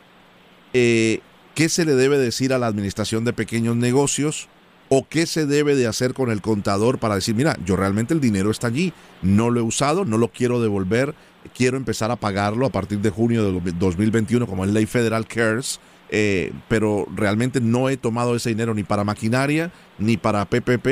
¿Qué 0.73 1.21
se 1.69 1.85
le 1.85 1.95
debe 1.95 2.17
decir 2.17 2.55
a 2.55 2.59
la 2.59 2.69
administración 2.69 3.27
de 3.27 3.35
pequeños 3.35 3.77
negocios? 3.77 4.49
O 4.89 5.07
qué 5.09 5.27
se 5.27 5.47
debe 5.47 5.75
de 5.75 5.87
hacer 5.87 6.15
con 6.15 6.31
el 6.31 6.41
contador 6.41 6.99
para 6.99 7.15
decir, 7.15 7.35
mira, 7.35 7.57
yo 7.65 7.77
realmente 7.77 8.15
el 8.15 8.21
dinero 8.21 8.51
está 8.51 8.69
allí, 8.69 8.93
no 9.23 9.51
lo 9.51 9.61
he 9.61 9.63
usado, 9.63 10.05
no 10.05 10.19
lo 10.19 10.29
quiero 10.29 10.61
devolver, 10.61 11.15
quiero 11.57 11.77
empezar 11.77 12.11
a 12.11 12.17
pagarlo 12.17 12.67
a 12.67 12.71
partir 12.71 12.99
de 12.99 13.11
junio 13.11 13.53
de 13.53 13.73
2021 13.73 14.47
como 14.47 14.65
es 14.65 14.73
ley 14.73 14.87
federal 14.87 15.27
CARES, 15.27 15.81
eh, 16.11 16.53
pero 16.69 17.07
realmente 17.15 17.61
no 17.61 17.89
he 17.89 17.97
tomado 17.97 18.37
ese 18.37 18.51
dinero 18.51 18.75
ni 18.75 18.85
para 18.85 19.05
maquinaria 19.05 19.71
ni 19.99 20.17
para 20.17 20.45
PPP, 20.45 20.87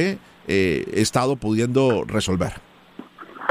eh, 0.48 0.84
he 0.92 1.00
estado 1.00 1.36
pudiendo 1.36 2.04
resolver. 2.04 2.52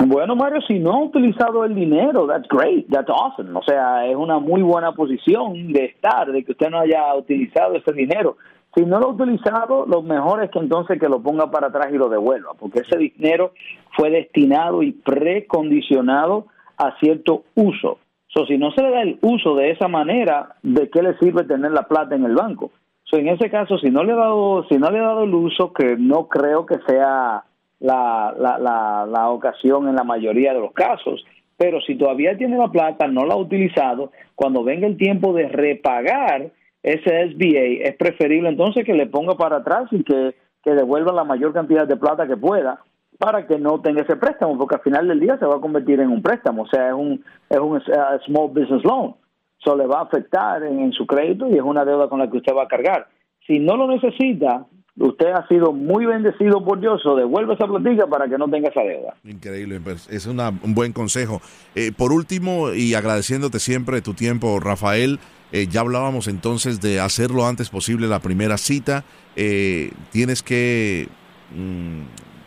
Bueno, 0.06 0.36
Mario, 0.36 0.62
si 0.62 0.80
no 0.80 0.94
ha 0.94 1.04
utilizado 1.04 1.64
el 1.64 1.76
dinero, 1.76 2.26
that's 2.26 2.48
great, 2.50 2.88
that's 2.90 3.10
awesome. 3.10 3.56
O 3.58 3.62
sea, 3.62 4.08
es 4.08 4.16
una 4.16 4.40
muy 4.40 4.62
buena 4.62 4.94
posición 4.94 5.72
de 5.74 5.86
estar, 5.86 6.32
de 6.32 6.44
que 6.44 6.54
usted 6.54 6.70
no 6.70 6.80
haya 6.80 7.14
utilizado 7.14 7.76
ese 7.76 7.92
dinero. 7.94 8.38
Si 8.74 8.86
no 8.86 9.00
lo 9.00 9.08
ha 9.08 9.12
utilizado, 9.12 9.86
lo 9.86 10.02
mejor 10.02 10.44
es 10.44 10.52
que 10.52 10.60
entonces 10.60 11.00
que 11.00 11.10
lo 11.10 11.22
ponga 11.22 11.52
para 11.52 11.68
atrás 11.68 11.88
y 11.92 11.98
lo 11.98 12.08
devuelva, 12.08 12.54
porque 12.58 12.80
ese 12.80 12.98
dinero 12.98 13.52
fue 13.98 14.10
destinado 14.10 14.82
y 14.82 14.94
precondicionado 14.94 16.46
a 16.78 16.98
cierto 17.00 17.44
uso. 17.56 18.00
So, 18.28 18.46
si 18.46 18.58
no 18.58 18.72
se 18.72 18.82
le 18.82 18.92
da 18.92 19.02
el 19.02 19.20
uso 19.22 19.56
de 19.56 19.72
esa 19.72 19.90
manera, 19.90 20.56
¿de 20.64 20.90
qué 20.90 21.04
le 21.04 21.18
sirve 21.18 21.44
tener 21.44 21.72
la 21.72 21.84
plata 21.84 22.16
en 22.16 22.24
el 22.24 22.34
banco? 22.34 22.72
So, 23.04 23.18
en 23.18 23.28
ese 23.28 23.50
caso, 23.50 23.78
si 23.78 23.90
no 23.90 24.06
le 24.06 24.14
ha 24.14 24.16
dado, 24.16 24.66
si 24.70 24.78
no 24.78 24.90
le 24.90 25.00
ha 25.00 25.08
dado 25.08 25.24
el 25.26 25.34
uso, 25.34 25.74
que 25.74 25.98
no 25.98 26.30
creo 26.30 26.66
que 26.66 26.78
sea 26.88 27.44
la, 27.82 28.34
la, 28.38 29.06
la 29.06 29.30
ocasión 29.30 29.90
en 29.90 29.96
la 29.96 30.06
mayoría 30.06 30.54
de 30.54 30.62
los 30.62 30.72
casos, 30.72 31.26
pero 31.58 31.82
si 31.82 31.96
todavía 31.96 32.38
tiene 32.38 32.58
la 32.58 32.70
plata, 32.70 33.08
no 33.08 33.26
la 33.26 33.34
ha 33.34 33.38
utilizado, 33.38 34.12
cuando 34.34 34.64
venga 34.64 34.88
el 34.88 34.96
tiempo 34.96 35.34
de 35.34 35.50
repagar, 35.50 36.52
ese 36.84 37.32
SBA, 37.32 37.88
es 37.88 37.96
preferible 37.96 38.50
entonces 38.50 38.86
que 38.86 38.94
le 38.94 39.08
ponga 39.08 39.36
para 39.36 39.58
atrás 39.58 39.88
y 39.92 40.04
que, 40.04 40.36
devuelva 40.64 41.12
la 41.12 41.24
mayor 41.24 41.54
cantidad 41.54 41.88
de 41.88 41.98
plata 41.98 42.28
que 42.28 42.38
pueda 42.38 42.80
para 43.18 43.46
que 43.46 43.58
no 43.58 43.82
tenga 43.82 44.02
ese 44.02 44.16
préstamo, 44.16 44.58
porque 44.58 44.76
al 44.76 44.82
final 44.82 45.08
del 45.08 45.20
día 45.20 45.38
se 45.38 45.46
va 45.46 45.56
a 45.56 45.62
convertir 45.62 46.00
en 46.00 46.10
un 46.10 46.22
préstamo, 46.22 46.64
o 46.64 46.68
sea, 46.68 46.90
es 46.90 46.94
un, 46.94 47.24
es 47.50 47.60
un 47.60 47.78
uh, 47.78 48.20
small 48.26 48.50
business 48.50 48.84
loan. 48.84 49.16
Eso 49.60 49.76
le 49.76 49.86
va 49.86 50.00
a 50.00 50.04
afectar 50.04 50.64
en, 50.64 50.92
su 50.92 51.06
crédito 51.06 51.48
y 51.48 51.54
es 51.54 51.62
una 51.62 51.86
deuda 51.86 52.10
con 52.10 52.20
la 52.20 52.30
que 52.30 52.38
usted 52.38 52.56
va 52.56 52.64
a 52.64 52.68
cargar. 52.68 53.08
Si 53.46 53.60
no 53.60 53.78
lo 53.78 53.88
necesita, 53.88 54.66
usted 54.98 55.28
ha 55.28 55.48
sido 55.48 55.72
muy 55.72 56.06
bendecido 56.06 56.64
por 56.64 56.80
Dios, 56.80 57.06
o 57.06 57.16
devuelve 57.16 57.54
esa 57.54 57.68
platica 57.68 58.08
para 58.08 58.28
que 58.28 58.38
no 58.38 58.50
tenga 58.50 58.70
esa 58.70 58.82
deuda. 58.82 59.16
Increíble, 59.24 59.80
pues, 59.84 60.10
es 60.10 60.26
un 60.26 60.38
buen 60.76 60.94
consejo. 60.94 61.42
Eh, 61.76 61.92
por 61.96 62.12
último, 62.12 62.74
y 62.74 62.94
agradeciéndote 62.94 63.60
siempre 63.60 64.02
tu 64.02 64.14
tiempo, 64.14 64.60
Rafael, 64.60 65.20
eh, 65.52 65.68
ya 65.68 65.82
hablábamos 65.82 66.28
entonces 66.28 66.82
de 66.82 67.00
hacerlo 67.00 67.46
antes 67.46 67.70
posible 67.70 68.08
la 68.08 68.20
primera 68.20 68.58
cita. 68.58 69.04
Eh, 69.36 69.92
tienes 70.12 70.44
que 70.44 71.08
mm, 71.56 72.02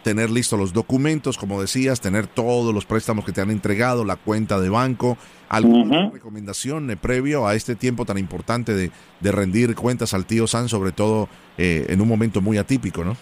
tener 0.04 0.30
listos 0.30 0.56
los 0.56 0.72
documentos, 0.72 1.36
como 1.36 1.60
decías, 1.60 2.00
tener 2.00 2.28
todos 2.28 2.72
los 2.72 2.86
préstamos 2.86 3.24
que 3.24 3.32
te 3.32 3.40
han 3.40 3.50
entregado, 3.50 4.04
la 4.04 4.14
cuenta 4.14 4.60
de 4.60 4.68
banco. 4.68 5.16
¿Alguna 5.48 6.10
recomendación 6.10 6.90
eh, 6.90 6.96
previo 6.96 7.48
a 7.48 7.54
este 7.54 7.74
tiempo 7.74 8.04
tan 8.04 8.18
importante 8.18 8.74
de, 8.74 8.90
de, 9.20 9.32
rendir 9.32 9.74
cuentas 9.74 10.14
al 10.14 10.26
tío 10.26 10.46
San, 10.46 10.68
sobre 10.68 10.92
todo 10.92 11.28
en 11.56 12.00
un 12.00 12.08
momento 12.08 12.40
muy 12.40 12.58
atípico, 12.58 13.04
no? 13.04 13.14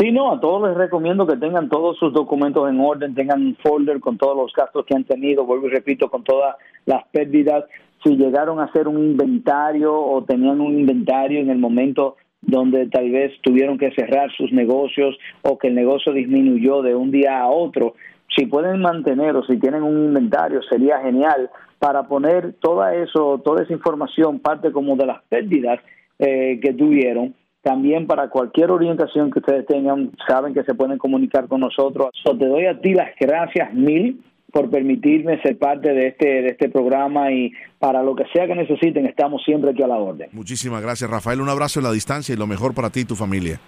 Sí, 0.00 0.12
no, 0.12 0.32
a 0.32 0.40
todos 0.40 0.66
les 0.66 0.78
recomiendo 0.78 1.26
que 1.26 1.36
tengan 1.36 1.68
todos 1.68 1.98
sus 1.98 2.14
documentos 2.14 2.66
en 2.70 2.80
orden, 2.80 3.14
tengan 3.14 3.42
un 3.42 3.56
folder 3.56 4.00
con 4.00 4.16
todos 4.16 4.34
los 4.34 4.50
gastos 4.54 4.86
que 4.86 4.94
han 4.94 5.04
tenido, 5.04 5.44
vuelvo 5.44 5.66
y 5.66 5.70
repito, 5.70 6.08
con 6.08 6.24
todas 6.24 6.56
las 6.86 7.06
pérdidas, 7.08 7.64
si 8.02 8.16
llegaron 8.16 8.60
a 8.60 8.64
hacer 8.64 8.88
un 8.88 8.96
inventario 8.96 9.94
o 9.94 10.24
tenían 10.24 10.62
un 10.62 10.78
inventario 10.78 11.40
en 11.40 11.50
el 11.50 11.58
momento 11.58 12.16
donde 12.42 12.88
tal 12.88 13.10
vez 13.10 13.32
tuvieron 13.42 13.78
que 13.78 13.92
cerrar 13.92 14.30
sus 14.36 14.52
negocios 14.52 15.16
o 15.42 15.58
que 15.58 15.68
el 15.68 15.74
negocio 15.74 16.12
disminuyó 16.12 16.82
de 16.82 16.94
un 16.94 17.10
día 17.10 17.40
a 17.40 17.48
otro, 17.48 17.94
si 18.36 18.46
pueden 18.46 18.80
mantener 18.80 19.36
o 19.36 19.44
si 19.44 19.58
tienen 19.58 19.82
un 19.82 20.04
inventario 20.04 20.62
sería 20.62 21.00
genial. 21.00 21.50
Para 21.78 22.04
poner 22.04 22.54
toda 22.60 22.94
eso, 22.94 23.40
toda 23.44 23.62
esa 23.62 23.72
información, 23.72 24.38
parte 24.38 24.70
como 24.70 24.96
de 24.96 25.06
las 25.06 25.22
pérdidas 25.24 25.80
eh, 26.18 26.60
que 26.62 26.74
tuvieron 26.74 27.34
También 27.62 28.06
para 28.06 28.28
cualquier 28.28 28.70
orientación 28.70 29.30
que 29.30 29.38
ustedes 29.38 29.66
tengan, 29.66 30.10
saben 30.28 30.54
que 30.54 30.62
se 30.64 30.74
pueden 30.74 30.98
comunicar 30.98 31.48
con 31.48 31.60
nosotros. 31.60 32.10
te 32.24 32.46
doy 32.46 32.66
a 32.66 32.80
ti 32.80 32.94
las 32.94 33.10
gracias 33.18 33.72
mil 33.74 34.22
por 34.52 34.70
permitirme 34.70 35.40
ser 35.42 35.58
parte 35.58 35.92
de 35.92 36.08
este, 36.08 36.26
de 36.26 36.48
este 36.48 36.68
programa 36.68 37.32
y 37.32 37.52
para 37.78 38.02
lo 38.02 38.14
que 38.14 38.24
sea 38.32 38.46
que 38.46 38.54
necesiten, 38.54 39.06
estamos 39.06 39.42
siempre 39.44 39.70
aquí 39.70 39.82
a 39.82 39.88
la 39.88 39.96
orden. 39.96 40.28
Muchísimas 40.32 40.82
gracias, 40.82 41.08
Rafael. 41.10 41.40
Un 41.40 41.48
abrazo 41.48 41.80
en 41.80 41.84
la 41.84 41.92
distancia 41.92 42.34
y 42.34 42.38
lo 42.38 42.46
mejor 42.46 42.74
para 42.74 42.90
ti 42.90 43.00
y 43.00 43.04
tu 43.04 43.16
familia. 43.16 43.58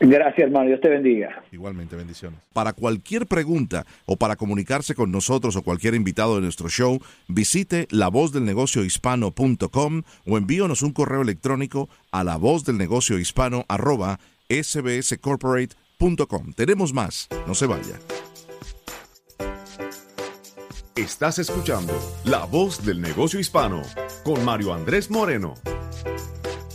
Gracias, 0.00 0.46
hermano. 0.46 0.66
Dios 0.66 0.80
te 0.80 0.88
bendiga. 0.88 1.44
Igualmente, 1.52 1.94
bendiciones. 1.94 2.40
Para 2.52 2.72
cualquier 2.72 3.26
pregunta 3.26 3.86
o 4.04 4.16
para 4.16 4.34
comunicarse 4.36 4.96
con 4.96 5.12
nosotros 5.12 5.54
o 5.56 5.62
cualquier 5.62 5.94
invitado 5.94 6.34
de 6.34 6.40
nuestro 6.42 6.68
show, 6.68 6.98
visite 7.28 7.86
lavozdelnegociohispano.com 7.90 10.02
o 10.26 10.38
envíonos 10.38 10.82
un 10.82 10.92
correo 10.92 11.22
electrónico 11.22 11.88
a 12.10 12.24
lavozdelnegociohispano 12.24 13.64
arroba 13.68 14.18
sbscorporate.com. 14.50 16.52
Tenemos 16.54 16.92
más. 16.92 17.28
No 17.46 17.54
se 17.54 17.66
vaya. 17.66 18.00
Estás 20.96 21.38
escuchando 21.38 21.94
La 22.24 22.44
Voz 22.44 22.84
del 22.84 23.00
Negocio 23.00 23.40
Hispano 23.40 23.80
con 24.24 24.44
Mario 24.44 24.74
Andrés 24.74 25.10
Moreno. 25.10 25.54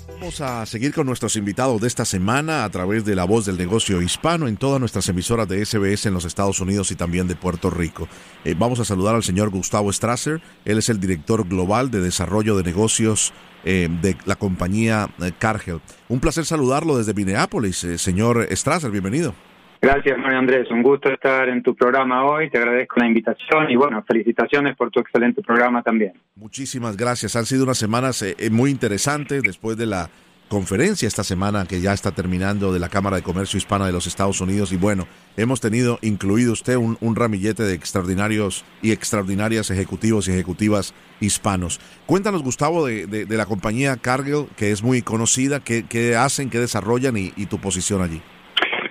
Vamos 0.09 0.41
a 0.41 0.65
seguir 0.65 0.91
con 0.91 1.05
nuestros 1.05 1.35
invitados 1.35 1.79
de 1.79 1.87
esta 1.87 2.03
semana 2.03 2.63
a 2.63 2.69
través 2.71 3.05
de 3.05 3.13
la 3.13 3.25
voz 3.25 3.45
del 3.45 3.59
negocio 3.59 4.01
hispano 4.01 4.47
en 4.47 4.57
todas 4.57 4.79
nuestras 4.79 5.07
emisoras 5.07 5.47
de 5.47 5.63
SBS 5.63 6.07
en 6.07 6.15
los 6.15 6.25
Estados 6.25 6.59
Unidos 6.59 6.89
y 6.89 6.95
también 6.95 7.27
de 7.27 7.35
Puerto 7.35 7.69
Rico. 7.69 8.07
Eh, 8.43 8.55
vamos 8.57 8.79
a 8.79 8.85
saludar 8.85 9.13
al 9.13 9.23
señor 9.23 9.51
Gustavo 9.51 9.93
Strasser. 9.93 10.41
Él 10.65 10.79
es 10.79 10.89
el 10.89 10.99
director 10.99 11.47
global 11.47 11.91
de 11.91 12.01
desarrollo 12.01 12.57
de 12.57 12.63
negocios 12.63 13.33
eh, 13.65 13.87
de 14.01 14.17
la 14.25 14.35
compañía 14.35 15.11
eh, 15.21 15.31
Cargill. 15.37 15.79
Un 16.09 16.21
placer 16.21 16.43
saludarlo 16.43 16.97
desde 16.97 17.13
Minneapolis. 17.13 17.85
señor 17.97 18.47
Strasser, 18.51 18.89
bienvenido. 18.89 19.35
Gracias, 19.81 20.17
Mario 20.17 20.39
Andrés. 20.39 20.71
Un 20.71 20.81
gusto 20.81 21.09
estar 21.09 21.47
en 21.49 21.61
tu 21.61 21.75
programa 21.75 22.25
hoy. 22.25 22.49
Te 22.49 22.57
agradezco 22.57 22.99
la 22.99 23.07
invitación 23.07 23.69
y, 23.69 23.75
bueno, 23.75 24.03
felicitaciones 24.07 24.75
por 24.75 24.89
tu 24.89 24.99
excelente 24.99 25.41
programa 25.41 25.83
también. 25.83 26.13
Muchísimas 26.35 26.97
gracias. 26.97 27.35
Han 27.35 27.45
sido 27.45 27.63
unas 27.63 27.77
semanas 27.77 28.21
eh, 28.21 28.35
eh, 28.39 28.49
muy 28.49 28.71
interesantes 28.71 29.43
después 29.43 29.77
de 29.77 29.85
la 29.85 30.09
conferencia 30.49 31.07
esta 31.07 31.25
semana 31.25 31.65
que 31.65 31.81
ya 31.81 31.91
está 31.91 32.11
terminando 32.11 32.71
de 32.71 32.79
la 32.79 32.87
Cámara 32.87 33.17
de 33.17 33.21
Comercio 33.21 33.57
Hispana 33.57 33.85
de 33.85 33.91
los 33.91 34.07
Estados 34.07 34.41
Unidos. 34.41 34.71
Y 34.71 34.77
bueno, 34.77 35.05
hemos 35.35 35.59
tenido, 35.59 35.99
incluido 36.01 36.53
usted, 36.53 36.77
un, 36.77 37.15
ramillete 37.15 37.63
de 37.63 37.73
extraordinarios 37.73 38.65
y 38.81 38.93
extraordinarias 38.93 39.69
ejecutivos 39.69 40.27
y 40.27 40.31
ejecutivas 40.31 40.93
hispanos. 41.19 41.79
Cuéntanos, 42.05 42.43
Gustavo, 42.43 42.85
de, 42.85 43.27
la 43.29 43.45
compañía 43.45 43.97
Cargill, 43.97 44.47
que 44.55 44.71
es 44.71 44.81
muy 44.81 45.01
conocida, 45.01 45.59
qué, 45.59 46.15
hacen, 46.15 46.49
qué 46.49 46.59
desarrollan 46.59 47.17
y 47.17 47.45
tu 47.47 47.59
posición 47.59 48.01
allí. 48.01 48.21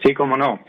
Sí, 0.06 0.14
cómo 0.14 0.36
no. 0.36 0.60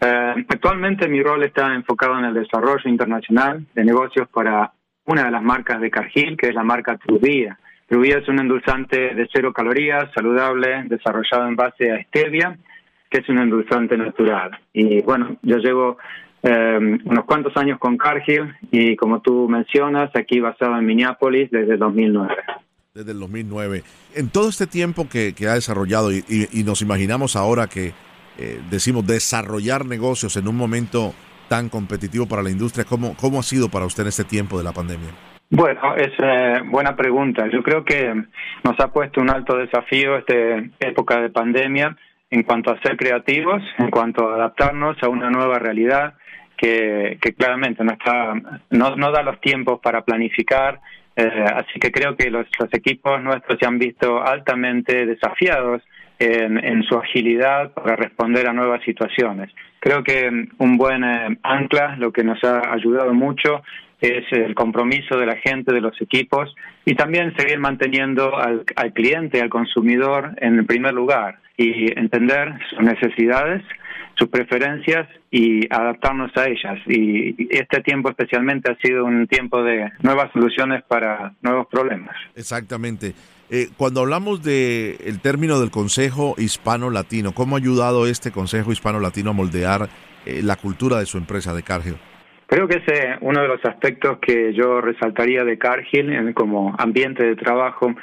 Eh, 0.00 0.34
actualmente 0.48 1.08
mi 1.08 1.22
rol 1.22 1.42
está 1.42 1.74
enfocado 1.74 2.18
en 2.18 2.24
el 2.24 2.34
desarrollo 2.34 2.88
internacional 2.88 3.66
de 3.74 3.84
negocios 3.84 4.28
para 4.28 4.72
una 5.04 5.24
de 5.24 5.30
las 5.30 5.42
marcas 5.42 5.80
de 5.80 5.90
Cargill, 5.90 6.38
que 6.38 6.48
es 6.48 6.54
la 6.54 6.62
marca 6.62 6.96
Truvia. 6.96 7.58
Truvia 7.86 8.18
es 8.18 8.28
un 8.28 8.40
endulzante 8.40 9.14
de 9.14 9.28
cero 9.30 9.52
calorías, 9.52 10.10
saludable, 10.14 10.84
desarrollado 10.84 11.48
en 11.48 11.56
base 11.56 11.92
a 11.92 12.02
stevia, 12.04 12.56
que 13.10 13.18
es 13.18 13.28
un 13.28 13.38
endulzante 13.38 13.98
natural. 13.98 14.58
Y 14.72 15.02
bueno, 15.02 15.36
yo 15.42 15.58
llevo 15.58 15.98
eh, 16.42 16.98
unos 17.04 17.24
cuantos 17.26 17.54
años 17.58 17.78
con 17.78 17.98
Cargill 17.98 18.54
y 18.70 18.96
como 18.96 19.20
tú 19.20 19.48
mencionas, 19.50 20.10
aquí 20.14 20.40
basado 20.40 20.78
en 20.78 20.86
Minneapolis 20.86 21.50
desde 21.50 21.74
el 21.74 21.78
2009 21.78 22.34
desde 22.98 23.12
el 23.12 23.20
2009. 23.20 23.84
En 24.14 24.28
todo 24.28 24.48
este 24.48 24.66
tiempo 24.66 25.08
que, 25.08 25.34
ha 25.48 25.54
desarrollado 25.54 26.12
y, 26.12 26.64
nos 26.64 26.82
imaginamos 26.82 27.36
ahora 27.36 27.68
que 27.68 27.92
eh, 28.38 28.60
decimos, 28.70 29.06
desarrollar 29.06 29.84
negocios 29.84 30.36
en 30.36 30.48
un 30.48 30.56
momento 30.56 31.14
tan 31.48 31.68
competitivo 31.68 32.26
para 32.26 32.42
la 32.42 32.50
industria? 32.50 32.84
¿Cómo, 32.84 33.16
cómo 33.16 33.40
ha 33.40 33.42
sido 33.42 33.68
para 33.68 33.86
usted 33.86 34.04
en 34.04 34.08
este 34.08 34.24
tiempo 34.24 34.58
de 34.58 34.64
la 34.64 34.72
pandemia? 34.72 35.08
Bueno, 35.50 35.96
es 35.96 36.12
eh, 36.22 36.60
buena 36.66 36.94
pregunta. 36.94 37.46
Yo 37.50 37.62
creo 37.62 37.84
que 37.84 38.14
nos 38.64 38.78
ha 38.80 38.92
puesto 38.92 39.20
un 39.20 39.30
alto 39.30 39.56
desafío 39.56 40.18
esta 40.18 40.34
época 40.78 41.20
de 41.20 41.30
pandemia 41.30 41.96
en 42.30 42.42
cuanto 42.42 42.70
a 42.70 42.80
ser 42.82 42.96
creativos, 42.96 43.62
en 43.78 43.90
cuanto 43.90 44.28
a 44.28 44.34
adaptarnos 44.34 45.02
a 45.02 45.08
una 45.08 45.30
nueva 45.30 45.58
realidad 45.58 46.14
que, 46.58 47.18
claramente 47.38 47.82
no, 47.82 47.92
está, 47.92 48.34
no, 48.70 48.96
no 48.96 49.10
da 49.10 49.22
los 49.22 49.40
tiempos 49.40 49.80
para 49.80 50.02
planificar. 50.02 50.80
Eh, 51.16 51.44
así 51.54 51.80
que 51.80 51.90
creo 51.90 52.16
que 52.16 52.30
los 52.30 52.46
equipos 52.72 53.22
nuestros 53.22 53.58
se 53.58 53.66
han 53.66 53.78
visto 53.78 54.22
altamente 54.22 55.06
desafiados 55.06 55.82
en, 56.18 56.82
su 56.84 56.96
agilidad 56.96 57.72
para 57.72 57.96
responder 57.96 58.48
a 58.48 58.52
nuevas 58.52 58.82
situaciones. 58.84 59.50
Creo 59.80 60.02
que 60.02 60.28
un 60.58 60.76
buen 60.76 61.04
eh, 61.04 61.38
ancla, 61.42 61.96
lo 61.96 62.12
que 62.12 62.24
nos 62.24 62.42
ha 62.44 62.72
ayudado 62.72 63.14
mucho, 63.14 63.62
es 64.00 64.24
el 64.30 64.54
compromiso 64.54 65.16
de 65.16 65.26
la 65.26 65.36
gente, 65.36 65.72
de 65.72 65.80
los 65.80 66.00
equipos 66.00 66.54
y 66.84 66.94
también 66.94 67.34
seguir 67.36 67.58
manteniendo 67.58 68.36
al, 68.36 68.64
al 68.76 68.92
cliente, 68.92 69.40
al 69.40 69.48
consumidor 69.48 70.36
en 70.40 70.58
el 70.58 70.66
primer 70.66 70.94
lugar 70.94 71.38
y 71.56 71.98
entender 71.98 72.54
sus 72.70 72.80
necesidades, 72.80 73.62
sus 74.14 74.28
preferencias 74.28 75.08
y 75.30 75.66
adaptarnos 75.72 76.30
a 76.36 76.46
ellas. 76.46 76.78
Y 76.86 77.48
este 77.50 77.80
tiempo 77.80 78.08
especialmente 78.10 78.70
ha 78.70 78.76
sido 78.76 79.04
un 79.04 79.26
tiempo 79.26 79.62
de 79.62 79.90
nuevas 80.02 80.32
soluciones 80.32 80.82
para 80.84 81.34
nuevos 81.42 81.66
problemas. 81.66 82.14
Exactamente. 82.36 83.14
Eh, 83.50 83.70
cuando 83.78 84.00
hablamos 84.00 84.42
de 84.42 84.98
el 85.04 85.20
término 85.20 85.58
del 85.58 85.70
Consejo 85.70 86.34
Hispano-Latino, 86.36 87.32
¿cómo 87.32 87.56
ha 87.56 87.58
ayudado 87.58 88.06
este 88.06 88.30
Consejo 88.30 88.72
Hispano-Latino 88.72 89.30
a 89.30 89.32
moldear 89.32 89.88
eh, 90.26 90.42
la 90.42 90.56
cultura 90.56 90.98
de 90.98 91.06
su 91.06 91.16
empresa 91.16 91.54
de 91.54 91.62
Cargill? 91.62 91.96
Creo 92.48 92.66
que 92.66 92.78
ese 92.78 93.10
es 93.10 93.16
uno 93.20 93.42
de 93.42 93.48
los 93.48 93.62
aspectos 93.62 94.20
que 94.20 94.54
yo 94.54 94.80
resaltaría 94.80 95.44
de 95.44 95.58
Cargill 95.58 96.32
como 96.32 96.74
ambiente 96.78 97.22
de 97.22 97.36
trabajo, 97.36 97.94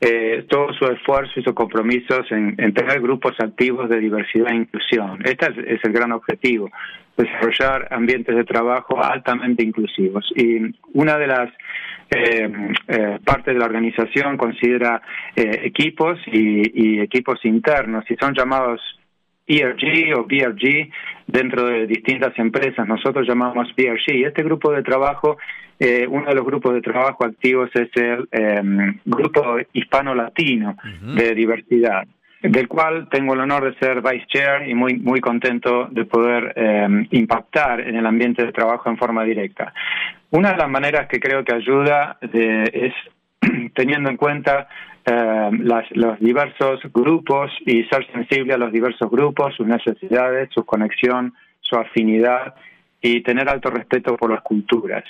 eh, 0.00 0.44
todo 0.48 0.72
su 0.74 0.84
esfuerzo 0.86 1.38
y 1.38 1.44
sus 1.44 1.54
compromisos 1.54 2.26
en, 2.32 2.56
tener 2.74 3.00
grupos 3.00 3.34
activos 3.38 3.88
de 3.88 4.00
diversidad 4.00 4.50
e 4.50 4.56
inclusión. 4.56 5.20
Este 5.24 5.46
es, 5.74 5.78
el 5.84 5.92
gran 5.92 6.10
objetivo, 6.10 6.72
desarrollar 7.16 7.86
ambientes 7.92 8.34
de 8.34 8.42
trabajo 8.42 9.00
altamente 9.00 9.62
inclusivos. 9.62 10.28
Y 10.34 10.74
una 10.92 11.16
de 11.16 11.26
las 11.28 11.50
eh, 12.10 12.50
eh, 12.88 13.18
de 13.46 13.54
la 13.54 13.64
organización 13.64 14.36
considera 14.36 15.02
eh, 15.36 15.60
equipos 15.62 16.18
y, 16.26 16.98
equipos 17.00 17.38
internos 17.44 18.04
y 18.10 18.16
son 18.16 18.34
llamados 18.34 18.80
ERG 19.46 20.14
o 20.16 20.24
BRG 20.24 20.90
dentro 21.26 21.66
de 21.66 21.86
distintas 21.86 22.38
empresas. 22.38 22.86
Nosotros 22.86 23.26
llamamos 23.26 23.68
BRG. 23.76 24.26
Este 24.26 24.42
grupo 24.42 24.72
de 24.72 24.82
trabajo, 24.82 25.36
uno 26.08 26.26
de 26.26 26.34
los 26.34 26.44
grupos 26.44 26.74
de 26.74 26.80
trabajo 26.80 27.24
activos 27.24 27.70
es 27.74 27.88
el 27.94 28.28
em, 28.32 28.98
grupo 29.04 29.56
hispano-latino 29.72 30.76
de 31.14 31.34
diversidad 31.34 32.06
del 32.42 32.68
cual 32.68 33.08
tengo 33.10 33.32
el 33.32 33.40
honor 33.40 33.64
de 33.64 33.78
ser 33.78 34.02
vice 34.02 34.26
chair 34.28 34.68
y 34.68 34.74
muy 34.74 34.96
muy 34.98 35.20
contento 35.20 35.88
de 35.90 36.04
poder 36.04 36.52
em, 36.56 37.06
impactar 37.10 37.80
en 37.80 37.96
el 37.96 38.06
ambiente 38.06 38.44
de 38.44 38.52
trabajo 38.52 38.90
en 38.90 38.98
forma 38.98 39.24
directa. 39.24 39.72
Una 40.30 40.52
de 40.52 40.58
las 40.58 40.68
maneras 40.68 41.08
que 41.08 41.20
creo 41.20 41.42
que 41.42 41.54
ayuda 41.54 42.18
es 42.20 42.92
teniendo 43.74 44.10
en 44.10 44.16
cuenta 44.16 44.68
eh, 45.06 45.50
los 45.90 46.18
diversos 46.18 46.80
grupos 46.92 47.50
y 47.66 47.84
ser 47.84 48.06
sensible 48.12 48.54
a 48.54 48.58
los 48.58 48.72
diversos 48.72 49.10
grupos, 49.10 49.54
sus 49.54 49.66
necesidades, 49.66 50.48
su 50.52 50.64
conexión, 50.64 51.34
su 51.60 51.76
afinidad 51.76 52.54
y 53.00 53.22
tener 53.22 53.48
alto 53.48 53.70
respeto 53.70 54.16
por 54.16 54.30
las 54.30 54.42
culturas. 54.42 55.04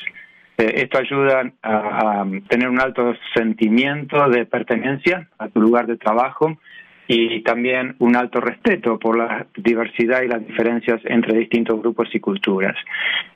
Eh, 0.58 0.82
esto 0.82 0.98
ayuda 0.98 1.52
a, 1.62 2.24
tener 2.48 2.68
un 2.68 2.80
alto 2.80 3.14
sentimiento 3.34 4.28
de 4.28 4.46
pertenencia 4.46 5.28
a 5.38 5.48
tu 5.48 5.60
lugar 5.60 5.86
de 5.86 5.96
trabajo 5.96 6.58
y 7.06 7.42
también 7.42 7.96
un 7.98 8.16
alto 8.16 8.40
respeto 8.40 8.98
por 8.98 9.16
la 9.16 9.46
diversidad 9.56 10.22
y 10.22 10.28
las 10.28 10.44
diferencias 10.46 11.00
entre 11.04 11.38
distintos 11.38 11.80
grupos 11.80 12.08
y 12.14 12.20
culturas. 12.20 12.76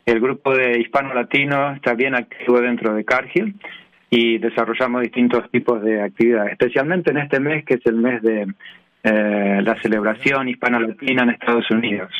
El 0.06 0.20
grupo 0.20 0.56
de 0.56 0.80
hispano-latino 0.80 1.72
está 1.72 1.94
bien 1.94 2.14
activo 2.14 2.60
dentro 2.60 2.94
de 2.94 3.04
Cargill 3.04 3.54
y 4.10 4.38
desarrollamos 4.38 5.02
distintos 5.02 5.50
tipos 5.50 5.82
de 5.82 6.02
actividades, 6.02 6.52
especialmente 6.52 7.10
en 7.10 7.18
este 7.18 7.40
mes 7.40 7.64
que 7.64 7.74
es 7.74 7.86
el 7.86 7.96
mes 7.96 8.22
de 8.22 8.46
eh, 9.04 9.60
la 9.62 9.74
celebración 9.80 10.48
hispano-latina 10.48 11.24
en 11.24 11.30
Estados 11.30 11.70
Unidos. 11.70 12.10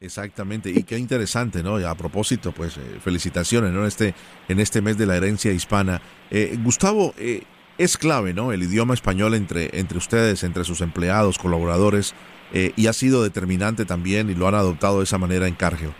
Exactamente, 0.00 0.70
y 0.70 0.82
qué 0.82 0.98
interesante, 0.98 1.62
¿no? 1.62 1.76
a 1.76 1.94
propósito, 1.94 2.52
pues 2.52 2.76
eh, 2.76 2.98
felicitaciones, 3.00 3.72
¿no? 3.72 3.80
En 3.80 3.86
este, 3.86 4.14
en 4.48 4.58
este 4.58 4.82
mes 4.82 4.98
de 4.98 5.06
la 5.06 5.16
herencia 5.16 5.52
hispana. 5.52 6.00
Eh, 6.30 6.56
Gustavo, 6.64 7.14
eh, 7.18 7.42
es 7.78 7.96
clave, 7.96 8.34
¿no? 8.34 8.52
El 8.52 8.62
idioma 8.62 8.94
español 8.94 9.34
entre, 9.34 9.78
entre 9.78 9.98
ustedes, 9.98 10.44
entre 10.44 10.64
sus 10.64 10.80
empleados, 10.80 11.38
colaboradores, 11.38 12.14
eh, 12.52 12.72
y 12.76 12.86
ha 12.86 12.92
sido 12.92 13.22
determinante 13.22 13.84
también 13.84 14.28
y 14.28 14.34
lo 14.34 14.46
han 14.46 14.54
adoptado 14.54 14.98
de 14.98 15.04
esa 15.04 15.18
manera 15.18 15.48
en 15.48 15.54
Cargill. 15.54 15.92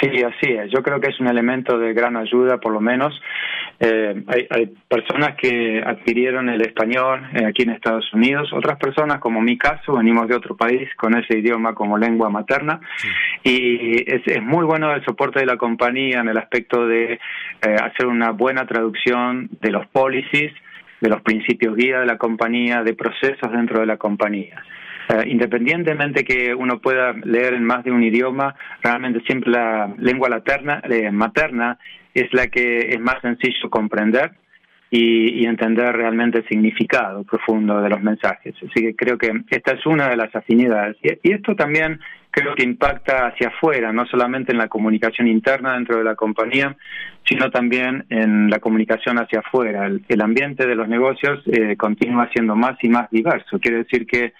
Sí, 0.00 0.22
así 0.22 0.52
es. 0.52 0.70
Yo 0.70 0.82
creo 0.82 1.00
que 1.00 1.08
es 1.08 1.18
un 1.18 1.26
elemento 1.26 1.76
de 1.78 1.92
gran 1.92 2.16
ayuda, 2.16 2.58
por 2.58 2.72
lo 2.72 2.80
menos. 2.80 3.20
Eh, 3.84 4.22
hay, 4.28 4.46
hay, 4.48 4.66
personas 4.88 5.34
que 5.34 5.82
adquirieron 5.84 6.48
el 6.48 6.60
español 6.60 7.20
eh, 7.34 7.44
aquí 7.44 7.62
en 7.62 7.70
Estados 7.70 8.14
Unidos, 8.14 8.52
otras 8.52 8.78
personas, 8.78 9.18
como 9.18 9.40
mi 9.40 9.58
caso, 9.58 9.96
venimos 9.96 10.28
de 10.28 10.36
otro 10.36 10.56
país 10.56 10.88
con 10.94 11.16
ese 11.18 11.40
idioma 11.40 11.74
como 11.74 11.98
lengua 11.98 12.30
materna. 12.30 12.78
Y 13.42 13.96
es, 14.08 14.22
es, 14.24 14.40
muy 14.40 14.64
bueno 14.64 14.94
el 14.94 15.04
soporte 15.04 15.40
de 15.40 15.46
la 15.46 15.56
compañía 15.56 16.20
en 16.20 16.28
el 16.28 16.38
aspecto 16.38 16.86
de 16.86 17.14
eh, 17.14 17.18
hacer 17.82 18.06
una 18.06 18.30
buena 18.30 18.66
traducción 18.66 19.48
de 19.60 19.72
los 19.72 19.84
policies, 19.88 20.52
de 21.00 21.08
los 21.08 21.20
principios 21.22 21.74
guía 21.74 21.98
de 21.98 22.06
la 22.06 22.18
compañía, 22.18 22.84
de 22.84 22.94
procesos 22.94 23.50
dentro 23.50 23.80
de 23.80 23.86
la 23.86 23.96
compañía. 23.96 24.62
Uh, 25.08 25.26
independientemente 25.26 26.22
que 26.22 26.54
uno 26.54 26.78
pueda 26.78 27.12
leer 27.24 27.54
en 27.54 27.64
más 27.64 27.82
de 27.82 27.90
un 27.90 28.04
idioma, 28.04 28.54
realmente 28.80 29.20
siempre 29.26 29.50
la 29.50 29.92
lengua 29.98 30.28
laterna, 30.28 30.80
eh, 30.88 31.10
materna 31.10 31.76
es 32.14 32.32
la 32.32 32.48
que 32.48 32.90
es 32.90 33.00
más 33.00 33.20
sencillo 33.22 33.70
comprender 33.70 34.32
y, 34.90 35.40
y, 35.40 35.46
entender 35.46 35.96
realmente 35.96 36.38
el 36.38 36.48
significado 36.48 37.24
profundo 37.24 37.80
de 37.80 37.88
los 37.88 38.02
mensajes. 38.02 38.54
Así 38.56 38.82
que 38.82 38.94
creo 38.94 39.16
que 39.16 39.32
esta 39.48 39.72
es 39.72 39.86
una 39.86 40.08
de 40.08 40.16
las 40.16 40.34
afinidades. 40.36 40.96
Y, 41.02 41.30
y 41.30 41.32
esto 41.32 41.56
también 41.56 41.98
creo 42.32 42.54
que 42.54 42.62
impacta 42.62 43.26
hacia 43.26 43.48
afuera, 43.48 43.92
no 43.92 44.06
solamente 44.06 44.52
en 44.52 44.58
la 44.58 44.68
comunicación 44.68 45.28
interna 45.28 45.74
dentro 45.74 45.98
de 45.98 46.04
la 46.04 46.14
compañía, 46.14 46.76
sino 47.28 47.50
también 47.50 48.06
en 48.08 48.50
la 48.50 48.58
comunicación 48.58 49.18
hacia 49.18 49.40
afuera. 49.40 49.86
El, 49.86 50.20
ambiente 50.20 50.66
de 50.66 50.74
los 50.74 50.88
negocios 50.88 51.42
eh, 51.46 51.76
continúa 51.76 52.28
siendo 52.32 52.56
más 52.56 52.76
y 52.82 52.88
más 52.88 53.10
diverso. 53.10 53.60
Quiere 53.60 53.78
decir 53.78 54.06
que 54.06 54.32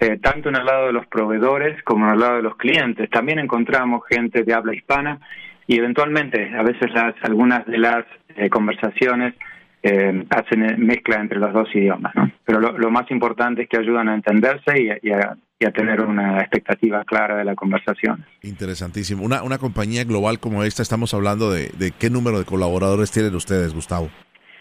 eh, 0.00 0.18
tanto 0.22 0.48
en 0.48 0.56
el 0.56 0.64
lado 0.64 0.86
de 0.86 0.92
los 0.92 1.06
proveedores 1.06 1.82
como 1.82 2.06
en 2.06 2.14
el 2.14 2.20
lado 2.20 2.36
de 2.36 2.42
los 2.42 2.56
clientes. 2.56 3.10
También 3.10 3.38
encontramos 3.38 4.02
gente 4.08 4.42
de 4.42 4.54
habla 4.54 4.74
hispana 4.74 5.20
y 5.68 5.76
eventualmente 5.76 6.50
a 6.56 6.62
veces 6.62 6.90
las 6.92 7.14
algunas 7.22 7.64
de 7.66 7.78
las 7.78 8.04
eh, 8.36 8.48
conversaciones 8.48 9.34
eh, 9.82 10.24
hacen 10.30 10.84
mezcla 10.84 11.20
entre 11.20 11.38
los 11.38 11.52
dos 11.52 11.68
idiomas. 11.74 12.12
¿no? 12.16 12.32
Pero 12.44 12.58
lo, 12.58 12.76
lo, 12.76 12.90
más 12.90 13.08
importante 13.10 13.62
es 13.62 13.68
que 13.68 13.76
ayudan 13.76 14.08
a 14.08 14.14
entenderse 14.14 14.76
y, 14.76 14.88
y, 15.06 15.12
a, 15.12 15.36
y, 15.60 15.64
a, 15.66 15.70
tener 15.70 16.00
una 16.00 16.40
expectativa 16.40 17.04
clara 17.04 17.36
de 17.36 17.44
la 17.44 17.54
conversación. 17.54 18.24
Interesantísimo. 18.42 19.22
Una, 19.22 19.42
una 19.42 19.58
compañía 19.58 20.02
global 20.04 20.40
como 20.40 20.64
esta, 20.64 20.82
estamos 20.82 21.14
hablando 21.14 21.52
de, 21.52 21.68
de 21.78 21.92
qué 21.92 22.10
número 22.10 22.38
de 22.38 22.44
colaboradores 22.44 23.12
tienen 23.12 23.34
ustedes, 23.34 23.72
Gustavo. 23.74 24.08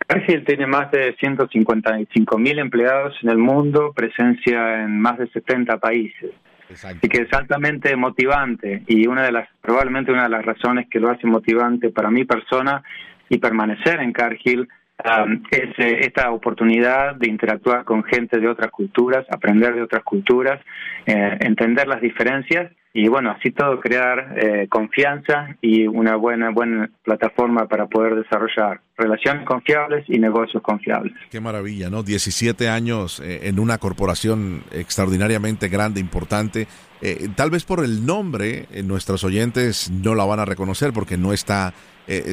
Cargill 0.08 0.46
tiene 0.46 0.68
más 0.68 0.92
de 0.92 1.16
155 1.20 2.38
mil 2.38 2.60
empleados 2.60 3.16
en 3.24 3.30
el 3.30 3.38
mundo, 3.38 3.94
presencia 3.96 4.84
en 4.84 5.00
más 5.00 5.18
de 5.18 5.28
70 5.30 5.78
países. 5.80 6.32
Exacto. 6.70 7.00
Así 7.00 7.10
que 7.10 7.24
es 7.24 7.34
altamente 7.34 7.96
motivante 7.96 8.84
y 8.88 9.08
una 9.08 9.24
de 9.24 9.32
las, 9.32 9.50
probablemente 9.62 10.12
una 10.12 10.24
de 10.24 10.30
las 10.30 10.46
razones 10.46 10.88
que 10.90 11.00
lo 11.00 11.10
hace 11.10 11.28
motivante 11.28 11.90
para 11.90 12.10
mi 12.10 12.26
persona 12.26 12.84
y 13.30 13.38
permanecer 13.38 14.00
en 14.00 14.14
Cargill 14.14 14.68
um, 15.04 15.44
es 15.52 15.70
eh, 15.80 16.00
esta 16.02 16.32
oportunidad 16.32 17.16
de 17.16 17.30
interactuar 17.30 17.84
con 17.84 18.04
gente 18.04 18.40
de 18.40 18.48
otras 18.48 18.72
culturas, 18.72 19.26
aprender 19.30 19.76
de 19.76 19.82
otras 19.82 20.04
culturas, 20.04 20.60
eh, 21.06 21.38
entender 21.42 21.88
las 21.88 22.02
diferencias 22.02 22.72
y 22.98 23.08
bueno, 23.10 23.30
así 23.30 23.52
todo 23.52 23.80
crear 23.80 24.34
eh, 24.38 24.68
confianza 24.70 25.56
y 25.62 25.86
una 25.86 26.16
buena, 26.16 26.50
buena 26.50 26.90
plataforma 27.04 27.68
para 27.68 27.86
poder 27.86 28.16
desarrollar 28.16 28.82
relaciones 28.98 29.46
confiables 29.46 30.04
y 30.08 30.18
negocios 30.18 30.64
confiables. 30.64 31.14
Qué 31.30 31.40
maravilla, 31.40 31.92
¿no? 31.92 32.02
17 32.02 32.68
años 32.70 33.20
eh, 33.20 33.42
en 33.44 33.60
una 33.60 33.78
corporación 33.78 34.64
extraordinariamente 34.72 35.68
grande, 35.68 36.00
importante. 36.00 36.68
Eh, 37.00 37.30
tal 37.36 37.52
vez 37.52 37.66
por 37.66 37.86
el 37.86 38.04
nombre, 38.04 38.66
eh, 38.72 38.82
nuestros 38.82 39.24
oyentes 39.24 39.92
no 39.92 40.16
la 40.16 40.26
van 40.26 40.40
a 40.40 40.46
reconocer 40.46 40.92
porque 40.92 41.18
no 41.18 41.34
está 41.34 41.76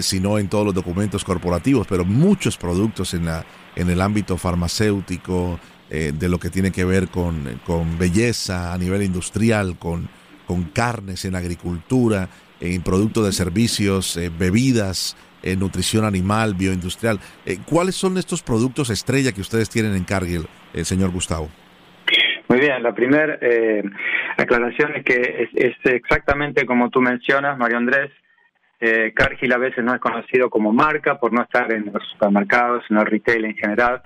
sino 0.03 0.39
en 0.39 0.49
todos 0.49 0.65
los 0.65 0.73
documentos 0.73 1.25
corporativos, 1.25 1.89
pero 1.89 2.05
muchos 2.05 2.57
productos 2.57 3.13
en, 3.13 3.25
la, 3.25 3.45
en 3.75 3.91
el 3.91 4.01
ámbito 4.01 4.37
farmacéutico, 4.37 5.59
de 5.91 6.29
lo 6.29 6.39
que 6.39 6.49
tiene 6.49 6.71
que 6.71 6.85
ver 6.85 7.09
con, 7.09 7.61
con 7.67 7.99
belleza 7.99 8.73
a 8.73 8.79
nivel 8.79 9.03
industrial, 9.03 9.77
con 9.77 10.09
con 10.47 10.65
carnes 10.65 11.25
en 11.25 11.35
agricultura, 11.35 12.29
en 12.61 12.83
productos 12.83 13.27
de 13.27 13.33
servicios, 13.33 14.17
eh, 14.17 14.31
bebidas, 14.37 15.17
en 15.43 15.61
nutrición 15.61 16.05
animal, 16.05 16.55
bioindustrial. 16.55 17.19
Eh, 17.45 17.59
¿Cuáles 17.65 17.95
son 17.95 18.17
estos 18.17 18.43
productos 18.43 18.91
estrella 18.91 19.33
que 19.33 19.41
ustedes 19.41 19.69
tienen 19.69 19.95
en 19.95 20.05
Cargill, 20.05 20.47
eh, 20.73 20.85
señor 20.85 21.11
Gustavo? 21.11 21.49
Muy 22.49 22.61
bien, 22.61 22.83
la 22.83 22.95
primera 22.95 23.39
eh, 23.41 23.83
aclaración 24.37 24.97
es 24.97 25.05
que 25.05 25.15
es, 25.15 25.49
es, 25.55 25.77
exactamente 25.85 26.67
como 26.67 26.91
tú 26.91 27.01
mencionas, 27.01 27.59
Mario 27.59 27.79
Andrés. 27.79 28.11
Eh, 28.81 29.13
Cargill 29.15 29.53
a 29.53 29.59
veces 29.59 29.83
no 29.83 29.95
es 29.95 30.01
conocido 30.01 30.51
como 30.51 30.73
marca 30.73 31.19
por 31.19 31.33
no 31.33 31.43
estar 31.43 31.73
en 31.73 31.91
los 31.93 32.07
supermercados, 32.11 32.85
en 32.91 32.99
el 32.99 33.07
retail 33.07 33.47
en 33.47 33.57
general, 33.57 34.03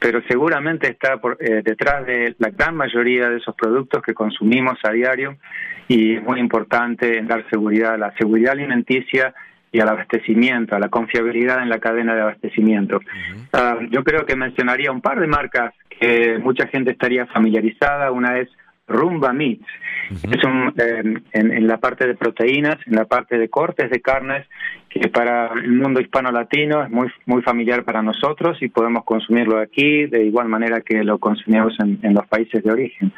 pero 0.00 0.22
seguramente 0.26 0.88
está 0.88 1.18
por, 1.18 1.36
eh, 1.40 1.62
detrás 1.62 2.06
de 2.06 2.34
la 2.38 2.48
gran 2.50 2.74
mayoría 2.74 3.28
de 3.28 3.36
esos 3.36 3.54
productos 3.54 4.02
que 4.02 4.14
consumimos 4.14 4.78
a 4.82 4.90
diario 4.90 5.36
y 5.86 6.14
es 6.14 6.22
muy 6.22 6.40
importante 6.40 7.22
dar 7.22 7.44
seguridad 7.50 7.94
a 7.94 7.98
la 7.98 8.14
seguridad 8.16 8.52
alimenticia 8.52 9.34
y 9.70 9.78
al 9.78 9.88
abastecimiento, 9.88 10.74
a 10.74 10.80
la 10.80 10.88
confiabilidad 10.88 11.62
en 11.62 11.68
la 11.68 11.78
cadena 11.78 12.14
de 12.14 12.22
abastecimiento. 12.22 12.96
Uh 12.96 13.00
-huh. 13.52 13.84
uh, 13.84 13.90
yo 13.90 14.02
creo 14.02 14.24
que 14.24 14.34
mencionaría 14.34 14.90
un 14.90 15.02
par 15.02 15.20
de 15.20 15.26
marcas 15.26 15.74
que 15.88 16.38
mucha 16.38 16.66
gente 16.68 16.92
estaría 16.92 17.26
familiarizada. 17.26 18.10
Una 18.10 18.38
es 18.38 18.48
Rumba 18.90 19.32
Meats. 19.32 19.64
Uh 20.10 20.14
-huh. 20.14 20.36
Es 20.36 20.44
un, 20.44 20.74
eh, 20.76 21.22
en, 21.32 21.52
en, 21.52 21.66
la 21.66 21.78
parte 21.78 22.06
de 22.06 22.14
proteínas, 22.14 22.76
en 22.86 22.96
la 22.96 23.04
parte 23.04 23.38
de 23.38 23.48
cortes 23.48 23.88
de 23.90 24.00
carnes, 24.00 24.46
que 24.88 25.08
para 25.08 25.52
el 25.54 25.72
mundo 25.72 26.00
hispano-latino 26.00 26.82
es 26.82 26.90
muy, 26.90 27.08
muy 27.26 27.42
familiar 27.42 27.84
para 27.84 28.02
nosotros 28.02 28.60
y 28.60 28.68
podemos 28.68 29.04
consumirlo 29.04 29.58
aquí 29.58 30.06
de 30.06 30.24
igual 30.24 30.48
manera 30.48 30.80
que 30.80 31.04
lo 31.04 31.18
consumimos 31.18 31.74
en, 31.78 31.98
en 32.02 32.14
los 32.14 32.26
países 32.26 32.62
de 32.64 32.70
origen. 32.72 33.12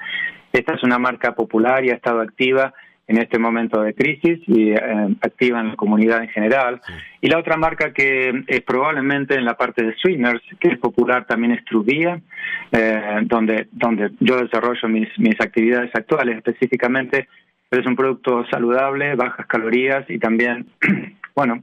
Esta 0.53 0.75
es 0.75 0.83
una 0.83 0.99
marca 0.99 1.35
popular 1.35 1.83
y 1.83 1.91
ha 1.91 1.95
estado 1.95 2.21
activa 2.21 2.75
en 3.09 3.19
este 3.19 3.39
momento 3.39 3.83
de 3.83 3.95
crisis 3.95 4.41
y 4.47 4.71
eh, 4.71 4.79
activa 5.21 5.61
en 5.61 5.69
la 5.69 5.77
comunidad 5.77 6.23
en 6.23 6.29
general. 6.29 6.81
Sí. 6.87 6.93
Y 7.23 7.29
la 7.29 7.39
otra 7.39 7.57
marca 7.57 7.93
que 7.93 8.45
es 8.47 8.61
probablemente 8.63 9.35
en 9.35 9.45
la 9.45 9.57
parte 9.57 9.85
de 9.85 9.95
sweeteners, 9.97 10.43
que 10.61 10.69
es 10.69 10.79
popular 10.79 11.27
también 11.27 11.53
es 11.53 11.65
Truvia, 11.65 12.21
eh, 12.71 13.21
donde, 13.25 13.69
donde 13.73 14.13
yo 14.21 14.37
desarrollo 14.37 14.89
mis, 14.89 15.09
mis 15.19 15.41
actividades 15.41 15.91
actuales 15.95 16.37
específicamente, 16.37 17.29
pero 17.69 17.83
es 17.83 17.89
un 17.89 17.97
producto 17.97 18.45
saludable, 18.51 19.15
bajas 19.15 19.47
calorías 19.47 20.09
y 20.09 20.19
también, 20.19 20.67
bueno, 21.35 21.63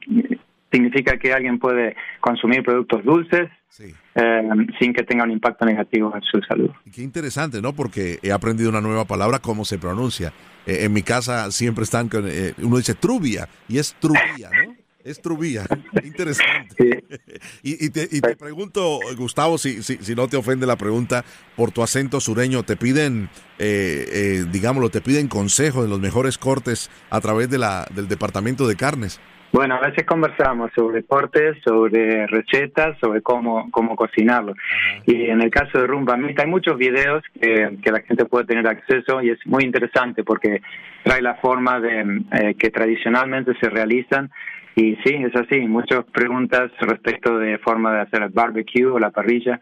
significa 0.71 1.17
que 1.17 1.33
alguien 1.33 1.59
puede 1.59 1.95
consumir 2.19 2.63
productos 2.63 3.03
dulces 3.03 3.49
sí. 3.69 3.93
Eh, 4.21 4.49
sin 4.79 4.93
que 4.93 5.03
tenga 5.03 5.23
un 5.23 5.31
impacto 5.31 5.65
negativo 5.65 6.13
en 6.15 6.21
su 6.21 6.41
salud. 6.41 6.69
Qué 6.93 7.01
interesante, 7.01 7.61
¿no? 7.61 7.73
Porque 7.73 8.19
he 8.21 8.31
aprendido 8.31 8.69
una 8.69 8.81
nueva 8.81 9.05
palabra, 9.05 9.39
cómo 9.39 9.65
se 9.65 9.77
pronuncia. 9.77 10.33
Eh, 10.65 10.79
en 10.85 10.93
mi 10.93 11.03
casa 11.03 11.51
siempre 11.51 11.83
están 11.83 12.09
con, 12.09 12.25
eh, 12.27 12.53
uno 12.61 12.77
dice 12.77 12.95
trubia 12.95 13.47
y 13.67 13.77
es 13.77 13.95
trubia, 13.99 14.49
¿no? 14.49 14.79
Es 15.03 15.21
trubia. 15.21 15.65
Interesante. 16.03 16.75
Sí. 16.77 17.17
y, 17.63 17.85
y, 17.85 17.89
te, 17.89 18.07
y, 18.11 18.19
te, 18.19 18.35
pregunto, 18.35 18.99
Gustavo, 19.17 19.57
si, 19.57 19.81
si, 19.81 19.97
si, 19.97 20.13
no 20.13 20.27
te 20.27 20.35
ofende 20.35 20.67
la 20.67 20.75
pregunta, 20.75 21.23
por 21.55 21.71
tu 21.71 21.81
acento 21.81 22.19
sureño, 22.19 22.63
¿te 22.63 22.75
piden, 22.75 23.29
eh, 23.59 24.05
eh, 24.11 24.45
digámoslo, 24.51 24.89
te 24.89 25.01
piden 25.01 25.27
consejos 25.27 25.83
de 25.83 25.89
los 25.89 25.99
mejores 25.99 26.37
cortes 26.37 26.91
a 27.09 27.21
través 27.21 27.49
de 27.49 27.57
la, 27.57 27.87
del 27.95 28.07
departamento 28.07 28.67
de 28.67 28.75
carnes? 28.75 29.19
Bueno, 29.51 29.75
a 29.75 29.79
veces 29.79 30.05
conversamos 30.05 30.71
sobre 30.75 31.03
cortes, 31.03 31.57
sobre 31.63 32.27
recetas, 32.27 32.97
sobre 32.99 33.21
cómo, 33.21 33.69
cómo 33.71 33.95
cocinarlo. 33.95 34.51
Ajá. 34.53 35.03
Y 35.07 35.25
en 35.25 35.41
el 35.41 35.49
caso 35.49 35.79
de 35.79 35.87
Rumba 35.87 36.17
Meat 36.17 36.39
hay 36.39 36.47
muchos 36.47 36.77
videos 36.77 37.23
que, 37.33 37.77
que, 37.81 37.91
la 37.91 38.01
gente 38.01 38.25
puede 38.25 38.45
tener 38.45 38.67
acceso 38.67 39.21
y 39.21 39.31
es 39.31 39.39
muy 39.45 39.63
interesante 39.63 40.23
porque 40.23 40.61
trae 41.03 41.21
la 41.21 41.35
forma 41.35 41.79
de 41.79 42.21
eh, 42.31 42.55
que 42.59 42.69
tradicionalmente 42.69 43.53
se 43.59 43.69
realizan. 43.69 44.29
Y 44.75 44.95
sí, 45.03 45.15
es 45.15 45.35
así. 45.35 45.59
Muchas 45.61 46.05
preguntas 46.05 46.71
respecto 46.81 47.37
de 47.39 47.57
forma 47.57 47.93
de 47.93 48.01
hacer 48.01 48.21
el 48.21 48.29
barbecue 48.29 48.85
o 48.85 48.99
la 48.99 49.09
parrilla. 49.09 49.59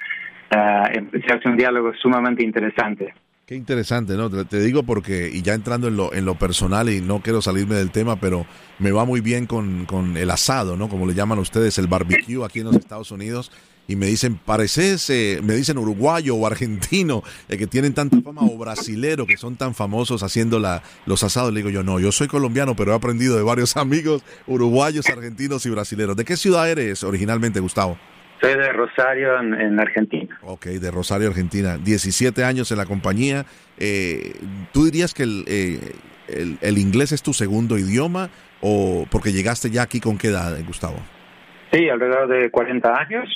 Uh, 0.49 1.19
se 1.25 1.33
hace 1.33 1.49
un 1.49 1.57
diálogo 1.57 1.93
sumamente 1.95 2.43
interesante. 2.43 3.13
Qué 3.47 3.55
interesante, 3.55 4.15
¿no? 4.17 4.29
Te, 4.29 4.59
digo 4.59 4.83
porque, 4.83 5.31
y 5.33 5.41
ya 5.41 5.53
entrando 5.53 5.87
en 5.87 5.95
lo, 5.95 6.13
en 6.13 6.25
lo 6.25 6.37
personal, 6.37 6.89
y 6.89 6.99
no 6.99 7.21
quiero 7.21 7.41
salirme 7.41 7.75
del 7.75 7.91
tema, 7.91 8.19
pero 8.19 8.45
me 8.77 8.91
va 8.91 9.05
muy 9.05 9.21
bien 9.21 9.45
con, 9.45 9.85
con 9.85 10.17
el 10.17 10.29
asado, 10.31 10.75
¿no? 10.75 10.89
Como 10.89 11.07
le 11.07 11.13
llaman 11.13 11.39
ustedes, 11.39 11.77
el 11.77 11.87
barbecue 11.87 12.43
aquí 12.43 12.59
en 12.59 12.65
los 12.65 12.75
Estados 12.75 13.09
Unidos. 13.09 13.49
Y 13.87 13.95
me 13.95 14.07
dicen, 14.07 14.35
pareces, 14.35 15.09
me 15.43 15.55
dicen 15.55 15.77
uruguayo 15.77 16.35
o 16.35 16.45
argentino, 16.45 17.23
eh, 17.47 17.57
que 17.57 17.67
tienen 17.67 17.93
tanta 17.93 18.19
fama, 18.21 18.41
o 18.41 18.57
brasilero, 18.57 19.25
que 19.25 19.37
son 19.37 19.55
tan 19.55 19.73
famosos 19.73 20.23
haciendo 20.23 20.59
la, 20.59 20.83
los 21.05 21.23
asados. 21.23 21.53
Le 21.53 21.61
digo 21.61 21.69
yo, 21.69 21.83
no, 21.83 22.01
yo 22.01 22.11
soy 22.11 22.27
colombiano, 22.27 22.75
pero 22.75 22.91
he 22.91 22.95
aprendido 22.95 23.37
de 23.37 23.43
varios 23.43 23.77
amigos 23.77 24.23
uruguayos, 24.45 25.07
argentinos 25.07 25.65
y 25.65 25.69
brasileros. 25.69 26.17
¿De 26.17 26.25
qué 26.25 26.35
ciudad 26.35 26.69
eres 26.69 27.01
originalmente, 27.01 27.61
Gustavo? 27.61 27.97
Soy 28.41 28.55
de 28.55 28.71
Rosario, 28.71 29.39
en, 29.39 29.53
en, 29.53 29.79
Argentina. 29.79 30.37
Ok, 30.43 30.65
de 30.65 30.91
Rosario, 30.91 31.27
Argentina. 31.27 31.77
17 31.77 32.43
años 32.43 32.71
en 32.71 32.77
la 32.77 32.85
compañía. 32.85 33.45
Eh, 33.79 34.33
¿Tú 34.73 34.85
dirías 34.85 35.13
que 35.13 35.23
el, 35.23 35.43
eh, 35.47 35.79
el, 36.27 36.57
el, 36.61 36.77
inglés 36.77 37.11
es 37.11 37.23
tu 37.23 37.33
segundo 37.33 37.77
idioma 37.77 38.29
o 38.61 39.07
porque 39.09 39.31
llegaste 39.31 39.69
ya 39.69 39.81
aquí 39.81 39.99
con 39.99 40.17
qué 40.17 40.27
edad, 40.27 40.55
Gustavo? 40.65 40.97
Sí, 41.71 41.89
alrededor 41.89 42.27
de 42.29 42.49
40 42.49 42.97
años, 42.97 43.27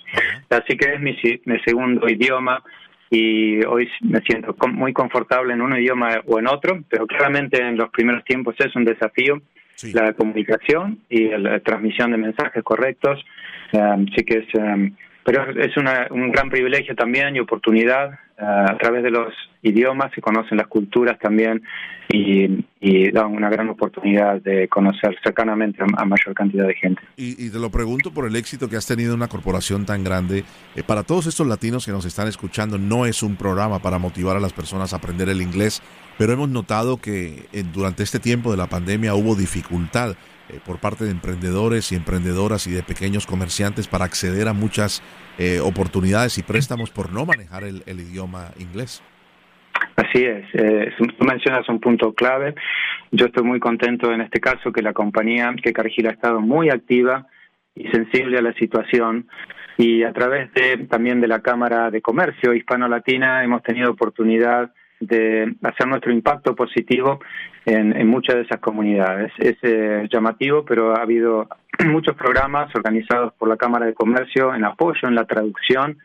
así 0.50 0.78
que 0.78 0.94
es 0.94 1.02
mi, 1.02 1.18
mi 1.46 1.60
segundo 1.60 2.08
idioma 2.08 2.64
y 3.10 3.64
hoy 3.66 3.90
me 4.02 4.22
siento 4.22 4.56
muy 4.70 4.94
confortable 4.94 5.54
en 5.54 5.62
un 5.62 5.78
idioma 5.78 6.22
o 6.26 6.40
en 6.40 6.48
otro, 6.48 6.82
pero 6.90 7.06
claramente 7.08 7.62
en 7.62 7.76
los 7.76 7.90
primeros 7.90 8.24
tiempos 8.24 8.56
es 8.60 8.74
un 8.76 8.86
desafío 8.86 9.42
la 9.94 10.14
comunicación 10.14 11.00
y 11.10 11.30
la 11.30 11.60
transmisión 11.60 12.12
de 12.12 12.18
mensajes 12.18 12.64
correctos. 12.64 13.24
Um, 13.74 14.06
sí 14.16 14.24
que 14.24 14.40
es, 14.40 14.56
um, 14.56 14.94
pero 15.24 15.50
es 15.52 15.76
una, 15.78 16.08
un 16.12 16.32
gran 16.32 16.50
privilegio 16.50 16.96
también 16.96 17.36
y 17.36 17.40
oportunidad. 17.40 18.20
Uh, 18.40 18.72
a 18.72 18.78
través 18.78 19.04
de 19.04 19.12
los 19.12 19.34
idiomas 19.62 20.12
se 20.14 20.22
conocen 20.22 20.58
las 20.58 20.68
culturas 20.68 21.20
también 21.20 21.62
y, 22.12 22.66
y 22.80 23.12
dan 23.12 23.28
una 23.28 23.50
gran 23.50 23.70
oportunidad 23.70 24.42
de 24.42 24.68
conocer 24.68 25.16
cercanamente 25.24 25.84
a, 25.84 26.06
mayor 26.06 26.34
cantidad 26.34 26.68
de 26.68 26.76
gente. 26.76 27.02
Y, 27.16 27.50
te 27.50 27.60
lo 27.60 27.70
pregunto 27.70 28.12
por 28.12 28.28
el 28.28 28.36
éxito 28.36 28.68
que 28.68 28.76
has 28.76 28.88
tenido 28.88 29.16
una 29.16 29.28
corporación 29.28 29.86
tan 29.86 30.04
grande. 30.04 30.44
Eh, 30.76 30.84
para 30.84 31.04
todos 31.04 31.28
estos 31.28 31.48
latinos 31.48 31.86
que 31.86 31.92
nos 31.92 32.06
están 32.06 32.28
escuchando, 32.28 32.78
no 32.78 33.06
es 33.06 33.24
un 33.24 33.36
programa 33.36 33.80
para 33.80 34.00
motivar 34.00 34.38
a 34.38 34.40
las 34.40 34.54
personas 34.54 34.94
a 34.94 34.98
aprender 34.98 35.30
el 35.30 35.42
inglés, 35.42 35.82
pero 36.18 36.34
hemos 36.34 36.50
notado 36.50 36.98
que 36.98 37.46
eh, 37.54 37.64
durante 37.74 38.04
este 38.04 38.20
tiempo 38.20 38.52
de 38.52 38.58
la 38.58 38.68
pandemia 38.68 39.16
hubo 39.16 39.36
dificultad 39.36 40.16
eh, 40.52 40.60
por 40.66 40.80
parte 40.80 41.06
de 41.06 41.12
emprendedores 41.12 41.92
y 41.92 41.96
emprendedoras 41.96 42.68
y 42.68 42.72
de 42.72 42.84
pequeños 42.84 43.26
comerciantes 43.26 43.88
para 43.88 44.06
acceder 44.06 44.48
a 44.48 44.54
muchas 44.54 45.02
eh, 45.38 45.60
oportunidades 45.60 46.38
y 46.38 46.44
préstamos 46.44 46.90
por 46.90 47.14
no 47.14 47.26
manejar 47.26 47.64
el, 47.64 47.82
idioma 47.88 48.50
inglés. 48.60 49.02
Así 49.96 50.24
es, 50.24 50.46
eh, 50.54 50.94
tú 50.98 51.26
mencionas 51.26 51.68
un 51.70 51.80
punto 51.80 52.14
clave. 52.14 52.56
Yo 53.12 53.28
estoy 53.28 53.44
muy 53.44 53.60
contento 53.60 54.12
en 54.12 54.22
este 54.22 54.40
caso 54.40 54.72
que 54.72 54.82
la 54.82 54.94
compañía, 54.94 55.54
que 55.62 55.74
Cargill 55.74 56.08
ha 56.08 56.12
estado 56.12 56.42
muy 56.42 56.70
activa 56.70 57.28
y 57.74 57.88
sensible 57.88 58.38
a 58.38 58.42
la 58.42 58.54
situación 58.54 59.28
y 59.78 60.04
a 60.04 60.12
través 60.12 60.54
de 60.54 60.86
también 60.90 61.22
de 61.22 61.28
la 61.28 61.42
Cámara 61.42 61.90
de 61.90 62.02
Comercio 62.02 62.54
Hispano-Latina 62.54 63.44
hemos 63.44 63.64
tenido 63.64 63.92
oportunidad 63.92 64.72
de 65.00 65.56
hacer 65.64 65.88
nuestro 65.88 66.12
impacto 66.12 66.56
positivo 66.56 67.20
en, 67.66 68.08
muchas 68.08 68.36
de 68.36 68.42
esas 68.44 68.60
comunidades. 68.60 69.32
Es 69.38 69.58
eh, 69.62 70.08
llamativo, 70.12 70.66
pero 70.66 70.96
ha 70.96 71.02
habido 71.02 71.48
muchos 71.86 72.16
programas 72.16 72.74
organizados 72.76 73.34
por 73.34 73.50
la 73.50 73.58
Cámara 73.58 73.86
de 73.86 73.94
Comercio 73.94 74.54
en 74.54 74.64
apoyo, 74.66 75.08
en 75.08 75.16
la 75.16 75.26
traducción 75.26 75.98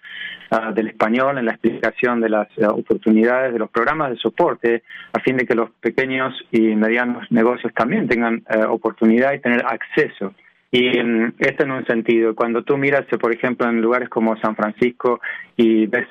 ah, 0.51 0.73
del 0.73 0.89
español, 0.89 1.39
en 1.39 1.47
la 1.47 1.53
explicación 1.53 2.21
de 2.21 2.29
las 2.29 2.49
oportunidades 2.69 3.53
de 3.53 3.59
los 3.59 3.71
programas 3.71 4.11
de 4.11 4.17
soporte, 4.17 4.83
a 5.13 5.21
fin 5.21 5.37
de 5.37 5.47
que 5.47 5.55
los 5.55 5.71
pequeños 5.81 6.35
y 6.51 6.75
medianos 6.75 7.31
negocios 7.31 7.73
también 7.75 8.09
tengan 8.09 8.43
eh, 8.49 8.65
oportunidad 8.69 9.33
y 9.33 9.41
tener 9.41 9.65
acceso 9.65 10.35
y 10.71 10.99
um, 10.99 11.33
esto 11.39 11.65
en 11.65 11.71
un 11.71 11.87
sentido, 11.87 12.35
cuando 12.35 12.63
tú 12.63 12.77
miras, 12.77 13.07
por 13.21 13.33
ejemplo, 13.33 13.69
en 13.69 13.81
lugares 13.81 14.09
como 14.09 14.37
San 14.39 14.57
Francisco 14.57 15.21
y 15.57 15.87
ves 15.87 16.07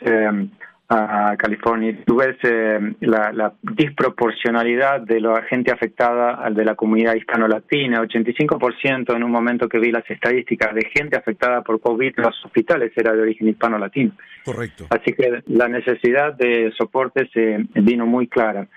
a 0.88 1.36
California. 1.38 1.98
Tú 2.06 2.18
ves 2.18 2.38
eh, 2.44 2.80
la, 3.02 3.32
la, 3.32 3.54
disproporcionalidad 3.62 5.02
de 5.02 5.20
la 5.20 5.42
gente 5.44 5.72
afectada 5.72 6.48
de 6.52 6.64
la 6.64 6.76
comunidad 6.76 7.16
hispano-latina, 7.16 8.02
85% 8.04 9.16
en 9.16 9.24
un 9.24 9.32
momento 9.32 9.68
que 9.68 9.80
vi 9.80 9.92
las 9.92 10.10
estadísticas 10.10 10.76
de 10.76 10.88
gente 10.94 11.18
afectada 11.18 11.62
por 11.62 11.80
COVID 11.82 12.14
en 12.18 12.24
los 12.24 12.46
hospitales 12.46 12.92
era 12.96 13.14
de 13.14 13.22
origen 13.22 13.48
hispano-latino. 13.48 14.12
Correcto. 14.44 14.86
Así 14.90 15.14
que 15.14 15.42
la 15.48 15.68
necesidad 15.68 16.36
de 16.36 16.72
soporte 16.78 17.28
se 17.34 17.66
vino 17.74 18.06
muy 18.06 18.28
clara. 18.28 18.68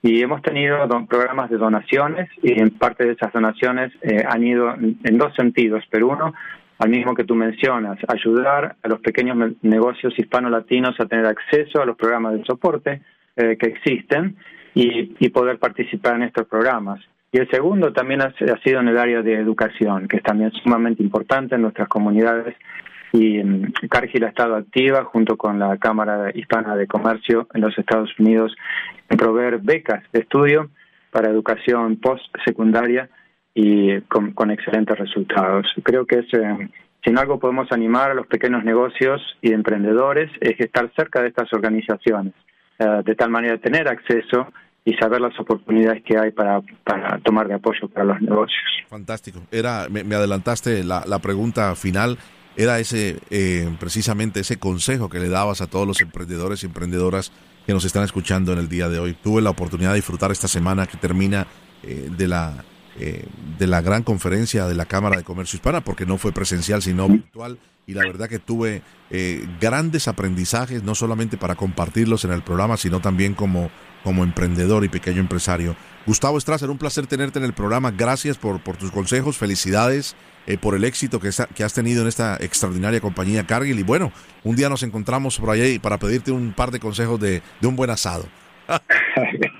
Y 0.00 0.22
hemos 0.22 0.40
tenido 0.42 0.78
programas 1.06 1.50
de 1.50 1.58
donaciones 1.58 2.30
y 2.42 2.58
en 2.58 2.70
parte 2.70 3.04
de 3.04 3.12
esas 3.12 3.32
donaciones 3.32 3.92
eh, 4.02 4.22
han 4.26 4.44
ido 4.44 4.72
en 4.74 5.18
dos 5.18 5.34
sentidos, 5.34 5.84
pero 5.90 6.08
uno 6.08 6.34
al 6.78 6.90
mismo 6.90 7.14
que 7.14 7.24
tú 7.24 7.34
mencionas, 7.34 7.98
ayudar 8.06 8.76
a 8.82 8.88
los 8.88 9.00
pequeños 9.00 9.52
negocios 9.62 10.14
hispano-latinos 10.16 10.98
a 11.00 11.06
tener 11.06 11.26
acceso 11.26 11.82
a 11.82 11.86
los 11.86 11.96
programas 11.96 12.34
de 12.34 12.44
soporte 12.44 13.02
eh, 13.36 13.56
que 13.58 13.66
existen 13.66 14.36
y, 14.74 15.28
poder 15.30 15.58
participar 15.58 16.16
en 16.16 16.22
estos 16.22 16.46
programas. 16.46 17.00
Y 17.32 17.38
el 17.38 17.50
segundo 17.50 17.92
también 17.92 18.22
ha, 18.22 18.32
sido 18.62 18.80
en 18.80 18.88
el 18.88 18.96
área 18.96 19.22
de 19.22 19.34
educación, 19.34 20.06
que 20.08 20.18
es 20.18 20.22
también 20.22 20.52
sumamente 20.62 21.02
importante 21.02 21.56
en 21.56 21.62
nuestras 21.62 21.88
comunidades. 21.88 22.56
Y 23.12 23.40
um, 23.40 23.70
Cargill 23.90 24.24
ha 24.24 24.28
estado 24.28 24.54
activa 24.54 25.04
junto 25.04 25.36
con 25.36 25.58
la 25.58 25.76
Cámara 25.78 26.30
Hispana 26.34 26.76
de 26.76 26.86
Comercio 26.86 27.48
en 27.54 27.62
los 27.62 27.76
Estados 27.76 28.10
Unidos 28.18 28.54
en 29.08 29.16
proveer 29.16 29.58
becas 29.58 30.02
de 30.12 30.20
estudio 30.20 30.70
para 31.10 31.30
educación 31.30 31.96
post-secundaria 31.96 33.08
y 33.54 34.00
con, 34.02 34.50
excelentes 34.50 34.98
resultados. 34.98 35.66
Creo 35.82 36.06
que 36.06 36.20
es, 36.20 36.26
eh, 36.32 36.68
si 37.04 37.10
en 37.10 37.18
algo 37.18 37.38
podemos 37.38 37.70
animar 37.72 38.10
a 38.10 38.14
los 38.14 38.26
pequeños 38.26 38.64
negocios 38.64 39.20
y 39.42 39.52
emprendedores 39.52 40.30
es 40.40 40.58
estar 40.60 40.90
cerca 40.94 41.22
de 41.22 41.28
estas 41.28 41.52
organizaciones, 41.52 42.34
eh, 42.78 43.02
de 43.04 43.14
tal 43.14 43.30
manera 43.30 43.58
tener 43.58 43.88
acceso 43.88 44.46
y 44.84 44.94
saber 44.94 45.20
las 45.20 45.38
oportunidades 45.38 46.02
que 46.04 46.16
hay 46.16 46.30
para, 46.30 46.62
para 46.84 47.18
tomar 47.18 47.48
de 47.48 47.54
apoyo 47.54 47.88
para 47.88 48.06
los 48.06 48.20
negocios. 48.20 48.64
Fantástico. 48.88 49.40
Era, 49.50 49.86
me, 49.90 50.14
adelantaste 50.14 50.84
la, 50.84 51.04
la, 51.06 51.18
pregunta 51.18 51.74
final. 51.74 52.16
Era 52.56 52.78
ese, 52.78 53.18
eh, 53.30 53.68
precisamente 53.78 54.40
ese 54.40 54.58
consejo 54.58 55.08
que 55.08 55.18
le 55.18 55.28
dabas 55.28 55.60
a 55.60 55.66
todos 55.66 55.86
los 55.86 56.00
emprendedores 56.00 56.62
y 56.62 56.66
emprendedoras 56.66 57.32
que 57.66 57.72
nos 57.72 57.84
están 57.84 58.04
escuchando 58.04 58.52
en 58.52 58.58
el 58.58 58.68
día 58.68 58.88
de 58.88 58.98
hoy. 58.98 59.14
Tuve 59.14 59.42
la 59.42 59.50
oportunidad 59.50 59.90
de 59.90 59.96
disfrutar 59.96 60.30
esta 60.30 60.48
semana 60.48 60.86
que 60.86 60.96
termina 60.96 61.46
de 61.82 62.26
la 62.26 62.64
eh, 63.00 63.24
de 63.58 63.66
la 63.66 63.80
gran 63.80 64.02
conferencia 64.02 64.66
de 64.66 64.74
la 64.74 64.86
Cámara 64.86 65.16
de 65.16 65.24
Comercio 65.24 65.56
Hispana, 65.56 65.82
porque 65.82 66.06
no 66.06 66.18
fue 66.18 66.32
presencial, 66.32 66.82
sino 66.82 67.08
virtual. 67.08 67.58
Y 67.86 67.94
la 67.94 68.02
verdad 68.02 68.28
que 68.28 68.38
tuve 68.38 68.82
eh, 69.10 69.48
grandes 69.60 70.08
aprendizajes, 70.08 70.82
no 70.82 70.94
solamente 70.94 71.38
para 71.38 71.54
compartirlos 71.54 72.24
en 72.24 72.32
el 72.32 72.42
programa, 72.42 72.76
sino 72.76 73.00
también 73.00 73.34
como, 73.34 73.70
como 74.04 74.24
emprendedor 74.24 74.84
y 74.84 74.88
pequeño 74.88 75.20
empresario. 75.20 75.74
Gustavo 76.06 76.38
Strasser, 76.38 76.70
un 76.70 76.78
placer 76.78 77.06
tenerte 77.06 77.38
en 77.38 77.44
el 77.44 77.54
programa. 77.54 77.90
Gracias 77.90 78.36
por, 78.36 78.62
por 78.62 78.76
tus 78.76 78.90
consejos, 78.90 79.38
felicidades 79.38 80.16
eh, 80.46 80.58
por 80.58 80.74
el 80.74 80.84
éxito 80.84 81.20
que, 81.20 81.30
que, 81.54 81.62
has 81.62 81.74
tenido 81.74 82.02
en 82.02 82.08
esta 82.08 82.36
extraordinaria 82.40 83.00
compañía 83.00 83.46
Cargill. 83.46 83.78
Y 83.78 83.82
bueno, 83.82 84.12
un 84.44 84.56
día 84.56 84.68
nos 84.68 84.82
encontramos 84.82 85.38
por 85.38 85.50
ahí 85.50 85.78
para 85.78 85.98
pedirte 85.98 86.32
un 86.32 86.52
par 86.52 86.70
de 86.70 86.80
consejos 86.80 87.20
de, 87.20 87.42
de 87.60 87.66
un 87.66 87.76
buen 87.76 87.90
asado. 87.90 88.26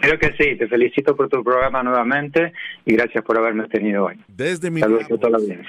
Creo 0.00 0.18
que 0.18 0.32
sí, 0.38 0.56
te 0.56 0.66
felicito 0.68 1.16
por 1.16 1.28
tu 1.28 1.42
programa 1.42 1.82
nuevamente 1.82 2.52
y 2.84 2.92
gracias 2.94 3.24
por 3.24 3.36
haberme 3.38 3.66
tenido 3.68 4.04
hoy. 4.06 4.20
Desde 4.28 4.70
Minneapolis, 4.70 5.08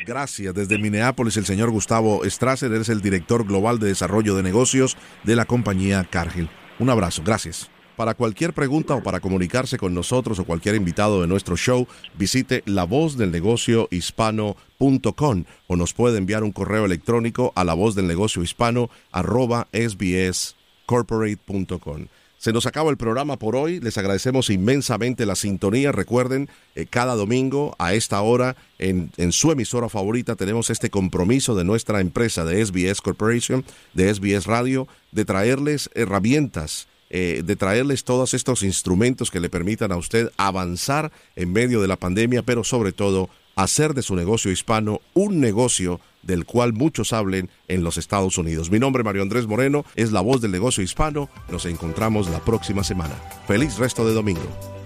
gracias, 0.06 0.54
desde 0.54 0.78
Minneapolis 0.78 1.38
el 1.38 1.46
señor 1.46 1.72
Gustavo 1.72 2.22
Strasser, 2.26 2.72
es 2.74 2.90
el 2.90 3.02
director 3.02 3.46
global 3.46 3.80
de 3.80 3.88
desarrollo 3.88 4.36
de 4.36 4.44
negocios 4.44 4.98
de 5.24 5.36
la 5.36 5.46
compañía 5.46 6.06
Cargill. 6.10 6.50
Un 6.80 6.90
abrazo, 6.90 7.22
gracias. 7.26 7.72
Para 7.96 8.14
cualquier 8.14 8.54
pregunta 8.54 8.94
o 8.96 9.04
para 9.04 9.20
comunicarse 9.20 9.78
con 9.78 9.94
nosotros 9.94 10.40
o 10.40 10.46
cualquier 10.46 10.76
invitado 10.76 11.20
de 11.20 11.28
nuestro 11.28 11.58
show, 11.58 11.86
visite 12.18 12.64
lavozdelnegociohispano.com 12.66 15.44
o 15.68 15.76
nos 15.76 15.94
puede 15.94 16.18
enviar 16.18 16.46
un 16.46 16.54
correo 16.54 16.86
electrónico 16.86 17.52
a 17.56 17.66
lavozdelnegociohispano 17.66 18.90
arroba 19.12 19.68
sbscorporate.com. 19.74 22.08
Se 22.40 22.54
nos 22.54 22.66
acaba 22.66 22.90
el 22.90 22.96
programa 22.96 23.38
por 23.38 23.58
hoy. 23.58 23.82
Les 23.82 23.98
agradecemos 23.98 24.50
inmensamente 24.50 25.26
la 25.26 25.36
sintonía. 25.36 25.92
Recuerden, 25.92 26.50
eh, 26.74 26.86
cada 26.90 27.16
domingo 27.16 27.76
a 27.80 27.94
esta 27.94 28.22
hora 28.22 28.56
en, 28.78 29.12
su 29.34 29.52
emisora 29.52 29.90
favorita 29.90 30.38
tenemos 30.38 30.70
este 30.70 30.90
compromiso 30.90 31.54
de 31.54 31.66
nuestra 31.66 32.00
empresa 32.00 32.46
de 32.46 32.66
SBS 32.66 33.02
Corporation, 33.02 33.66
de 33.94 34.14
SBS 34.14 34.46
Radio, 34.46 34.88
de 35.12 35.26
traerles 35.26 35.90
herramientas. 35.96 36.88
Eh, 37.12 37.42
de 37.44 37.56
traerles 37.56 38.04
todos 38.04 38.36
estos 38.36 38.62
instrumentos 38.62 39.32
que 39.32 39.40
le 39.40 39.50
permitan 39.50 39.92
a 39.92 39.98
usted 39.98 40.32
avanzar 40.38 41.12
en 41.36 41.52
medio 41.52 41.82
de 41.82 41.88
la 41.88 41.96
pandemia, 41.96 42.44
pero 42.44 42.64
sobre 42.64 42.92
todo 42.92 43.32
hacer 43.64 43.94
de 43.94 44.02
su 44.02 44.16
negocio 44.16 44.52
hispano 44.52 45.02
un 45.14 45.40
negocio 45.40 46.00
del 46.24 46.46
cual 46.46 46.74
muchos 46.74 47.14
hablen 47.14 47.50
en 47.68 47.84
los 47.84 47.98
Estados 47.98 48.38
Unidos. 48.38 48.72
Mi 48.72 48.80
nombre 48.80 49.02
es 49.02 49.06
Mario 49.06 49.22
Andrés 49.22 49.48
Moreno, 49.48 49.86
es 49.96 50.12
la 50.12 50.22
voz 50.22 50.42
del 50.42 50.52
negocio 50.52 50.84
hispano. 50.84 51.30
Nos 51.50 51.66
encontramos 51.66 52.30
la 52.30 52.40
próxima 52.40 52.84
semana. 52.84 53.16
Feliz 53.48 53.78
resto 53.78 54.08
de 54.08 54.14
domingo. 54.14 54.79